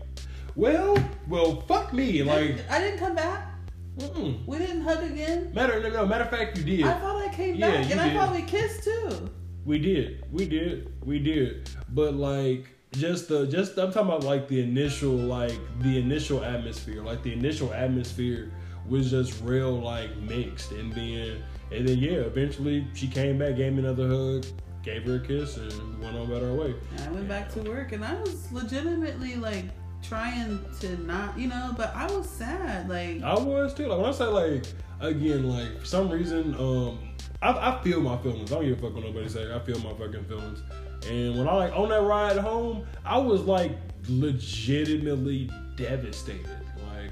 well, 0.55 0.97
well, 1.27 1.61
fuck 1.61 1.93
me, 1.93 2.23
like, 2.23 2.63
i 2.69 2.79
didn't 2.79 2.99
come 2.99 3.15
back 3.15 3.49
mm-mm. 3.97 4.45
we 4.47 4.57
didn't 4.57 4.81
hug 4.81 5.03
again 5.03 5.51
matter, 5.53 5.81
no, 5.81 5.89
no, 5.89 6.05
matter 6.05 6.23
of 6.23 6.29
fact, 6.29 6.57
you 6.57 6.63
did. 6.63 6.85
i 6.85 6.93
thought 6.99 7.21
i 7.21 7.33
came 7.33 7.55
Yeah, 7.55 7.71
back 7.71 7.91
and 7.91 7.99
i 7.99 8.09
did. 8.09 8.17
thought 8.17 8.33
we 8.33 8.41
kissed 8.43 8.83
too 8.83 9.29
We 9.65 9.79
did, 9.79 10.23
we 10.31 10.45
did, 10.45 10.91
we 11.05 11.19
did. 11.19 11.69
But 11.89 12.15
like, 12.15 12.67
just 12.91 13.27
the 13.29 13.47
just 13.47 13.77
I'm 13.77 13.91
talking 13.93 14.09
about 14.09 14.23
like 14.23 14.47
the 14.47 14.61
initial 14.61 15.11
like 15.15 15.57
the 15.79 15.97
initial 15.97 16.43
atmosphere, 16.43 17.01
like 17.01 17.23
the 17.23 17.31
initial 17.33 17.71
atmosphere 17.73 18.51
was 18.89 19.09
just 19.09 19.41
real 19.41 19.71
like 19.79 20.15
mixed, 20.17 20.71
and 20.73 20.91
then 20.93 21.43
and 21.73 21.87
then 21.87 21.97
yeah, 21.97 22.19
eventually 22.19 22.87
she 22.93 23.07
came 23.07 23.39
back, 23.39 23.55
gave 23.55 23.73
me 23.73 23.79
another 23.79 24.07
hug, 24.07 24.45
gave 24.83 25.03
her 25.05 25.15
a 25.15 25.19
kiss, 25.19 25.57
and 25.57 25.99
went 26.01 26.15
on 26.15 26.27
about 26.27 26.43
our 26.43 26.53
way. 26.53 26.75
I 27.05 27.09
went 27.09 27.27
back 27.27 27.51
to 27.53 27.61
work 27.61 27.91
and 27.91 28.05
I 28.05 28.19
was 28.21 28.51
legitimately 28.51 29.35
like 29.35 29.65
trying 30.01 30.63
to 30.81 30.97
not, 31.03 31.37
you 31.37 31.47
know, 31.47 31.73
but 31.75 31.95
I 31.95 32.11
was 32.11 32.29
sad. 32.29 32.89
Like, 32.89 33.23
I 33.23 33.33
was 33.35 33.73
too. 33.73 33.87
Like 33.87 33.99
when 33.99 34.09
I 34.09 34.11
say 34.11 34.25
like 34.25 34.65
again, 34.99 35.49
like 35.49 35.79
for 35.79 35.85
some 35.85 36.09
reason, 36.09 36.53
um, 36.55 36.99
I, 37.41 37.51
I 37.51 37.83
feel 37.83 38.01
my 38.01 38.17
feelings. 38.17 38.51
I 38.51 38.55
don't 38.55 38.65
give 38.65 38.79
a 38.79 38.81
fuck 38.81 38.95
what 38.95 39.03
nobody 39.03 39.29
say. 39.29 39.53
I 39.53 39.59
feel 39.59 39.79
my 39.79 39.93
fucking 39.93 40.25
feelings. 40.25 40.61
And 41.09 41.37
when 41.37 41.47
I 41.47 41.53
like 41.55 41.73
on 41.75 41.89
that 41.89 42.01
ride 42.01 42.37
home, 42.37 42.85
I 43.05 43.17
was 43.17 43.41
like 43.41 43.71
legitimately 44.07 45.49
devastated. 45.75 46.47
Like 46.93 47.11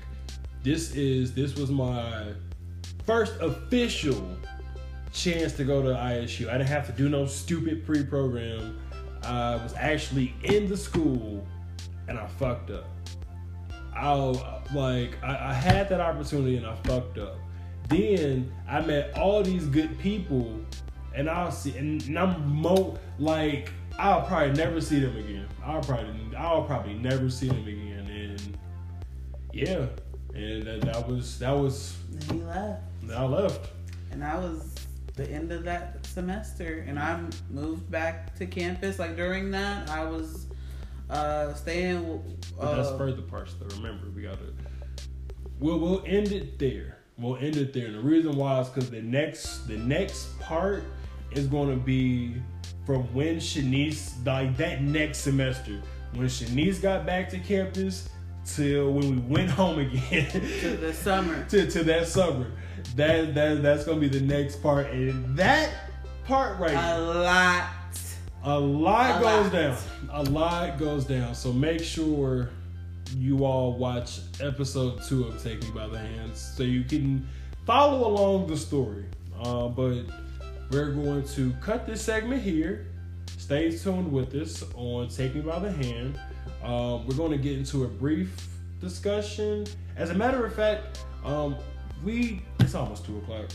this 0.63 0.95
is 0.95 1.33
this 1.33 1.55
was 1.55 1.71
my 1.71 2.33
first 3.05 3.33
official 3.41 4.37
chance 5.13 5.53
to 5.53 5.63
go 5.63 5.81
to 5.81 5.89
ISU. 5.89 6.49
I 6.49 6.57
didn't 6.57 6.69
have 6.69 6.87
to 6.87 6.93
do 6.93 7.09
no 7.09 7.25
stupid 7.25 7.85
pre-program. 7.85 8.79
I 9.23 9.55
was 9.57 9.73
actually 9.77 10.33
in 10.43 10.67
the 10.67 10.77
school, 10.77 11.45
and 12.07 12.17
I 12.17 12.27
fucked 12.27 12.71
up. 12.71 12.85
I 13.93 14.13
like 14.73 15.21
I, 15.23 15.49
I 15.49 15.53
had 15.53 15.89
that 15.89 15.99
opportunity 15.99 16.57
and 16.57 16.65
I 16.65 16.75
fucked 16.83 17.17
up. 17.17 17.35
Then 17.89 18.51
I 18.67 18.81
met 18.81 19.17
all 19.17 19.43
these 19.43 19.65
good 19.65 19.99
people, 19.99 20.59
and 21.13 21.29
I'll 21.29 21.51
see, 21.51 21.77
and, 21.77 22.01
and 22.03 22.17
I'm 22.17 22.55
mo 22.55 22.97
like 23.19 23.71
I'll 23.99 24.23
probably 24.23 24.53
never 24.53 24.79
see 24.81 24.99
them 24.99 25.15
again. 25.17 25.47
I'll 25.63 25.81
probably 25.81 26.35
I'll 26.35 26.63
probably 26.63 26.93
never 26.93 27.29
see 27.29 27.49
them 27.49 27.67
again, 27.67 28.07
and 28.09 28.57
yeah, 29.53 29.85
and 30.33 30.63
that, 30.63 30.81
that 30.81 31.07
was 31.07 31.37
that 31.39 31.51
was 31.51 31.95
and 32.11 32.23
he 32.23 32.43
left. 32.43 32.81
I 33.13 33.25
left. 33.25 33.67
And 34.11 34.23
I 34.23 34.37
was 34.37 34.70
the 35.15 35.29
end 35.29 35.51
of 35.51 35.63
that 35.63 36.05
semester. 36.05 36.83
And 36.87 36.97
I 36.99 37.21
moved 37.49 37.89
back 37.91 38.35
to 38.35 38.45
campus. 38.45 38.99
Like, 38.99 39.15
during 39.15 39.51
that, 39.51 39.89
I 39.89 40.03
was 40.05 40.47
uh, 41.09 41.53
staying. 41.53 42.23
But 42.59 42.75
that's 42.75 42.89
Uh, 42.89 42.97
further 42.97 43.21
parts 43.21 43.55
though. 43.59 43.75
Remember, 43.77 44.07
we 44.15 44.23
gotta. 44.23 44.53
We'll 45.59 45.79
we'll 45.79 46.03
end 46.05 46.31
it 46.31 46.57
there. 46.57 46.97
We'll 47.17 47.37
end 47.37 47.55
it 47.57 47.73
there. 47.73 47.85
And 47.87 47.95
the 47.95 47.99
reason 48.01 48.35
why 48.35 48.61
is 48.61 48.69
because 48.69 48.89
the 48.89 49.01
next 49.01 49.67
the 49.67 49.77
next 49.77 50.39
part 50.39 50.83
is 51.31 51.47
to 51.47 51.75
be 51.75 52.35
from 52.85 53.03
when 53.13 53.37
Shanice 53.37 54.25
like 54.25 54.57
that 54.57 54.81
next 54.81 55.19
semester 55.19 55.81
when 56.13 56.25
Shanice 56.25 56.81
got 56.81 57.05
back 57.05 57.29
to 57.29 57.37
campus 57.39 58.09
till 58.43 58.91
when 58.91 59.09
we 59.27 59.35
went 59.35 59.49
home 59.61 59.79
again 59.79 60.29
to 60.31 60.77
the 60.77 60.93
summer. 60.93 61.45
to, 61.49 61.69
to 61.69 61.83
that 61.83 62.07
summer. 62.07 62.51
That 62.95 63.33
that 63.35 63.61
that's 63.61 63.83
gonna 63.85 63.99
be 63.99 64.09
the 64.09 64.21
next 64.21 64.61
part, 64.61 64.87
and 64.87 65.37
that 65.37 65.69
part 66.25 66.59
right 66.59 66.73
A 66.73 66.99
lot. 66.99 67.65
a 68.43 68.59
lot 68.59 69.19
A 69.19 69.23
goes 69.23 69.43
lot. 69.45 69.51
down. 69.51 69.77
A 70.11 70.23
lot 70.23 70.79
goes 70.79 71.05
down. 71.05 71.35
So 71.35 71.51
make 71.53 71.81
sure 71.83 72.49
you 73.17 73.45
all 73.45 73.73
watch 73.77 74.19
episode 74.39 75.01
two 75.03 75.25
of 75.25 75.41
Take 75.43 75.61
Me 75.63 75.69
by 75.71 75.87
the 75.87 75.97
Hands 75.99 76.39
so 76.55 76.63
you 76.63 76.83
can 76.83 77.27
follow 77.65 78.07
along 78.07 78.47
the 78.47 78.57
story. 78.57 79.05
Uh, 79.39 79.67
but 79.67 80.03
we're 80.69 80.91
going 80.91 81.23
to 81.29 81.51
cut 81.61 81.85
this 81.85 82.01
segment 82.01 82.41
here. 82.41 82.87
Stay 83.37 83.75
tuned 83.77 84.11
with 84.11 84.33
us 84.35 84.63
on 84.75 85.09
Take 85.09 85.35
Me 85.35 85.41
by 85.41 85.59
the 85.59 85.71
Hand. 85.71 86.19
Um, 86.63 87.05
we're 87.07 87.15
going 87.15 87.31
to 87.31 87.37
get 87.37 87.57
into 87.57 87.83
a 87.83 87.87
brief 87.87 88.47
discussion. 88.79 89.65
As 89.97 90.09
a 90.09 90.13
matter 90.13 90.45
of 90.45 90.53
fact, 90.55 91.03
um, 91.25 91.55
we 92.03 92.41
it's 92.71 92.75
almost 92.77 93.03
two 93.03 93.17
o'clock. 93.17 93.49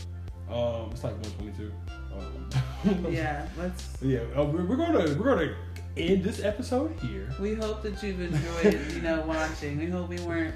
Um, 0.47 0.91
it's 0.91 1.03
like 1.03 1.13
one 1.13 1.31
twenty-two. 1.39 1.71
Um, 2.13 3.05
Yeah, 3.11 3.47
let's. 3.57 3.97
yeah. 3.99 4.19
Uh, 4.37 4.43
we're, 4.43 4.63
we're 4.63 4.75
gonna 4.75 4.99
we're 5.15 5.35
gonna 5.35 5.55
end 5.97 6.23
this 6.23 6.43
episode 6.43 6.91
here. 6.99 7.27
We 7.39 7.55
hope 7.55 7.81
that 7.81 8.03
you've 8.03 8.21
enjoyed, 8.21 8.79
you 8.93 9.01
know, 9.01 9.21
watching. 9.21 9.79
We 9.79 9.87
hope 9.87 10.09
we 10.09 10.19
weren't. 10.19 10.53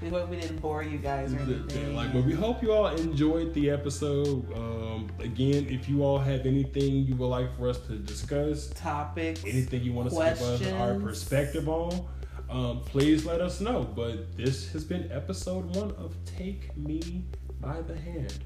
We 0.00 0.10
hope 0.10 0.28
we 0.28 0.36
didn't 0.36 0.58
bore 0.60 0.84
you 0.84 0.98
guys 0.98 1.34
or 1.34 1.40
anything. 1.40 1.96
Like, 1.96 2.12
but 2.12 2.22
we 2.24 2.34
hope 2.34 2.62
you 2.62 2.72
all 2.72 2.86
enjoyed 2.86 3.52
the 3.52 3.68
episode. 3.70 4.46
Um, 4.54 5.10
again, 5.18 5.66
if 5.68 5.88
you 5.88 6.04
all 6.04 6.20
have 6.20 6.46
anything 6.46 7.04
you 7.04 7.16
would 7.16 7.26
like 7.26 7.56
for 7.56 7.68
us 7.68 7.78
to 7.88 7.96
discuss, 7.96 8.68
topics. 8.76 9.42
anything 9.44 9.82
you 9.82 9.92
want 9.92 10.12
us 10.12 10.14
to 10.14 10.64
give 10.64 10.72
us 10.72 10.80
our 10.80 11.00
perspective 11.00 11.68
on, 11.68 12.06
um, 12.48 12.80
please 12.82 13.26
let 13.26 13.40
us 13.40 13.60
know. 13.60 13.82
But 13.82 14.36
this 14.36 14.70
has 14.72 14.84
been 14.84 15.10
episode 15.10 15.74
one 15.74 15.90
of 15.92 16.14
Take 16.24 16.76
Me 16.76 17.24
by 17.64 17.80
the 17.82 17.96
Hand. 17.96 18.38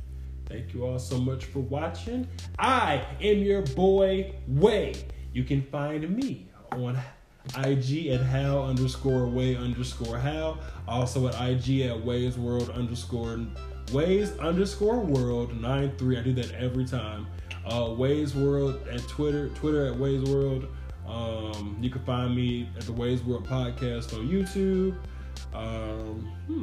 Thank 0.47 0.73
you 0.73 0.87
all 0.87 0.99
so 0.99 1.19
much 1.19 1.47
for 1.47 1.59
watching. 1.59 2.27
I 2.59 3.05
am 3.21 3.39
your 3.39 3.63
boy 3.63 4.33
Wei. 4.47 4.95
You 5.33 5.45
can 5.45 5.63
find 5.63 6.09
me 6.09 6.47
on 6.73 6.97
IG 7.57 8.07
at 8.09 8.21
how 8.21 8.63
underscore 8.63 9.27
way 9.27 9.57
underscore 9.57 10.19
how. 10.19 10.59
Also 10.87 11.29
at 11.29 11.35
IG 11.41 11.83
at 11.83 12.05
Wei's 12.05 12.39
World 12.39 12.71
underscore 12.71 13.41
ways 13.93 14.37
underscore 14.39 15.01
world 15.01 15.61
nine 15.61 15.93
three. 15.97 16.17
I 16.17 16.23
do 16.23 16.33
that 16.35 16.53
every 16.53 16.85
time. 16.85 17.27
Uh, 17.67 17.95
Wei's 17.97 18.35
World 18.35 18.87
at 18.89 19.01
Twitter, 19.09 19.49
Twitter 19.51 19.87
at 19.87 19.97
Wei's 19.97 20.23
World. 20.31 20.69
Um, 21.07 21.77
you 21.81 21.91
can 21.91 22.05
find 22.05 22.35
me 22.35 22.69
at 22.77 22.85
the 22.85 22.93
Wei's 22.93 23.23
World 23.23 23.47
podcast 23.47 24.15
on 24.15 24.29
YouTube. 24.29 24.97
Um, 25.53 26.31
hmm. 26.47 26.63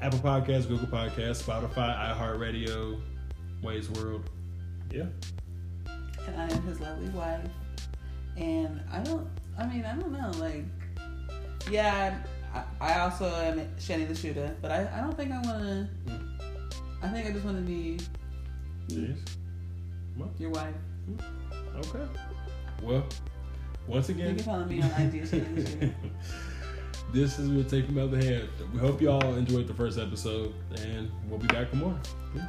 Apple 0.00 0.18
Podcasts, 0.20 0.68
Google 0.68 0.86
Podcasts, 0.86 1.42
Spotify, 1.42 1.96
iHeartRadio, 2.16 3.00
Wei's 3.62 3.90
World. 3.90 4.28
Yeah. 4.92 5.06
and 6.26 6.36
I 6.40 6.44
am 6.48 6.62
his 6.62 6.80
lovely 6.80 7.08
wife. 7.10 7.40
And 8.36 8.80
I 8.92 9.00
don't. 9.00 9.28
I 9.58 9.66
mean, 9.66 9.84
I 9.84 9.96
don't 9.96 10.12
know. 10.12 10.30
Like, 10.38 10.64
yeah, 11.70 12.16
I, 12.54 12.62
I 12.80 13.00
also 13.00 13.26
am 13.26 13.60
Shanny 13.78 14.04
the 14.04 14.14
shooter, 14.14 14.54
but 14.62 14.70
I, 14.70 14.88
I 14.96 15.00
don't 15.00 15.16
think 15.16 15.32
I 15.32 15.40
want 15.42 15.58
to. 15.64 15.88
Hmm. 16.12 16.24
I 17.02 17.08
think 17.08 17.28
I 17.28 17.32
just 17.32 17.44
want 17.44 17.56
to 17.56 17.62
be 17.62 17.98
Yes. 18.88 19.18
your 20.38 20.50
wife. 20.50 20.74
Hmm. 21.06 21.76
Okay. 21.78 22.04
Well, 22.82 23.04
once 23.88 24.08
again. 24.08 24.30
You 24.30 24.34
can 24.36 24.44
follow 24.44 24.64
me 24.64 24.80
on 24.80 24.90
IG 24.90 25.28
Shanny 25.28 25.62
the 25.62 25.70
shooter. 25.70 25.94
this 27.12 27.38
is 27.38 27.48
We'll 27.48 27.64
Take 27.64 27.86
Him 27.86 27.98
Out 27.98 28.10
the 28.10 28.22
Hand. 28.22 28.48
We 28.72 28.78
hope 28.78 29.00
y'all 29.00 29.34
enjoyed 29.34 29.66
the 29.66 29.74
first 29.74 29.98
episode, 29.98 30.54
and 30.76 31.10
we'll 31.28 31.38
be 31.38 31.46
back 31.48 31.70
for 31.70 31.76
more. 31.76 31.98
Peace. 32.34 32.42